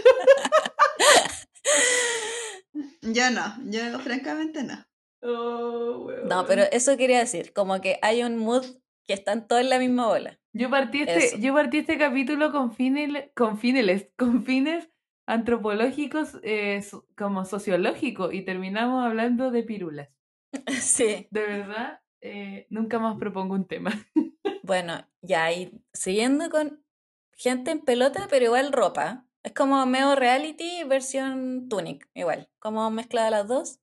Yo 3.03 3.31
no, 3.31 3.57
yo 3.65 3.99
francamente 3.99 4.63
no. 4.63 4.87
No, 5.23 6.47
pero 6.47 6.63
eso 6.71 6.97
quería 6.97 7.19
decir, 7.19 7.53
como 7.53 7.81
que 7.81 7.99
hay 8.01 8.23
un 8.23 8.39
mood 8.39 8.65
que 9.05 9.13
están 9.13 9.47
todos 9.47 9.63
en 9.63 9.71
la 9.71 9.79
misma 9.79 10.07
bola. 10.07 10.39
Yo 10.53 10.71
partí 10.71 11.03
este, 11.03 11.27
Eso. 11.27 11.37
yo 11.39 11.55
partí 11.55 11.79
este 11.79 11.99
capítulo 11.99 12.53
con 12.53 12.73
fines, 12.73 13.31
con 13.35 13.59
fines, 13.59 14.09
con 14.17 14.45
fines 14.45 14.89
antropológicos 15.27 16.39
eh, 16.43 16.85
como 17.17 17.45
sociológicos 17.45 18.35
y 18.35 18.43
terminamos 18.43 19.05
hablando 19.05 19.51
de 19.51 19.63
pirulas. 19.63 20.09
Sí. 20.81 21.27
De 21.31 21.47
verdad, 21.47 22.01
eh, 22.23 22.67
nunca 22.71 22.99
más 22.99 23.19
propongo 23.19 23.55
un 23.55 23.67
tema. 23.67 23.91
Bueno, 24.65 25.09
ya, 25.23 25.51
y 25.51 25.83
siguiendo 25.93 26.49
con 26.49 26.85
gente 27.33 27.73
en 27.73 27.81
pelota, 27.81 28.29
pero 28.31 28.45
igual 28.45 28.73
ropa. 28.73 29.27
Es 29.43 29.53
como 29.53 29.85
medio 29.87 30.15
reality 30.15 30.85
versión 30.85 31.69
tunic, 31.69 32.09
igual. 32.15 32.49
Como 32.61 32.89
mezclada 32.93 33.31
las 33.31 33.49
dos. 33.49 33.81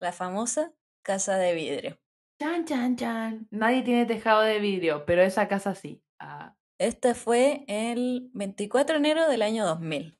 La 0.00 0.12
famosa 0.12 0.72
casa 1.02 1.36
de 1.36 1.52
vidrio. 1.54 2.00
Chan, 2.40 2.64
chan, 2.64 2.96
chan. 2.96 3.48
Nadie 3.50 3.82
tiene 3.82 4.06
tejado 4.06 4.40
de 4.40 4.58
vidrio, 4.60 5.04
pero 5.04 5.20
esa 5.22 5.46
casa 5.46 5.74
sí. 5.74 6.02
Ah, 6.18 6.56
Este 6.78 7.14
fue 7.14 7.66
el 7.68 8.30
24 8.32 8.94
de 8.94 8.98
enero 9.00 9.28
del 9.28 9.42
año 9.42 9.66
2000. 9.66 10.18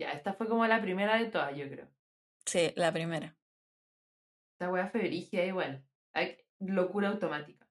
ya, 0.00 0.10
esta 0.10 0.34
fue 0.34 0.48
como 0.48 0.66
la 0.66 0.82
primera 0.82 1.16
de 1.18 1.26
todas, 1.26 1.56
yo 1.56 1.68
creo. 1.68 1.88
Sí, 2.46 2.72
la 2.74 2.92
primera. 2.92 3.36
Esta 4.54 4.72
wea 4.72 4.88
fue 4.88 5.08
igual. 5.08 5.84
Locura 6.60 7.08
automática. 7.08 7.66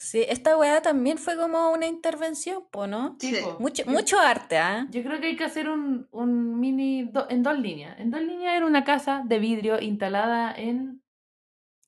Sí, 0.00 0.24
esta 0.28 0.56
weá 0.56 0.80
también 0.80 1.18
fue 1.18 1.36
como 1.36 1.72
una 1.72 1.86
intervención, 1.88 2.62
po, 2.70 2.86
¿no? 2.86 3.16
Sí. 3.18 3.34
Mucho, 3.58 3.84
Yo- 3.84 3.90
mucho 3.90 4.20
arte, 4.20 4.56
¿ah? 4.58 4.86
Yo 4.90 5.02
creo 5.02 5.20
que 5.20 5.26
hay 5.26 5.36
que 5.36 5.42
hacer 5.44 5.68
un, 5.68 6.06
un 6.12 6.60
mini 6.60 7.02
do- 7.04 7.26
en 7.28 7.42
dos 7.42 7.58
líneas. 7.58 7.98
En 7.98 8.10
dos 8.12 8.20
líneas 8.22 8.54
era 8.56 8.66
una 8.66 8.84
casa 8.84 9.22
de 9.26 9.38
vidrio 9.40 9.80
instalada 9.80 10.52
en 10.56 11.02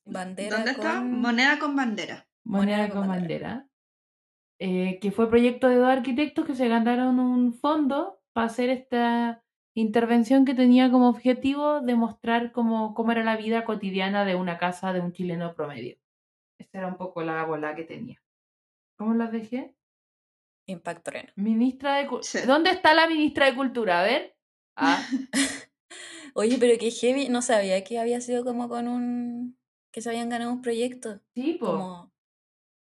Bandera 0.03 0.57
¿Dónde 0.57 0.71
está? 0.71 1.01
Moneda 1.01 1.57
con 1.59 1.75
bandera. 1.75 2.27
moneda 2.43 2.77
Moneda 2.77 2.89
con 2.89 2.99
con 3.01 3.07
bandera. 3.07 3.67
eh, 4.59 4.99
que 5.01 5.11
fue 5.11 5.29
proyecto 5.29 5.69
de 5.69 5.75
dos 5.75 5.87
arquitectos 5.89 6.45
que 6.45 6.55
se 6.55 6.67
ganaron 6.67 7.19
un 7.19 7.53
fondo 7.53 8.19
para 8.33 8.47
hacer 8.47 8.69
esta 8.69 9.43
intervención 9.73 10.43
que 10.43 10.53
tenía 10.53 10.91
como 10.91 11.07
objetivo 11.07 11.79
demostrar 11.81 12.51
cómo, 12.51 12.93
cómo 12.93 13.11
era 13.13 13.23
la 13.23 13.37
vida 13.37 13.63
cotidiana 13.63 14.25
de 14.25 14.35
una 14.35 14.57
casa 14.57 14.91
de 14.91 14.99
un 14.99 15.13
chileno 15.13 15.53
promedio. 15.53 15.97
Esa 16.61 16.77
era 16.77 16.87
un 16.87 16.97
poco 16.97 17.23
la 17.23 17.43
bola 17.45 17.75
que 17.75 17.83
tenía. 17.83 18.21
¿Cómo 18.97 19.13
las 19.15 19.31
dejé? 19.31 19.75
Impacto 20.67 21.09
Reno. 21.11 21.29
Ministra 21.35 21.97
de 21.97 22.07
Sí. 22.21 22.39
¿Dónde 22.45 22.69
está 22.69 22.93
la 22.93 23.07
ministra 23.07 23.47
de 23.47 23.55
Cultura? 23.55 24.01
A 24.01 24.03
ver. 24.03 24.35
Ah, 24.75 25.03
Oye, 26.35 26.57
pero 26.59 26.77
qué 26.79 26.91
heavy, 26.91 27.27
no 27.29 27.41
sabía 27.41 27.83
que 27.83 27.99
había 27.99 28.21
sido 28.21 28.43
como 28.45 28.69
con 28.69 28.87
un... 28.87 29.57
que 29.91 30.01
se 30.01 30.09
habían 30.09 30.29
ganado 30.29 30.51
un 30.51 30.61
proyecto. 30.61 31.19
sí, 31.33 31.53
po. 31.59 31.65
Como... 31.65 32.11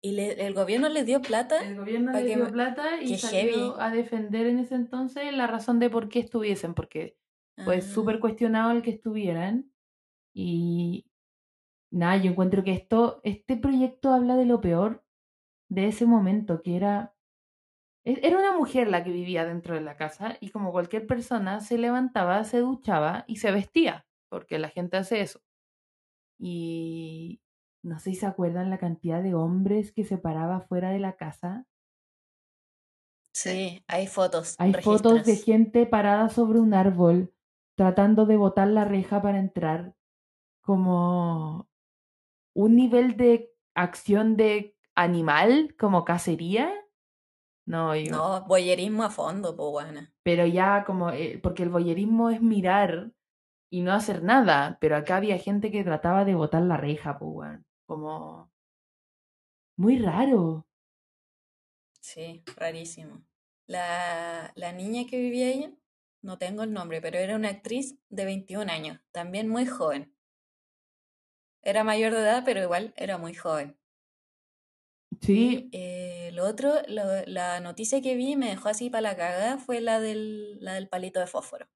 ¿Y 0.01 0.13
le- 0.13 0.47
el 0.47 0.55
gobierno 0.55 0.89
les 0.89 1.05
dio 1.07 1.21
plata? 1.21 1.61
El 1.63 1.77
gobierno 1.77 2.13
Pa' 2.13 2.21
le 2.21 2.27
que 2.29 2.37
dio 2.37 2.51
plata 2.53 3.03
y 3.03 3.19
salió 3.19 3.41
heavy. 3.41 3.73
a 3.81 3.91
defender 3.91 4.47
en 4.47 4.61
ese 4.61 4.77
entonces 4.77 5.33
la 5.33 5.47
razón 5.49 5.79
de 5.81 5.91
por 5.91 6.09
qué 6.09 6.21
estuviesen, 6.21 6.73
porque 6.75 7.19
fue 7.65 7.79
Ah, 7.79 7.81
súper 7.83 8.19
cuestionado 8.21 8.71
el 8.71 8.83
que 8.83 8.91
estuvieran. 8.91 9.73
Y 10.33 11.08
nada, 11.91 12.17
yo 12.19 12.31
encuentro 12.31 12.65
que 12.65 12.73
esto, 12.73 13.21
este 13.25 13.57
proyecto 13.57 14.13
habla 14.13 14.37
de 14.37 14.47
lo 14.47 14.61
peor 14.61 15.05
de 15.71 15.89
ese 15.89 16.07
momento, 16.07 16.63
que 16.63 16.77
era. 16.77 17.17
e- 18.05 18.21
Era 18.23 18.39
una 18.39 18.57
mujer 18.59 18.89
la 18.89 19.05
que 19.05 19.11
vivía 19.13 19.45
dentro 19.47 19.75
de 19.75 19.81
la 19.83 19.97
casa 19.97 20.37
y 20.41 20.51
como 20.51 20.73
cualquier 20.73 21.07
persona 21.07 21.61
se 21.61 21.79
levantaba, 21.79 22.45
se 22.45 22.61
duchaba 22.61 23.25
y 23.29 23.37
se 23.39 23.53
vestía, 23.53 24.07
porque 24.31 24.59
la 24.59 24.71
gente 24.71 24.97
hace 24.99 25.21
eso. 25.23 25.43
Y 26.39 27.43
no 27.83 27.99
sé 28.01 28.11
si 28.11 28.17
se 28.17 28.27
acuerdan 28.27 28.71
la 28.71 28.79
cantidad 28.79 29.23
de 29.23 29.35
hombres 29.35 29.93
que 29.93 30.05
se 30.05 30.19
paraba 30.19 30.61
fuera 30.63 30.91
de 30.91 30.99
la 31.01 31.17
casa 31.17 31.67
Sí, 33.33 33.83
hay 33.87 34.07
fotos. 34.07 34.57
Hay 34.59 34.75
fotos 34.75 35.25
de 35.25 35.37
gente 35.37 35.87
parada 35.87 36.29
sobre 36.29 36.61
un 36.61 36.75
árbol 36.75 37.33
tratando 37.77 38.27
de 38.27 38.37
botar 38.37 38.69
la 38.69 38.85
reja 38.85 39.23
para 39.23 39.39
entrar, 39.39 39.95
como 40.63 41.68
un 42.55 42.77
nivel 42.77 43.17
de 43.17 43.51
acción 43.75 44.37
de 44.37 44.77
animal, 44.95 45.75
como 45.79 46.05
cacería. 46.05 46.73
No, 47.67 47.95
yo- 47.95 48.11
No, 48.13 48.45
boyerismo 48.47 49.05
a 49.05 49.11
fondo, 49.11 49.55
pues 49.57 49.71
buena. 49.71 50.13
pero 50.23 50.47
ya 50.47 50.85
como, 50.85 51.11
eh, 51.11 51.39
porque 51.43 51.63
el 51.63 51.69
voyerismo 51.71 52.31
es 52.31 52.41
mirar 52.43 53.13
y 53.71 53.83
no 53.83 53.93
hacer 53.93 54.23
nada, 54.23 54.79
pero 54.81 54.97
acá 54.97 55.17
había 55.19 55.39
gente 55.39 55.71
que 55.71 55.85
trataba 55.85 56.25
de 56.25 56.35
botar 56.35 56.63
la 56.63 56.77
reja, 56.77 57.19
pues, 57.19 57.31
weón. 57.35 57.65
como 57.87 58.51
muy 59.77 59.99
raro. 59.99 60.67
Sí, 62.01 62.43
rarísimo. 62.57 63.23
La, 63.67 64.53
la 64.57 64.73
niña 64.73 65.05
que 65.09 65.19
vivía 65.21 65.47
ahí, 65.49 65.79
no 66.23 66.39
tengo 66.39 66.63
el 66.63 66.73
nombre, 66.73 67.01
pero 67.01 67.19
era 67.19 67.37
una 67.37 67.51
actriz 67.51 67.99
de 68.09 68.25
21 68.25 68.71
años, 68.71 69.01
también 69.13 69.49
muy 69.49 69.67
joven. 69.67 70.15
Era 71.63 71.85
mayor 71.85 72.13
de 72.15 72.21
edad, 72.21 72.43
pero 72.45 72.63
igual 72.63 72.93
era 72.97 73.19
muy 73.19 73.35
joven. 73.35 73.77
Sí, 75.21 75.69
Eh, 75.73 76.31
lo 76.33 76.47
otro, 76.47 76.73
lo- 76.87 77.25
la 77.27 77.61
noticia 77.61 78.01
que 78.01 78.15
vi 78.15 78.37
me 78.37 78.49
dejó 78.51 78.69
así 78.69 78.89
para 78.91 79.03
la 79.03 79.17
cagada 79.17 79.59
fue 79.59 79.81
la 79.81 80.01
del, 80.01 80.59
la 80.63 80.75
del 80.75 80.89
palito 80.89 81.19
de 81.21 81.27
fósforo. 81.27 81.67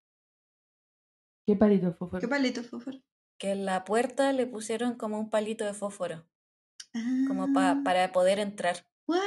¿qué 1.46 1.56
palito 1.56 1.92
fue? 1.94 2.20
¿Qué 2.20 2.28
palito, 2.28 2.62
fósforo? 2.62 2.98
Que 3.38 3.50
en 3.52 3.64
la 3.66 3.84
puerta 3.84 4.32
le 4.32 4.46
pusieron 4.46 4.94
como 4.94 5.18
un 5.18 5.28
palito 5.28 5.64
de 5.64 5.74
fósforo, 5.74 6.24
como 7.26 7.52
pa- 7.52 7.72
Ah, 7.72 7.80
para 7.84 8.12
poder 8.12 8.38
entrar. 8.38 8.86
what? 9.08 9.18
Y 9.18 9.24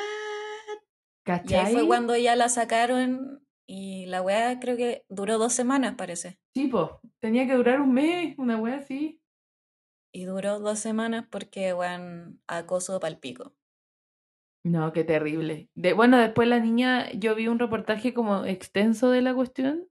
ahí 1.33 1.43
¿Cachai? 1.43 1.73
fue 1.73 1.87
cuando 1.87 2.15
ya 2.15 2.35
la 2.35 2.47
sacaron 2.49 3.45
y 3.67 4.05
la 4.05 4.21
weá 4.21 4.59
creo 4.59 4.77
que 4.77 5.03
duró 5.09 5.37
dos 5.37 5.53
semanas, 5.53 5.95
parece. 5.97 6.39
Sí, 6.55 6.67
po, 6.67 7.01
tenía 7.19 7.45
que 7.47 7.55
durar 7.55 7.81
un 7.81 7.93
mes, 7.93 8.35
una 8.37 8.57
wea 8.57 8.77
así. 8.77 9.19
Y 10.15 10.23
duró 10.23 10.61
dos 10.61 10.79
semanas 10.79 11.25
porque, 11.29 11.73
weón, 11.73 12.41
acoso 12.47 13.01
palpico. 13.01 13.53
No, 14.63 14.93
qué 14.93 15.03
terrible. 15.03 15.69
De, 15.75 15.91
bueno, 15.91 16.17
después 16.17 16.47
la 16.47 16.59
niña, 16.59 17.11
yo 17.11 17.35
vi 17.35 17.49
un 17.49 17.59
reportaje 17.59 18.13
como 18.13 18.45
extenso 18.45 19.09
de 19.09 19.21
la 19.21 19.35
cuestión 19.35 19.89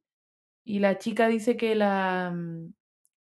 y 0.64 0.80
la 0.80 0.98
chica 0.98 1.28
dice 1.28 1.56
que 1.58 1.74
la, 1.74 2.32
mm, 2.34 2.74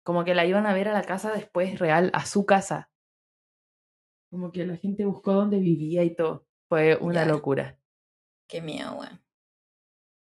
como 0.03 0.23
que 0.25 0.35
la 0.35 0.45
iban 0.45 0.67
a 0.67 0.73
ver 0.73 0.87
a 0.89 0.93
la 0.93 1.03
casa 1.03 1.31
después 1.33 1.79
real, 1.79 2.11
a 2.13 2.25
su 2.25 2.45
casa. 2.45 2.91
Como 4.29 4.51
que 4.51 4.65
la 4.65 4.77
gente 4.77 5.05
buscó 5.05 5.33
dónde 5.33 5.59
vivía 5.59 6.03
y 6.03 6.15
todo. 6.15 6.47
Fue 6.67 6.97
una 6.97 7.23
Ya. 7.23 7.25
locura. 7.25 7.79
Qué 8.47 8.61
miedo, 8.61 8.93
weón. 8.99 9.21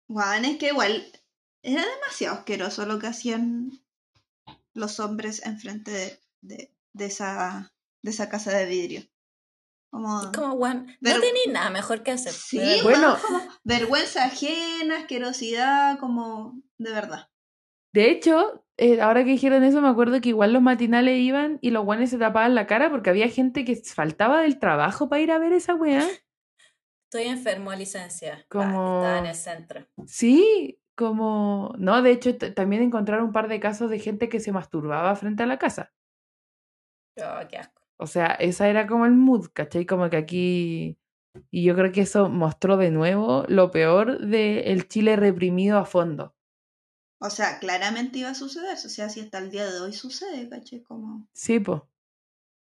Juan, 0.08 0.46
es 0.46 0.58
que 0.58 0.68
igual 0.68 1.06
era 1.62 1.84
demasiado 1.86 2.36
asqueroso 2.38 2.86
lo 2.86 3.00
que 3.00 3.08
hacían 3.08 3.72
los 4.74 5.00
hombres 5.00 5.46
enfrente 5.46 5.92
de, 5.92 6.20
de, 6.42 6.74
de 6.94 7.06
esa, 7.06 7.74
de 8.02 8.12
esa 8.12 8.30
casa 8.30 8.52
de 8.52 8.66
vidrio. 8.66 9.02
Como, 9.90 10.20
weón, 10.54 10.88
no 11.00 11.12
tenía 11.12 11.54
nada 11.54 11.70
mejor 11.70 12.04
que 12.04 12.12
hacer. 12.12 12.34
sí. 12.34 12.60
Bueno. 12.84 13.18
como 13.26 13.40
vergüenza 13.64 14.26
ajena, 14.26 14.98
asquerosidad, 15.00 15.98
como 16.00 16.62
de 16.78 16.92
verdad. 16.92 17.30
De 17.94 18.12
hecho, 18.12 18.66
eh, 18.76 19.02
ahora 19.02 19.24
que 19.24 19.32
dijeron 19.32 19.64
eso, 19.64 19.82
me 19.82 19.88
acuerdo 19.88 20.20
que 20.22 20.30
igual 20.30 20.54
los 20.54 20.62
matinales 20.62 21.18
iban 21.20 21.58
y 21.62 21.72
los 21.72 21.84
guanes 21.86 22.10
se 22.12 22.18
tapaban 22.18 22.54
la 22.54 22.68
cara 22.68 22.92
porque 22.92 23.10
había 23.10 23.30
gente 23.30 23.66
que 23.66 23.76
faltaba 23.78 24.42
del 24.42 24.60
trabajo 24.60 25.10
para 25.10 25.22
ir 25.22 25.32
a 25.32 25.40
ver 25.40 25.54
esa 25.54 25.74
weá. 25.74 26.06
Estoy 27.10 27.24
enfermo, 27.30 27.74
licencia. 27.74 28.46
Como- 28.50 29.02
Estaba 29.02 29.20
en 29.20 29.26
el 29.26 29.36
centro. 29.36 29.88
Sí, 30.06 30.80
como... 30.96 31.74
No, 31.80 32.02
de 32.02 32.12
hecho, 32.12 32.36
también 32.38 32.84
encontraron 32.84 33.28
un 33.28 33.32
par 33.32 33.48
de 33.48 33.60
casos 33.62 33.90
de 33.90 34.00
gente 34.00 34.28
que 34.30 34.42
se 34.42 34.52
masturbaba 34.52 35.16
frente 35.16 35.44
a 35.44 35.48
la 35.48 35.58
casa. 35.58 35.94
Oh, 37.18 37.48
qué 37.50 37.58
asco. 37.58 37.82
O 37.98 38.08
sea, 38.08 38.28
esa 38.28 38.70
era 38.70 38.88
como 38.88 39.06
el 39.06 39.14
mood, 39.14 39.48
¿cachai? 39.54 39.86
Como 39.86 40.10
que 40.10 40.18
aquí... 40.18 40.98
Y 41.52 41.64
yo 41.64 41.76
creo 41.76 41.92
que 41.92 42.02
eso 42.02 42.30
mostró 42.30 42.78
de 42.78 42.90
nuevo 42.90 43.46
lo 43.48 43.70
peor 43.70 44.20
del 44.20 44.88
Chile 44.88 45.16
reprimido 45.16 45.78
a 45.78 45.86
fondo. 45.86 46.36
O 47.20 47.30
sea, 47.30 47.60
claramente 47.60 48.20
iba 48.20 48.30
a 48.30 48.36
suceder. 48.36 48.74
O 48.74 48.90
sea, 48.90 49.10
si 49.10 49.20
hasta 49.20 49.40
el 49.40 49.52
día 49.52 49.70
de 49.70 49.80
hoy 49.80 49.94
sucede, 49.94 50.50
¿caché? 50.50 50.84
Como... 50.84 51.28
Sí, 51.34 51.60
po. 51.60 51.90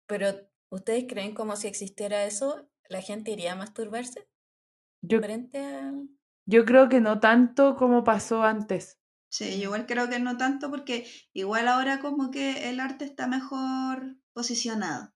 Pero, 0.07 0.27
¿ustedes 0.69 1.05
creen 1.07 1.33
como 1.33 1.55
si 1.55 1.67
existiera 1.67 2.25
eso, 2.25 2.67
la 2.89 3.01
gente 3.01 3.31
iría 3.31 3.53
a 3.53 3.55
masturbarse 3.55 4.27
Yo, 5.01 5.19
frente 5.19 5.63
al... 5.63 6.09
yo 6.45 6.65
creo 6.65 6.89
que 6.89 6.99
no 6.99 7.19
tanto 7.19 7.75
como 7.75 8.03
pasó 8.03 8.43
antes. 8.43 8.99
Sí, 9.31 9.57
yo 9.57 9.65
igual 9.65 9.85
creo 9.85 10.09
que 10.09 10.19
no 10.19 10.37
tanto 10.37 10.71
porque 10.71 11.07
igual 11.33 11.67
ahora 11.67 11.99
como 11.99 12.31
que 12.31 12.69
el 12.69 12.79
arte 12.79 13.05
está 13.05 13.27
mejor 13.27 14.18
posicionado. 14.34 15.13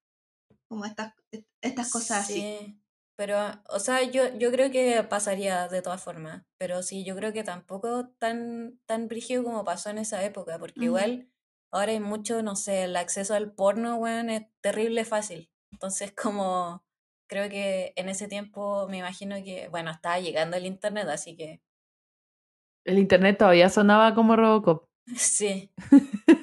Como 0.68 0.86
estas, 0.86 1.14
estas 1.62 1.92
cosas 1.92 2.26
así. 2.26 2.34
Sí, 2.34 2.84
pero, 3.16 3.38
o 3.70 3.80
sea, 3.80 4.02
yo, 4.04 4.36
yo 4.38 4.52
creo 4.52 4.72
que 4.72 5.04
pasaría 5.04 5.68
de 5.68 5.82
todas 5.82 6.04
formas, 6.04 6.44
pero 6.58 6.82
sí, 6.82 7.04
yo 7.04 7.16
creo 7.16 7.32
que 7.32 7.44
tampoco 7.44 8.08
tan, 8.18 8.80
tan 8.86 9.08
brígido 9.08 9.44
como 9.44 9.64
pasó 9.64 9.92
en 9.92 10.00
esa 10.00 10.24
época, 10.24 10.58
porque 10.58 10.86
igual 10.86 11.30
ahora 11.72 11.92
hay 11.92 12.00
mucho, 12.00 12.42
no 12.42 12.56
sé, 12.56 12.86
el 12.86 12.96
acceso 12.96 13.36
al 13.36 13.54
porno, 13.54 13.98
weón, 13.98 14.30
es 14.30 14.48
terrible 14.62 15.06
fácil. 15.06 15.52
Entonces, 15.72 16.12
como, 16.12 16.84
creo 17.28 17.50
que 17.50 17.94
en 17.96 18.10
ese 18.10 18.28
tiempo 18.28 18.88
me 18.90 18.98
imagino 18.98 19.36
que, 19.44 19.68
bueno, 19.70 19.92
estaba 19.92 20.20
llegando 20.20 20.58
el 20.58 20.66
internet, 20.66 21.08
así 21.08 21.36
que 21.36 21.62
El 22.86 22.98
internet 22.98 23.38
todavía 23.38 23.70
sonaba 23.70 24.16
como 24.16 24.36
Robocop. 24.36 24.88
sí. 25.16 25.72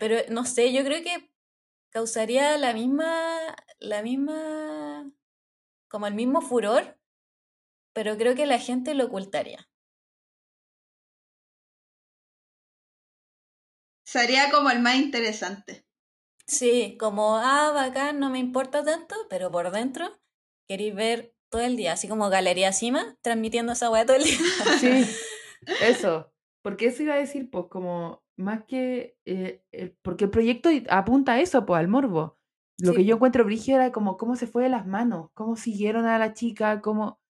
Pero 0.00 0.16
no 0.30 0.46
sé, 0.46 0.72
yo 0.72 0.82
creo 0.82 1.02
que 1.02 1.30
causaría 1.90 2.56
la 2.56 2.72
misma, 2.72 3.38
la 3.78 4.02
misma, 4.02 5.12
como 5.88 6.06
el 6.06 6.14
mismo 6.14 6.40
furor, 6.40 6.98
pero 7.92 8.16
creo 8.16 8.34
que 8.34 8.46
la 8.46 8.58
gente 8.58 8.94
lo 8.94 9.04
ocultaría. 9.04 9.68
Sería 14.06 14.50
como 14.50 14.70
el 14.70 14.80
más 14.80 14.96
interesante. 14.96 15.86
Sí, 16.46 16.96
como, 16.98 17.36
ah, 17.36 17.70
bacán, 17.72 18.18
no 18.18 18.30
me 18.30 18.38
importa 18.38 18.82
tanto, 18.82 19.14
pero 19.28 19.50
por 19.50 19.70
dentro 19.70 20.18
queréis 20.66 20.94
ver 20.94 21.34
todo 21.50 21.60
el 21.60 21.76
día, 21.76 21.92
así 21.92 22.08
como 22.08 22.30
Galería 22.30 22.72
Cima, 22.72 23.18
transmitiendo 23.20 23.72
esa 23.72 23.90
weá 23.90 24.06
todo 24.06 24.16
el 24.16 24.24
día. 24.24 24.38
Sí, 24.80 25.04
eso. 25.82 26.32
Porque 26.62 26.86
eso 26.86 27.02
iba 27.02 27.14
a 27.14 27.18
decir, 27.18 27.50
pues, 27.50 27.66
como 27.68 28.24
más 28.40 28.64
que. 28.64 29.16
eh, 29.24 29.62
el- 29.72 29.96
porque 30.02 30.24
el 30.24 30.30
proyecto 30.30 30.68
apunta 30.90 31.32
a 31.34 31.40
eso, 31.40 31.64
pues, 31.66 31.78
al 31.80 31.88
morbo. 31.88 32.38
Lo 32.78 32.92
Sí, 32.92 32.96
que 32.98 33.04
yo 33.04 33.16
encuentro 33.16 33.44
brígido 33.44 33.76
era 33.78 33.92
como 33.92 34.16
cómo 34.16 34.36
se 34.36 34.46
fue 34.46 34.62
de 34.62 34.68
las 34.70 34.86
manos, 34.86 35.30
cómo 35.34 35.56
siguieron 35.56 36.06
a 36.06 36.18
la 36.18 36.32
chica, 36.32 36.80
cómo, 36.80 37.20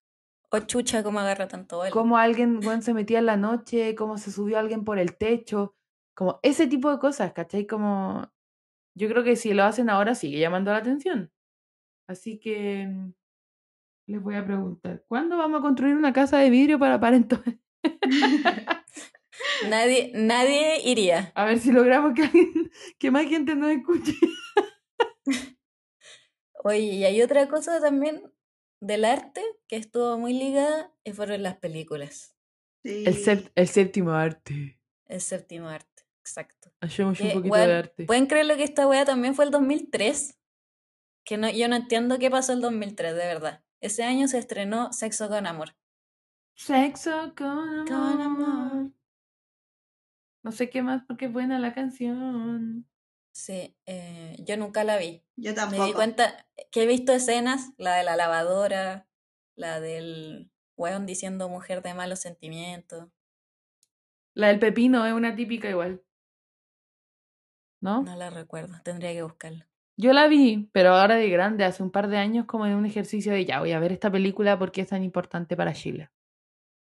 O 0.52 0.58
chucha, 0.60 1.02
como 1.02 1.20
agarra 1.20 1.48
tanto 1.48 1.76
vuelo. 1.78 1.92
cómo 1.92 2.18
alguien 2.18 2.60
weón, 2.64 2.82
se 2.82 2.94
metía 2.94 3.18
en 3.20 3.26
la 3.26 3.36
noche, 3.36 3.94
cómo 3.94 4.16
se 4.18 4.30
subió 4.32 4.58
alguien 4.58 4.84
por 4.84 4.98
el 4.98 5.16
techo, 5.16 5.74
como 6.14 6.38
ese 6.42 6.66
tipo 6.68 6.90
de 6.90 6.98
cosas, 6.98 7.32
¿cachai? 7.32 7.66
Como. 7.66 8.30
Yo 8.96 9.08
creo 9.08 9.22
que 9.24 9.36
si 9.36 9.54
lo 9.54 9.64
hacen 9.64 9.90
ahora 9.90 10.14
sigue 10.14 10.38
llamando 10.40 10.70
la 10.72 10.78
atención. 10.78 11.30
Así 12.08 12.38
que. 12.38 12.86
mm, 12.88 13.12
Les 14.08 14.22
voy 14.22 14.34
a 14.36 14.44
preguntar, 14.44 15.04
¿cuándo 15.08 15.36
vamos 15.38 15.60
a 15.60 15.62
construir 15.62 15.96
una 15.96 16.12
casa 16.12 16.38
de 16.38 16.50
vidrio 16.50 16.78
para 16.78 16.98
parentos? 17.00 17.40
Nadie, 19.68 20.10
nadie 20.14 20.80
iría. 20.84 21.32
A 21.34 21.44
ver 21.44 21.58
si 21.60 21.70
logramos 21.72 22.14
que, 22.14 22.22
alguien- 22.24 22.70
que 22.98 23.10
más 23.10 23.26
gente 23.26 23.54
nos 23.54 23.70
escuche. 23.70 24.12
Oye, 26.62 26.78
y 26.80 27.04
hay 27.04 27.22
otra 27.22 27.48
cosa 27.48 27.80
también 27.80 28.22
del 28.80 29.04
arte 29.04 29.42
que 29.66 29.76
estuvo 29.76 30.18
muy 30.18 30.32
ligada 30.34 30.92
y 31.04 31.12
fueron 31.12 31.42
las 31.42 31.56
películas. 31.56 32.34
Sí. 32.84 33.04
El, 33.06 33.50
el 33.54 33.68
séptimo 33.68 34.12
arte. 34.12 34.78
El 35.06 35.20
séptimo 35.20 35.68
arte, 35.68 36.04
exacto. 36.20 36.70
Hacemos 36.80 37.18
un 37.20 37.28
Que, 37.28 37.34
poquito 37.34 37.54
de 37.56 37.72
arte. 37.74 38.04
¿Pueden 38.06 38.26
creerlo 38.26 38.56
que 38.56 38.64
esta 38.64 38.86
weá 38.86 39.04
también 39.04 39.34
fue 39.34 39.44
el 39.44 39.50
2003? 39.50 40.38
Que 41.24 41.36
no, 41.36 41.50
yo 41.50 41.68
no 41.68 41.76
entiendo 41.76 42.18
qué 42.18 42.30
pasó 42.30 42.52
el 42.52 42.60
2003, 42.60 43.12
de 43.14 43.26
verdad. 43.26 43.64
Ese 43.80 44.04
año 44.04 44.28
se 44.28 44.38
estrenó 44.38 44.92
Sexo 44.92 45.28
con 45.28 45.46
Amor. 45.46 45.74
Sexo 46.54 47.32
con 47.36 47.46
amor. 47.48 47.88
Con 47.88 48.20
amor. 48.20 48.79
No 50.42 50.52
sé 50.52 50.70
qué 50.70 50.82
más 50.82 51.02
porque 51.06 51.26
es 51.26 51.32
buena 51.32 51.58
la 51.58 51.74
canción. 51.74 52.86
Sí, 53.32 53.76
eh, 53.86 54.36
yo 54.40 54.56
nunca 54.56 54.84
la 54.84 54.96
vi. 54.96 55.22
Yo 55.36 55.50
Me 55.50 55.56
tampoco. 55.56 55.86
di 55.86 55.92
cuenta 55.92 56.46
que 56.70 56.82
he 56.82 56.86
visto 56.86 57.12
escenas, 57.12 57.72
la 57.78 57.94
de 57.94 58.04
la 58.04 58.16
lavadora, 58.16 59.06
la 59.54 59.80
del 59.80 60.50
weón 60.76 61.06
diciendo 61.06 61.48
mujer 61.48 61.82
de 61.82 61.94
malos 61.94 62.20
sentimientos. 62.20 63.08
La 64.34 64.48
del 64.48 64.58
pepino 64.58 65.06
es 65.06 65.12
una 65.12 65.34
típica 65.34 65.68
igual. 65.68 66.02
¿No? 67.82 68.02
No 68.02 68.16
la 68.16 68.30
recuerdo, 68.30 68.80
tendría 68.82 69.12
que 69.12 69.22
buscarla. 69.22 69.68
Yo 69.96 70.12
la 70.12 70.28
vi, 70.28 70.70
pero 70.72 70.94
ahora 70.94 71.16
de 71.16 71.28
grande, 71.28 71.64
hace 71.64 71.82
un 71.82 71.90
par 71.90 72.08
de 72.08 72.16
años, 72.16 72.46
como 72.46 72.66
en 72.66 72.74
un 72.74 72.86
ejercicio 72.86 73.32
de 73.32 73.44
ya 73.44 73.60
voy 73.60 73.72
a 73.72 73.78
ver 73.80 73.92
esta 73.92 74.10
película 74.10 74.58
porque 74.58 74.80
es 74.80 74.88
tan 74.88 75.02
importante 75.02 75.56
para 75.56 75.74
Chile. 75.74 76.10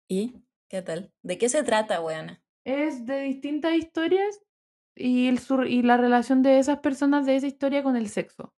¿Y 0.08 0.34
qué 0.68 0.82
tal? 0.82 1.12
¿De 1.22 1.38
qué 1.38 1.48
se 1.48 1.62
trata, 1.62 2.00
weona? 2.02 2.42
Es 2.68 3.06
de 3.06 3.20
distintas 3.22 3.74
historias 3.74 4.42
y, 4.94 5.28
el 5.28 5.38
sur- 5.38 5.66
y 5.66 5.82
la 5.82 5.96
relación 5.96 6.42
de 6.42 6.58
esas 6.58 6.80
personas 6.80 7.24
de 7.24 7.36
esa 7.36 7.46
historia 7.46 7.82
con 7.82 7.96
el 7.96 8.08
sexo. 8.10 8.52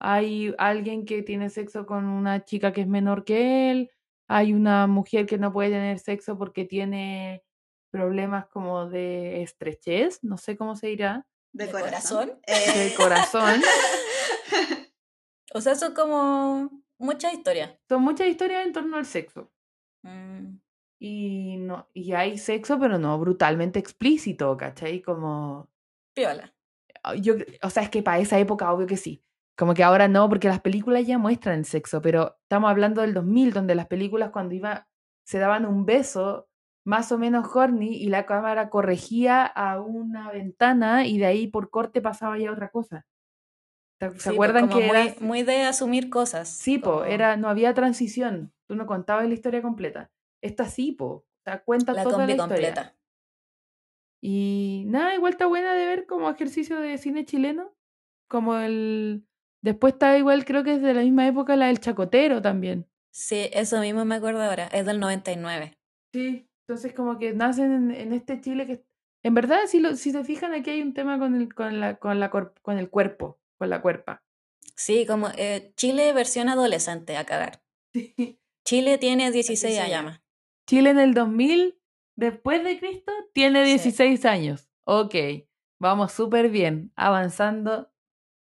Hay 0.00 0.54
alguien 0.58 1.06
que 1.06 1.22
tiene 1.22 1.48
sexo 1.48 1.86
con 1.86 2.04
una 2.04 2.44
chica 2.44 2.72
que 2.72 2.82
es 2.82 2.86
menor 2.86 3.24
que 3.24 3.70
él, 3.70 3.90
hay 4.28 4.52
una 4.52 4.86
mujer 4.86 5.24
que 5.26 5.38
no 5.38 5.50
puede 5.52 5.70
tener 5.70 5.98
sexo 5.98 6.36
porque 6.36 6.66
tiene 6.66 7.42
problemas 7.90 8.46
como 8.48 8.86
de 8.86 9.42
estrechez, 9.42 10.22
no 10.22 10.36
sé 10.36 10.56
cómo 10.58 10.76
se 10.76 10.88
dirá, 10.88 11.26
De, 11.54 11.64
¿De 11.66 11.72
corazón. 11.72 12.28
corazón? 12.28 12.40
de 12.76 12.94
corazón. 12.96 13.62
O 15.54 15.60
sea, 15.62 15.74
son 15.74 15.94
como 15.94 16.82
muchas 16.98 17.32
historias. 17.32 17.78
Son 17.88 18.02
muchas 18.02 18.26
historias 18.28 18.66
en 18.66 18.72
torno 18.74 18.98
al 18.98 19.06
sexo. 19.06 19.50
Mm, 20.02 20.57
Y, 21.00 21.58
no, 21.58 21.88
y 21.94 22.12
hay 22.12 22.38
sexo, 22.38 22.78
pero 22.78 22.98
no 22.98 23.18
brutalmente 23.18 23.78
explícito, 23.78 24.56
¿cachai? 24.56 25.00
Como 25.00 25.70
piola. 26.14 26.52
yo, 27.20 27.34
o 27.62 27.70
sea, 27.70 27.84
es 27.84 27.90
que 27.90 28.02
para 28.02 28.18
esa 28.18 28.38
época, 28.38 28.72
obvio 28.72 28.86
que 28.86 28.96
sí. 28.96 29.22
Como 29.56 29.74
que 29.74 29.84
ahora 29.84 30.08
no, 30.08 30.28
porque 30.28 30.48
las 30.48 30.60
películas 30.60 31.06
ya 31.06 31.18
muestran 31.18 31.58
el 31.60 31.64
sexo, 31.64 32.00
pero 32.02 32.36
estamos 32.42 32.70
hablando 32.70 33.02
del 33.02 33.14
2000, 33.14 33.52
donde 33.52 33.74
las 33.74 33.86
películas 33.86 34.30
cuando 34.30 34.54
iba, 34.54 34.88
se 35.24 35.38
daban 35.38 35.66
un 35.66 35.84
beso 35.84 36.48
más 36.84 37.12
o 37.12 37.18
menos 37.18 37.54
horny 37.54 37.96
y 37.96 38.08
la 38.08 38.24
cámara 38.24 38.70
corregía 38.70 39.44
a 39.44 39.80
una 39.80 40.30
ventana 40.30 41.06
y 41.06 41.18
de 41.18 41.26
ahí 41.26 41.46
por 41.46 41.70
corte 41.70 42.00
pasaba 42.00 42.38
ya 42.38 42.52
otra 42.52 42.70
cosa. 42.70 43.04
¿Se 44.00 44.06
Sí, 44.10 44.14
pues, 44.14 44.26
acuerdan 44.28 44.68
que 44.68 44.76
muy, 44.76 44.84
era... 44.84 45.14
muy 45.20 45.42
de 45.42 45.64
asumir 45.64 46.08
cosas. 46.08 46.48
Sí, 46.48 46.78
po, 46.78 47.04
era, 47.04 47.36
no 47.36 47.48
había 47.48 47.74
transición. 47.74 48.52
Tú 48.68 48.76
no 48.76 48.86
contabas 48.86 49.26
la 49.28 49.34
historia 49.34 49.60
completa. 49.60 50.10
Esta 50.42 50.68
sí, 50.68 50.92
po. 50.92 51.06
O 51.06 51.26
sea, 51.44 51.62
cuenta 51.64 51.92
la 51.92 52.02
toda 52.04 52.18
la 52.18 52.24
combi 52.26 52.32
historia. 52.32 52.46
completa. 52.68 52.96
Y 54.20 54.84
nada, 54.86 55.14
igual 55.14 55.32
está 55.32 55.46
buena 55.46 55.74
de 55.74 55.86
ver 55.86 56.06
como 56.06 56.28
ejercicio 56.30 56.78
de 56.80 56.98
cine 56.98 57.24
chileno. 57.24 57.74
Como 58.28 58.56
el. 58.56 59.24
Después 59.62 59.94
está 59.94 60.16
igual, 60.18 60.44
creo 60.44 60.62
que 60.64 60.74
es 60.74 60.82
de 60.82 60.94
la 60.94 61.02
misma 61.02 61.26
época 61.26 61.56
la 61.56 61.66
del 61.66 61.80
Chacotero 61.80 62.42
también. 62.42 62.86
Sí, 63.12 63.48
eso 63.52 63.80
mismo 63.80 64.04
me 64.04 64.16
acuerdo 64.16 64.42
ahora. 64.42 64.66
Es 64.68 64.86
del 64.86 65.00
99. 65.00 65.76
Sí. 66.12 66.48
Entonces, 66.68 66.92
como 66.92 67.18
que 67.18 67.32
nacen 67.32 67.72
en, 67.72 67.90
en 67.90 68.12
este 68.12 68.40
Chile 68.40 68.66
que. 68.66 68.84
En 69.24 69.34
verdad, 69.34 69.58
si, 69.66 69.80
lo, 69.80 69.96
si 69.96 70.12
se 70.12 70.22
fijan, 70.24 70.52
aquí 70.54 70.70
hay 70.70 70.82
un 70.82 70.94
tema 70.94 71.18
con 71.18 71.34
el, 71.34 71.52
con 71.52 71.80
la, 71.80 71.96
con 71.96 72.20
la, 72.20 72.30
cor- 72.30 72.54
con 72.62 72.78
el 72.78 72.88
cuerpo, 72.88 73.38
con 73.58 73.68
la 73.70 73.82
cuerpa. 73.82 74.22
Sí, 74.76 75.06
como 75.06 75.28
eh, 75.36 75.72
Chile 75.76 76.12
versión 76.12 76.48
adolescente 76.48 77.16
a 77.16 77.24
cagar. 77.24 77.62
Sí. 77.94 78.38
Chile 78.64 78.98
tiene 78.98 79.30
16 79.32 79.74
se 79.74 79.80
años. 79.80 80.20
Chile 80.68 80.90
en 80.90 80.98
el 80.98 81.14
2000, 81.14 81.78
después 82.14 82.62
de 82.62 82.78
Cristo, 82.78 83.10
tiene 83.32 83.64
Sí. 83.64 83.70
16 83.70 84.24
años. 84.26 84.68
Ok, 84.84 85.14
vamos 85.80 86.12
súper 86.12 86.50
bien, 86.50 86.92
avanzando 86.94 87.90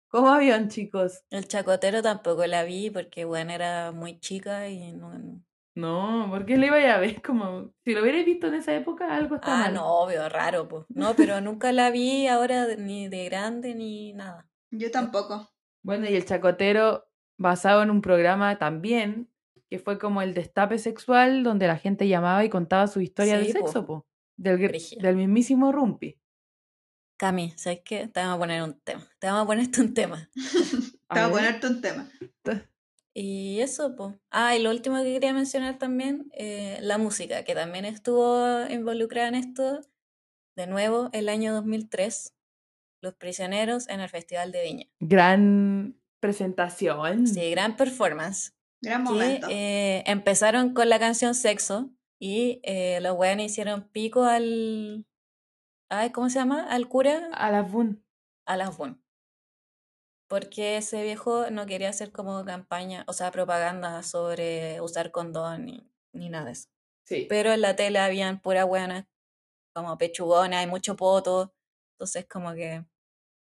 como 0.07 0.29
avión, 0.29 0.69
chicos. 0.69 1.23
El 1.29 1.47
chacotero 1.47 2.01
tampoco 2.01 2.45
la 2.47 2.63
vi 2.63 2.89
porque, 2.89 3.25
bueno, 3.25 3.51
era 3.51 3.91
muy 3.91 4.19
chica 4.19 4.67
y 4.69 4.91
no... 4.93 5.13
no- 5.17 5.43
No, 5.75 6.27
¿por 6.29 6.45
qué 6.45 6.57
le 6.57 6.67
iba 6.67 6.77
a 6.77 6.99
ver? 6.99 7.21
Como, 7.21 7.73
si 7.83 7.93
lo 7.93 8.01
hubierais 8.01 8.25
visto 8.25 8.47
en 8.47 8.55
esa 8.55 8.73
época, 8.73 9.13
algo 9.13 9.35
está 9.35 9.53
Ah, 9.53 9.59
mal. 9.65 9.73
no, 9.75 9.85
obvio, 9.85 10.27
raro, 10.29 10.67
pues. 10.67 10.85
No, 10.95 11.15
pero 11.15 11.41
nunca 11.41 11.71
la 11.73 11.91
vi 11.91 12.27
ahora 12.27 12.65
ni 12.77 13.07
de 13.09 13.25
grande 13.25 13.75
ni 13.75 14.13
nada. 14.13 14.49
Yo 14.71 14.89
tampoco. 14.89 15.49
Bueno, 15.83 16.09
y 16.09 16.15
el 16.15 16.25
chacotero, 16.25 17.05
basado 17.37 17.83
en 17.83 17.91
un 17.91 18.01
programa 18.01 18.57
también, 18.57 19.29
que 19.69 19.79
fue 19.79 19.97
como 19.97 20.21
el 20.21 20.33
destape 20.33 20.77
sexual, 20.77 21.43
donde 21.43 21.67
la 21.67 21.77
gente 21.77 22.07
llamaba 22.07 22.43
y 22.45 22.49
contaba 22.49 22.87
su 22.87 23.01
historia 23.01 23.39
Sí, 23.41 23.47
de 23.53 23.59
po. 23.59 23.65
sexo, 23.67 23.85
po. 23.85 24.07
Del, 24.37 24.59
del 24.99 25.15
mismísimo 25.15 25.71
Rumpi. 25.71 26.19
Cami, 27.17 27.53
¿sabes 27.55 27.81
qué? 27.85 28.07
Te 28.07 28.19
vamos 28.19 28.35
a 28.35 28.39
poner 28.39 28.61
un 28.63 28.79
tema. 28.81 29.07
Te 29.19 29.27
vamos 29.27 29.43
a 29.43 29.47
ponerte 29.47 29.81
un 29.81 29.93
tema. 29.93 30.29
Te 31.09 31.19
voy 31.21 31.21
a 31.21 31.29
ponerte 31.29 31.67
un 31.67 31.81
tema. 31.81 32.09
Y 33.13 33.61
eso, 33.61 33.95
pues. 33.95 34.13
Ah, 34.29 34.57
y 34.57 34.61
lo 34.61 34.69
último 34.71 34.97
que 35.01 35.13
quería 35.13 35.31
mencionar 35.33 35.77
también, 35.77 36.29
eh, 36.33 36.77
la 36.81 36.97
música, 36.97 37.45
que 37.45 37.55
también 37.55 37.85
estuvo 37.85 38.65
involucrada 38.69 39.29
en 39.29 39.35
esto. 39.35 39.79
De 40.57 40.67
nuevo, 40.67 41.09
el 41.13 41.29
año 41.29 41.53
2003, 41.53 42.33
Los 43.01 43.13
Prisioneros 43.15 43.87
en 43.87 44.01
el 44.01 44.09
Festival 44.09 44.51
de 44.51 44.63
Viña. 44.63 44.85
Gran 44.99 45.97
presentación. 46.19 47.27
Sí, 47.27 47.49
gran 47.51 47.77
performance. 47.77 48.53
Gran 48.81 49.03
que 49.03 49.09
momento. 49.11 49.47
eh, 49.49 50.03
empezaron 50.05 50.73
con 50.73 50.89
la 50.89 50.99
canción 50.99 51.33
Sexo 51.35 51.91
y 52.19 52.59
eh, 52.63 52.99
los 53.01 53.17
weones 53.17 53.51
hicieron 53.51 53.89
pico 53.89 54.23
al. 54.23 55.05
Ay, 55.89 56.11
¿Cómo 56.11 56.29
se 56.29 56.39
llama? 56.39 56.67
Al 56.69 56.87
cura, 56.87 57.29
A 57.33 57.51
la 57.51 57.61
Bun. 57.61 58.03
a 58.47 58.57
las 58.57 58.75
Bun. 58.77 59.01
Porque 60.27 60.77
ese 60.77 61.03
viejo 61.03 61.51
no 61.51 61.65
quería 61.67 61.89
hacer 61.89 62.11
como 62.11 62.43
campaña, 62.45 63.03
o 63.07 63.13
sea, 63.13 63.31
propaganda 63.31 64.01
sobre 64.01 64.81
usar 64.81 65.11
condón 65.11 65.65
ni, 65.65 65.91
ni 66.13 66.29
nada 66.29 66.45
de 66.45 66.51
eso. 66.53 66.69
Sí. 67.07 67.27
Pero 67.29 67.51
en 67.53 67.61
la 67.61 67.75
tele 67.75 67.99
habían 67.99 68.41
pura 68.41 68.63
buenas, 68.65 69.05
como 69.75 69.97
pechugonas, 69.99 70.61
hay 70.61 70.67
mucho 70.67 70.95
poto. 70.95 71.53
Entonces, 71.93 72.25
como 72.27 72.53
que. 72.53 72.83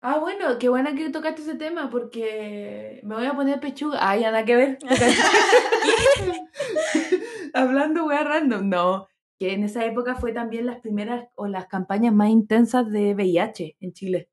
Ah, 0.06 0.20
bueno, 0.20 0.60
qué 0.60 0.68
buena 0.68 0.94
que 0.94 1.10
tocaste 1.12 1.44
ese 1.44 1.56
tema 1.56 1.90
porque 1.90 3.00
me 3.04 3.16
voy 3.16 3.26
a 3.26 3.36
poner 3.36 3.62
pechuga. 3.62 4.00
Ah, 4.02 4.18
ya 4.18 4.32
nada 4.32 4.44
que 4.44 4.58
ver. 4.58 4.78
Hablando 7.54 8.08
wea 8.08 8.26
random. 8.26 8.68
No, 8.68 9.08
que 9.40 9.54
en 9.54 9.64
esa 9.64 9.86
época 9.86 10.16
fue 10.16 10.34
también 10.34 10.66
las 10.66 10.82
primeras 10.82 11.30
o 11.36 11.48
las 11.48 11.68
campañas 11.68 12.14
más 12.14 12.28
intensas 12.28 12.92
de 12.92 13.16
VIH 13.16 13.78
en 13.80 13.94
Chile. 13.94 14.30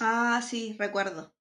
Ah, 0.00 0.42
sí, 0.42 0.76
recuerdo. 0.78 1.32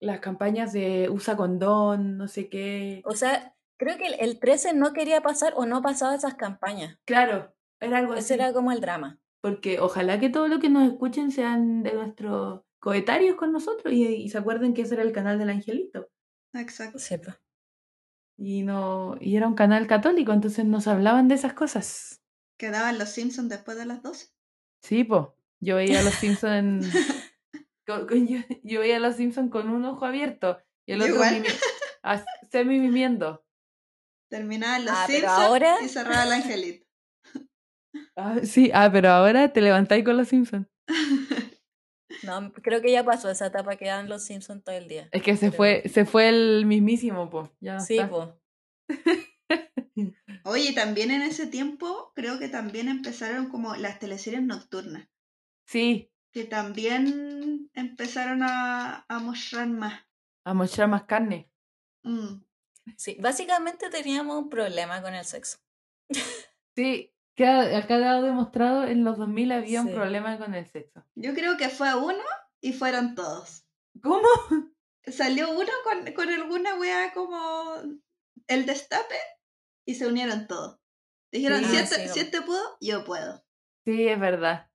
Las 0.00 0.20
campañas 0.20 0.72
de 0.72 1.10
usa 1.10 1.36
condón, 1.36 2.16
no 2.16 2.26
sé 2.26 2.48
qué. 2.48 3.02
O 3.04 3.14
sea, 3.14 3.54
creo 3.76 3.98
que 3.98 4.06
el, 4.06 4.14
el 4.18 4.40
13 4.40 4.72
no 4.72 4.94
quería 4.94 5.20
pasar 5.20 5.52
o 5.56 5.66
no 5.66 5.82
pasaba 5.82 6.14
esas 6.14 6.36
campañas. 6.36 6.98
Claro, 7.04 7.54
era 7.80 7.98
algo 7.98 8.14
así. 8.14 8.20
Ese 8.20 8.34
era 8.34 8.54
como 8.54 8.72
el 8.72 8.80
drama. 8.80 9.18
Porque 9.42 9.78
ojalá 9.78 10.18
que 10.18 10.30
todo 10.30 10.48
lo 10.48 10.58
que 10.58 10.70
nos 10.70 10.90
escuchen 10.90 11.32
sean 11.32 11.82
de 11.82 11.92
nuestros 11.92 12.62
coetarios 12.84 13.36
con 13.36 13.50
nosotros 13.50 13.92
y, 13.94 14.04
y 14.06 14.28
se 14.28 14.36
acuerden 14.36 14.74
que 14.74 14.82
ese 14.82 14.92
era 14.94 15.02
el 15.02 15.12
canal 15.12 15.38
del 15.38 15.48
Angelito. 15.48 16.10
Exacto. 16.52 16.92
Pues. 16.98 17.10
Y 18.38 18.62
no 18.62 19.16
y 19.20 19.36
era 19.36 19.48
un 19.48 19.54
canal 19.54 19.86
católico, 19.86 20.32
entonces 20.32 20.64
nos 20.66 20.86
hablaban 20.86 21.26
de 21.28 21.34
esas 21.36 21.54
cosas. 21.54 22.20
Quedaban 22.58 22.98
los 22.98 23.08
Simpsons 23.08 23.48
después 23.48 23.76
de 23.78 23.86
las 23.86 24.02
12. 24.02 24.28
Sí, 24.82 25.02
po. 25.04 25.36
Yo 25.60 25.76
veía 25.76 26.00
a 26.00 26.02
los 26.02 26.14
Simpsons 26.14 26.86
con, 27.86 28.06
con- 28.06 28.26
yo, 28.28 28.40
yo 28.62 28.80
veía 28.80 28.96
a 28.98 29.00
los 29.00 29.16
Simpsons 29.16 29.50
con 29.50 29.70
un 29.70 29.84
ojo 29.86 30.04
abierto 30.04 30.58
y 30.86 30.92
el 30.92 31.00
otro 31.02 31.14
mimi- 31.22 31.48
as- 32.02 32.24
semi 32.52 32.78
mimiendo. 32.80 33.44
Terminaban 34.30 34.84
los 34.84 34.94
Ah, 34.94 35.06
Simpsons 35.06 35.32
ahora- 35.32 35.76
y 35.82 35.88
cerraba 35.88 36.24
el 36.24 36.32
angelito. 36.42 36.84
Ah, 38.16 38.40
sí, 38.42 38.70
ah, 38.74 38.90
pero 38.92 39.10
ahora 39.10 39.52
te 39.52 39.60
levantáis 39.62 40.04
con 40.04 40.16
los 40.16 40.28
Simpsons. 40.28 40.66
No, 42.24 42.52
creo 42.52 42.80
que 42.80 42.90
ya 42.92 43.04
pasó 43.04 43.30
esa 43.30 43.46
etapa 43.46 43.76
que 43.76 43.86
dan 43.86 44.08
los 44.08 44.24
Simpsons 44.24 44.64
todo 44.64 44.74
el 44.76 44.88
día. 44.88 45.08
Es 45.12 45.22
que 45.22 45.36
se 45.36 45.50
fue, 45.52 45.82
se 45.88 46.04
fue 46.04 46.28
el 46.28 46.64
mismísimo, 46.66 47.28
po. 47.30 47.50
Ya 47.60 47.80
Sí, 47.80 47.98
está. 47.98 48.08
pues. 48.10 48.28
Oye, 50.44 50.72
también 50.72 51.10
en 51.10 51.22
ese 51.22 51.46
tiempo 51.46 52.12
creo 52.14 52.38
que 52.38 52.48
también 52.48 52.88
empezaron 52.88 53.48
como 53.48 53.74
las 53.76 53.98
teleseries 53.98 54.42
nocturnas, 54.42 55.08
Sí, 55.66 56.10
que 56.32 56.44
también 56.44 57.70
empezaron 57.74 58.42
a, 58.42 59.04
a 59.08 59.18
mostrar 59.20 59.68
más. 59.68 60.02
a 60.44 60.52
mostrar 60.54 60.88
más 60.88 61.04
carne. 61.04 61.50
Mm. 62.02 62.42
Sí, 62.98 63.16
básicamente 63.20 63.88
teníamos 63.88 64.36
un 64.36 64.50
problema 64.50 65.00
con 65.00 65.14
el 65.14 65.24
sexo. 65.24 65.58
Sí, 66.76 67.13
que 67.34 67.46
ha, 67.46 67.78
ha 67.78 67.86
quedado 67.86 68.22
demostrado 68.22 68.84
en 68.84 69.04
los 69.04 69.18
2000 69.18 69.52
había 69.52 69.82
un 69.82 69.92
problema 69.92 70.38
con 70.38 70.54
el 70.54 70.66
sexo. 70.66 71.04
Yo 71.14 71.34
creo 71.34 71.56
que 71.56 71.68
fue 71.68 71.94
uno 71.94 72.22
y 72.60 72.72
fueron 72.72 73.14
todos. 73.14 73.66
¿Cómo? 74.02 74.28
Salió 75.06 75.50
uno 75.50 75.70
con, 75.84 76.12
con 76.14 76.28
alguna 76.30 76.74
wea 76.76 77.12
como 77.12 77.74
el 78.46 78.66
destape 78.66 79.16
y 79.86 79.94
se 79.96 80.06
unieron 80.06 80.46
todos. 80.46 80.78
Dijeron, 81.32 81.60
Sí. 81.64 81.70
si, 81.70 81.76
Ah, 81.76 81.80
este, 81.80 81.96
sí, 82.08 82.08
si 82.14 82.20
este 82.20 82.42
pudo, 82.42 82.62
yo 82.80 83.04
puedo. 83.04 83.44
Sí, 83.84 84.08
es 84.08 84.18
verdad. 84.18 84.70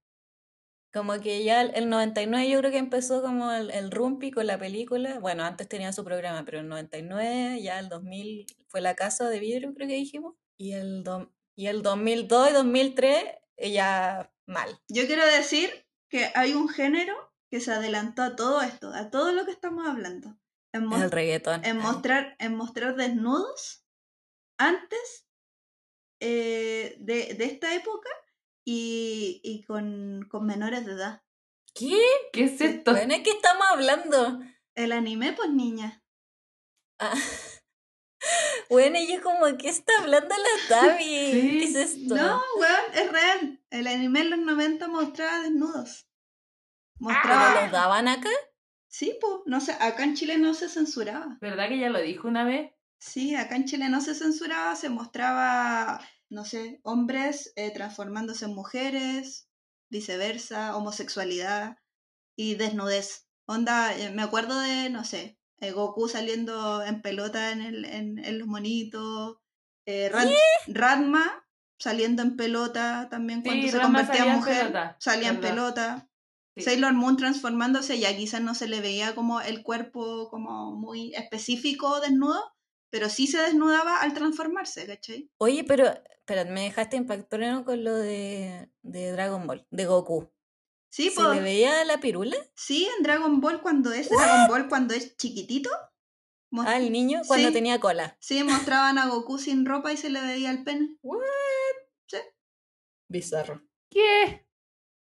Como 0.91 1.19
que 1.19 1.43
ya 1.43 1.61
el, 1.61 1.71
el 1.75 1.87
99 1.89 2.49
yo 2.49 2.59
creo 2.59 2.71
que 2.71 2.77
empezó 2.79 3.21
como 3.21 3.51
el, 3.51 3.69
el 3.71 3.91
Rumpi 3.91 4.31
con 4.31 4.47
la 4.47 4.57
película. 4.57 5.19
Bueno, 5.19 5.43
antes 5.43 5.67
tenía 5.69 5.93
su 5.93 6.03
programa, 6.03 6.43
pero 6.45 6.59
el 6.59 6.67
99, 6.67 7.61
ya 7.61 7.79
el 7.79 7.89
2000 7.89 8.45
fue 8.67 8.81
la 8.81 8.95
casa 8.95 9.29
de 9.29 9.39
vidrio, 9.39 9.73
creo 9.73 9.87
que 9.87 9.95
dijimos. 9.95 10.35
Y 10.57 10.73
el, 10.73 11.03
do- 11.03 11.31
y 11.59 11.67
el 11.67 11.81
2002 11.81 12.51
y 12.51 12.53
2003 12.53 13.25
eh, 13.57 13.71
ya 13.73 14.33
mal. 14.45 14.79
Yo 14.87 15.05
quiero 15.07 15.25
decir 15.25 15.69
que 16.07 16.31
hay 16.33 16.53
un 16.53 16.69
género 16.69 17.13
que 17.51 17.59
se 17.59 17.73
adelantó 17.73 18.21
a 18.21 18.37
todo 18.37 18.61
esto, 18.61 18.93
a 18.93 19.09
todo 19.09 19.33
lo 19.33 19.43
que 19.43 19.51
estamos 19.51 19.85
hablando. 19.85 20.39
En, 20.71 20.89
El 20.93 21.11
reggaetón. 21.11 21.65
en 21.65 21.77
mostrar, 21.79 22.37
en 22.39 22.55
mostrar 22.55 22.95
desnudos 22.95 23.83
antes 24.57 25.27
eh, 26.21 26.95
de, 26.99 27.33
de 27.33 27.43
esta 27.43 27.75
época 27.75 28.09
y, 28.63 29.41
y 29.43 29.63
con, 29.63 30.29
con 30.31 30.45
menores 30.45 30.85
de 30.85 30.93
edad. 30.93 31.23
¿Qué? 31.73 31.99
¿Qué 32.31 32.45
es 32.45 32.61
esto? 32.61 32.93
¿de 32.93 33.21
qué 33.21 33.31
estamos 33.31 33.65
hablando? 33.69 34.39
El 34.75 34.93
anime, 34.93 35.33
pues 35.33 35.49
niña. 35.49 36.05
Ah. 36.99 37.13
Bueno, 38.69 38.99
y 38.99 39.07
yo 39.11 39.21
como, 39.23 39.57
¿qué 39.57 39.69
está 39.69 39.91
hablando 39.99 40.35
la 40.35 40.75
Tavi? 40.81 41.03
¿Qué 41.03 41.63
es 41.63 41.75
esto? 41.75 42.15
No, 42.15 42.41
weón, 42.59 42.93
es 42.93 43.11
real. 43.11 43.61
El 43.71 43.87
anime 43.87 44.21
en 44.21 44.29
los 44.29 44.39
90 44.39 44.87
mostraba 44.87 45.41
desnudos. 45.41 46.05
¿Pero 46.99 47.11
Mostraba. 47.13 47.61
los 47.63 47.71
daban 47.71 48.07
acá? 48.07 48.29
Sí, 48.87 49.17
pues, 49.19 49.33
no 49.45 49.59
sé, 49.61 49.71
acá 49.73 50.03
en 50.03 50.15
Chile 50.15 50.37
no 50.37 50.53
se 50.53 50.69
censuraba. 50.69 51.37
¿Verdad 51.41 51.69
que 51.69 51.79
ya 51.79 51.89
lo 51.89 51.99
dijo 51.99 52.27
una 52.27 52.43
vez? 52.43 52.71
Sí, 52.99 53.35
acá 53.35 53.55
en 53.55 53.65
Chile 53.65 53.89
no 53.89 54.01
se 54.01 54.13
censuraba, 54.13 54.75
se 54.75 54.89
mostraba, 54.89 56.01
no 56.29 56.43
sé, 56.45 56.79
hombres 56.83 57.53
eh, 57.55 57.71
transformándose 57.71 58.45
en 58.45 58.55
mujeres, 58.55 59.49
viceversa, 59.89 60.75
homosexualidad 60.75 61.77
y 62.35 62.55
desnudez. 62.55 63.27
Onda, 63.45 63.95
eh, 63.97 64.11
me 64.11 64.21
acuerdo 64.21 64.59
de, 64.59 64.89
no 64.89 65.03
sé, 65.05 65.38
eh, 65.61 65.71
Goku 65.71 66.07
saliendo 66.07 66.83
en 66.83 67.01
pelota 67.01 67.51
en, 67.51 67.61
el, 67.61 67.85
en, 67.85 68.19
en 68.19 68.39
los 68.39 68.47
monitos, 68.47 69.37
eh, 69.85 70.11
saliendo 71.77 72.21
en 72.21 72.35
pelota 72.35 73.07
también 73.09 73.41
cuando 73.41 73.63
Sí, 73.63 73.71
se 73.71 73.79
convertía 73.79 74.25
en 74.25 74.35
mujer, 74.35 74.57
pelota, 74.67 74.97
salía 74.99 75.29
en 75.29 75.41
pelota. 75.41 76.09
Sí. 76.55 76.63
Sailor 76.63 76.93
Moon 76.93 77.15
transformándose, 77.15 77.99
ya 77.99 78.15
quizás 78.15 78.41
no 78.41 78.53
se 78.53 78.67
le 78.67 78.81
veía 78.81 79.15
como 79.15 79.39
el 79.39 79.63
cuerpo 79.63 80.29
como 80.29 80.75
muy 80.75 81.13
específico 81.15 82.01
desnudo, 82.01 82.43
pero 82.89 83.07
sí 83.07 83.27
se 83.27 83.39
desnudaba 83.41 84.01
al 84.01 84.13
transformarse, 84.13 84.85
¿cachai? 84.85 85.29
Oye, 85.37 85.63
pero, 85.63 85.85
pero 86.25 86.49
me 86.51 86.63
dejaste 86.63 86.97
impactado 86.97 87.63
con 87.63 87.83
lo 87.83 87.95
de, 87.95 88.69
de 88.81 89.11
Dragon 89.11 89.47
Ball, 89.47 89.65
de 89.69 89.85
Goku. 89.85 90.29
Sí, 90.91 91.09
¿Se 91.09 91.15
pues, 91.15 91.35
le 91.35 91.41
veía 91.41 91.83
la 91.85 91.99
pirula 91.99 92.35
sí, 92.55 92.89
en 92.97 93.03
Dragon 93.03 93.39
Ball 93.41 93.61
cuando 93.61 93.91
es 93.93 94.09
Dragon 94.09 94.47
Ball 94.47 94.67
cuando 94.69 94.93
es 94.95 95.15
chiquitito. 95.17 95.69
mos- 96.51 96.65
al 96.65 96.91
niño 96.91 97.21
cuando 97.27 97.49
Sí. 97.49 97.53
tenía 97.53 97.79
cola? 97.79 98.17
Sí, 98.19 98.43
mostraban 98.43 98.97
a 98.97 99.07
Goku 99.07 99.37
sin 99.37 99.65
ropa 99.67 99.93
y 99.93 99.97
se 99.97 100.09
le 100.09 100.19
veía 100.21 100.49
el 100.51 100.63
pene. 100.63 100.95
Bizarro. 103.11 103.63
¿Qué? 103.89 104.45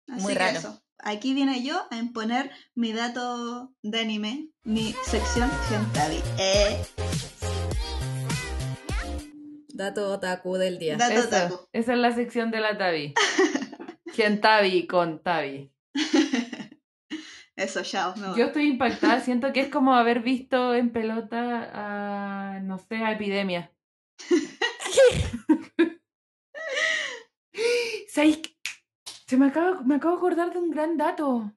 Así 0.09 0.21
Muy 0.24 0.34
que 0.34 0.39
raro. 0.39 0.57
eso. 0.59 0.84
Aquí 0.99 1.34
viene 1.36 1.63
yo 1.63 1.86
a 1.91 1.97
imponer 1.97 2.49
mi 2.76 2.91
dato 2.93 3.74
de 3.84 3.99
anime, 3.99 4.49
mi 4.63 4.95
sección 5.05 5.51
Gentavi. 5.69 6.21
Eh, 6.39 6.84
Dato 9.76 10.11
otaku 10.11 10.55
del 10.57 10.78
día. 10.80 10.97
Dato 10.97 11.13
Eso, 11.13 11.28
otaku. 11.28 11.67
esa 11.74 11.93
es 11.93 11.99
la 11.99 12.13
sección 12.15 12.51
de 12.51 12.59
la 12.61 12.78
Tabi. 14.16 14.39
Tabi 14.39 14.88
con 14.88 15.20
Tabi. 15.24 15.72
Eso, 17.55 17.84
chao. 17.84 18.16
me 18.16 18.30
voy. 18.30 18.39
Yo 18.39 18.45
estoy 18.45 18.68
impactada, 18.68 19.20
siento 19.20 19.53
que 19.53 19.61
es 19.61 19.70
como 19.70 19.93
haber 19.93 20.22
visto 20.22 20.74
en 20.74 20.91
pelota 20.91 21.70
a, 21.74 22.59
no 22.61 22.80
sé, 22.80 22.95
a 22.97 23.11
Epidemia. 23.11 23.72
Se 29.34 29.38
me 29.38 29.47
acaba, 29.47 29.82
me 29.82 29.95
acabo 29.95 30.14
de 30.14 30.18
acordar 30.20 30.53
de 30.53 30.59
un 30.59 30.70
gran 30.70 30.95
dato. 30.97 31.51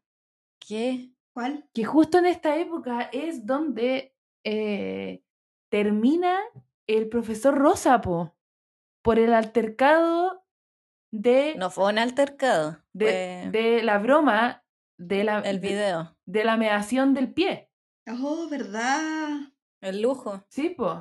¿Qué? 0.59 1.11
¿Cuál? 1.34 1.68
Que 1.74 1.84
justo 1.84 2.16
en 2.18 2.24
esta 2.24 2.57
época 2.57 3.11
es 3.12 3.44
donde 3.44 4.14
eh, 4.44 5.22
termina 5.68 6.40
el 6.86 7.11
profesor 7.11 7.54
Rosa, 7.54 8.00
po, 8.00 8.34
por 9.02 9.18
el 9.18 9.34
altercado 9.34 10.45
de, 11.22 11.54
No 11.56 11.70
fue 11.70 11.90
un 11.92 11.98
altercado. 11.98 12.78
de, 12.92 13.48
fue 13.50 13.60
de 13.60 13.82
la 13.82 13.98
broma 13.98 14.64
de 14.98 15.24
la, 15.24 15.38
el 15.40 15.60
de- 15.60 15.68
video. 15.68 16.16
de 16.26 16.44
la 16.44 16.56
meación 16.56 17.14
del 17.14 17.32
pie. 17.32 17.70
Oh, 18.08 18.48
¿verdad? 18.48 19.38
El 19.80 20.02
lujo. 20.02 20.44
Sí, 20.48 20.70
pues. 20.70 20.98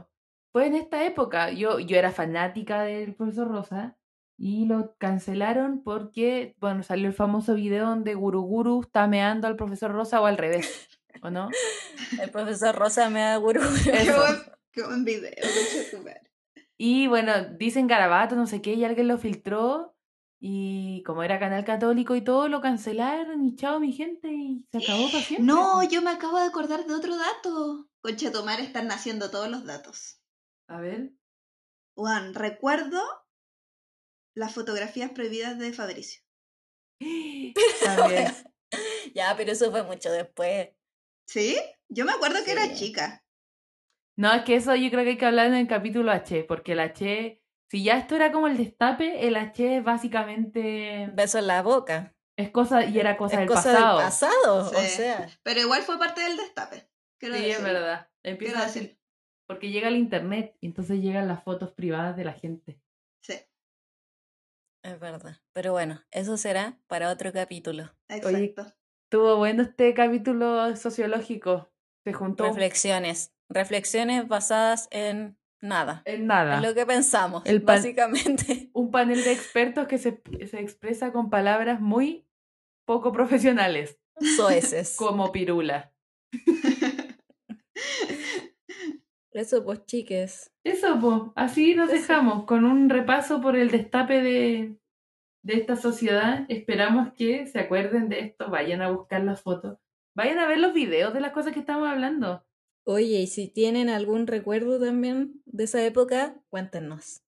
Fue 0.51 0.67
en 0.67 0.75
esta 0.75 1.03
época. 1.05 1.51
Yo, 1.51 1.79
yo 1.79 1.97
era 1.97 2.11
fanática 2.11 2.83
del 2.83 3.13
profesor 3.15 3.47
Rosa 3.49 3.97
y 4.37 4.65
lo 4.65 4.95
cancelaron 4.97 5.81
porque, 5.83 6.55
bueno, 6.59 6.81
salió 6.83 7.07
el 7.07 7.13
famoso 7.13 7.55
video 7.55 7.87
donde 7.87 8.15
Guru 8.15 8.41
Guru 8.41 8.81
está 8.81 9.07
meando 9.07 9.47
al 9.47 9.55
profesor 9.55 9.91
Rosa 9.91 10.19
o 10.21 10.25
al 10.25 10.37
revés, 10.37 10.89
¿o 11.21 11.29
no? 11.29 11.49
El 12.21 12.29
profesor 12.31 12.75
Rosa 12.75 13.09
me 13.09 13.21
da 13.21 13.37
gurú. 13.37 13.61
Qué 13.83 13.91
buen, 14.11 14.35
qué 14.71 14.83
buen 14.83 15.05
video. 15.05 15.31
Y 16.77 17.07
bueno, 17.07 17.31
dicen 17.57 17.87
garabato, 17.87 18.35
no 18.35 18.47
sé 18.47 18.61
qué, 18.61 18.73
y 18.73 18.83
alguien 18.83 19.07
lo 19.07 19.17
filtró 19.17 19.94
y 20.47 21.01
como 21.01 21.23
era 21.23 21.39
canal 21.39 21.65
católico 21.65 22.15
y 22.15 22.23
todo, 22.23 22.47
lo 22.49 22.61
cancelaron 22.61 23.43
y 23.43 23.55
chao 23.55 23.79
mi 23.79 23.91
gente 23.91 24.27
y 24.31 24.63
se 24.71 24.77
acabó 24.77 25.07
para 25.07 25.23
siempre. 25.23 25.43
No, 25.43 25.81
yo 25.89 26.03
me 26.03 26.11
acabo 26.11 26.37
de 26.37 26.45
acordar 26.45 26.85
de 26.85 26.93
otro 26.93 27.17
dato. 27.17 27.89
Concha 27.99 28.31
tu 28.31 28.43
madre, 28.45 28.61
están 28.61 28.85
naciendo 28.85 29.31
todos 29.31 29.49
los 29.49 29.65
datos. 29.65 30.21
A 30.67 30.79
ver. 30.79 31.13
Juan, 31.95 32.35
recuerdo 32.35 33.01
las 34.35 34.53
fotografías 34.53 35.09
prohibidas 35.13 35.57
de 35.57 35.73
Fabricio. 35.73 36.21
Ya, 39.15 39.33
pero 39.37 39.51
eso 39.53 39.71
fue 39.71 39.81
mucho 39.83 40.11
después. 40.11 40.69
¿Sí? 41.27 41.57
Yo 41.89 42.05
me 42.05 42.11
acuerdo 42.11 42.43
que 42.43 42.51
era 42.51 42.73
chica. 42.73 43.23
No, 44.15 44.31
es 44.33 44.43
que 44.43 44.57
eso 44.57 44.75
yo 44.75 44.91
creo 44.91 45.03
que 45.03 45.11
hay 45.11 45.17
que 45.17 45.25
hablar 45.25 45.47
en 45.47 45.55
el 45.55 45.67
capítulo 45.67 46.11
H, 46.11 46.43
porque 46.43 46.73
el 46.73 46.81
H, 46.81 47.41
si 47.75 47.83
ya 47.83 47.97
esto 47.97 48.15
era 48.15 48.31
como 48.31 48.47
el 48.47 48.55
destape, 48.55 49.27
el 49.27 49.35
H 49.35 49.77
es 49.77 49.83
básicamente 49.83 51.09
Beso 51.13 51.39
en 51.39 51.47
la 51.47 51.61
boca. 51.61 52.15
es 52.37 52.49
cosa 52.49 52.85
y 52.85 52.97
era 52.99 53.17
cosa 53.17 53.33
es 53.35 53.39
del 53.41 53.47
cosa 53.49 53.63
pasado. 53.73 53.97
del 53.97 54.05
pasado. 54.05 54.69
Sí. 54.69 54.75
O 54.77 54.79
sea, 54.79 55.27
Pero 55.43 55.59
igual 55.59 55.81
fue 55.81 55.99
parte 55.99 56.21
del 56.21 56.37
destape. 56.37 56.87
Quiero 57.19 57.35
Sí, 57.35 57.49
es 57.51 57.61
verdad. 57.61 58.09
Empieza 58.23 58.53
Quiero 58.53 58.65
así, 58.69 58.79
decir. 58.79 58.99
porque 59.45 59.71
llega 59.71 59.89
el 59.89 59.97
internet 59.97 60.55
y 60.61 60.67
entonces 60.67 61.01
llegan 61.01 61.27
las 61.27 61.43
fotos 61.43 61.73
privadas 61.73 62.15
de 62.15 62.23
la 62.23 62.31
gente. 62.33 62.79
Sí, 63.21 63.33
es 64.83 64.99
verdad. 64.99 65.35
Pero 65.53 65.73
bueno, 65.73 66.01
eso 66.11 66.37
será 66.37 66.77
para 66.87 67.09
otro 67.11 67.33
capítulo. 67.33 67.93
exacto. 68.07 68.73
Estuvo 69.03 69.35
bueno 69.35 69.63
este 69.63 69.93
capítulo 69.93 70.75
sociológico. 70.77 71.69
Se 72.05 72.13
juntó 72.13 72.45
Reflexiones. 72.45 73.33
Reflexiones 73.49 74.27
basadas 74.29 74.87
en 74.91 75.37
nada. 75.67 76.01
en 76.05 76.27
nada. 76.27 76.57
En 76.57 76.63
lo 76.63 76.73
que 76.73 76.85
pensamos, 76.85 77.43
El 77.45 77.59
básicamente. 77.59 78.69
Un 78.73 78.91
panel 78.91 79.23
de 79.23 79.31
expertos 79.31 79.87
que 79.87 79.97
se, 79.97 80.21
se 80.47 80.59
expresa 80.59 81.11
con 81.11 81.29
palabras 81.29 81.81
muy 81.81 82.25
poco 82.85 83.11
profesionales, 83.11 83.99
Soeces. 84.35 84.95
como 84.97 85.31
pirula. 85.31 85.91
Eso, 89.31 89.65
pues, 89.65 89.85
chiques. 89.85 90.51
Eso, 90.63 90.97
pues, 90.99 91.21
así 91.35 91.75
nos 91.75 91.89
Eso. 91.89 91.97
dejamos, 91.99 92.45
con 92.45 92.63
un 92.63 92.89
repaso 92.89 93.41
por 93.41 93.57
el 93.57 93.69
destape 93.69 94.21
de, 94.21 94.77
de 95.43 95.53
esta 95.53 95.75
sociedad. 95.75 96.45
Esperamos 96.47 97.11
que 97.13 97.45
se 97.47 97.59
acuerden 97.59 98.07
de 98.07 98.21
esto, 98.21 98.49
vayan 98.49 98.81
a 98.81 98.91
buscar 98.91 99.23
las 99.23 99.41
fotos, 99.41 99.77
vayan 100.15 100.39
a 100.39 100.47
ver 100.47 100.59
los 100.59 100.73
videos 100.73 101.13
de 101.13 101.19
las 101.19 101.33
cosas 101.33 101.51
que 101.51 101.59
estamos 101.59 101.89
hablando. 101.89 102.45
Oye, 102.87 103.21
y 103.21 103.27
si 103.27 103.47
tienen 103.47 103.89
algún 103.89 104.27
recuerdo 104.27 104.79
también 104.79 105.41
de 105.45 105.63
esa 105.63 105.83
época, 105.83 106.35
cuéntenos. 106.49 107.21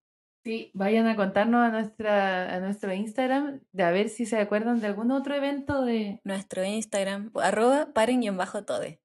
Sí, 0.45 0.71
vayan 0.73 1.07
a 1.07 1.15
contarnos 1.15 1.61
a, 1.65 1.69
nuestra, 1.69 2.55
a 2.55 2.59
nuestro 2.59 2.93
Instagram 2.93 3.59
de 3.73 3.83
a 3.83 3.91
ver 3.91 4.07
si 4.09 4.25
se 4.25 4.37
acuerdan 4.37 4.79
de 4.79 4.87
algún 4.87 5.11
otro 5.11 5.35
evento 5.35 5.83
de... 5.83 6.21
Nuestro 6.23 6.63
Instagram, 6.63 7.31
arroba 7.35 7.91
paren-tode. 7.93 9.01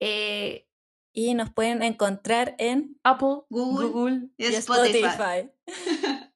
eh, 0.00 0.66
Y 1.12 1.34
nos 1.34 1.50
pueden 1.52 1.82
encontrar 1.82 2.54
en 2.58 2.98
Apple, 3.02 3.42
Google. 3.50 3.88
Google. 3.88 4.28
Y 4.38 4.44
y 4.46 4.54
Spotify. 4.54 5.04
Spotify. 5.06 5.50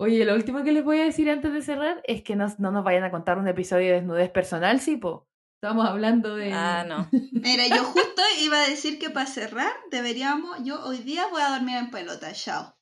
Oye, 0.00 0.24
lo 0.24 0.34
último 0.34 0.62
que 0.62 0.70
les 0.72 0.84
voy 0.84 1.00
a 1.00 1.04
decir 1.04 1.28
antes 1.28 1.52
de 1.52 1.62
cerrar 1.62 2.00
es 2.04 2.22
que 2.22 2.36
nos- 2.36 2.60
no 2.60 2.70
nos 2.70 2.84
vayan 2.84 3.02
a 3.04 3.10
contar 3.10 3.38
un 3.38 3.48
episodio 3.48 3.86
de 3.88 3.94
desnudez 3.94 4.30
personal, 4.30 4.78
sí, 4.80 4.96
po. 4.96 5.27
Estamos 5.60 5.88
hablando 5.88 6.36
de... 6.36 6.52
Ah, 6.52 6.84
no. 6.86 7.08
Mira, 7.32 7.66
yo 7.66 7.82
justo 7.82 8.22
iba 8.42 8.62
a 8.62 8.68
decir 8.68 9.00
que 9.00 9.10
para 9.10 9.26
cerrar 9.26 9.72
deberíamos, 9.90 10.56
yo 10.62 10.80
hoy 10.84 10.98
día 10.98 11.26
voy 11.32 11.42
a 11.42 11.50
dormir 11.50 11.78
en 11.78 11.90
pelota, 11.90 12.32
chao. 12.32 12.78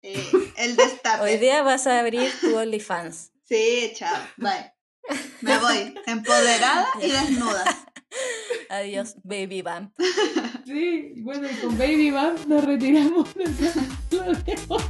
Eh, 0.00 0.26
el 0.56 0.74
destape. 0.74 1.22
Hoy 1.22 1.36
día 1.36 1.62
vas 1.62 1.86
a 1.86 2.00
abrir 2.00 2.32
tu 2.40 2.56
OnlyFans. 2.56 3.30
Sí, 3.42 3.92
chao, 3.94 4.16
bye. 4.38 4.72
Me 5.42 5.58
voy, 5.58 5.94
empoderada 6.06 6.86
y 7.02 7.10
desnuda. 7.10 7.64
Adiós, 8.70 9.16
baby 9.22 9.60
vamp. 9.60 9.94
Sí, 10.64 11.12
bueno, 11.18 11.46
y 11.50 11.54
con 11.56 11.76
Baby 11.76 12.10
Bam 12.10 12.36
nos 12.46 12.64
retiramos. 12.64 13.28
Vemos. 14.10 14.82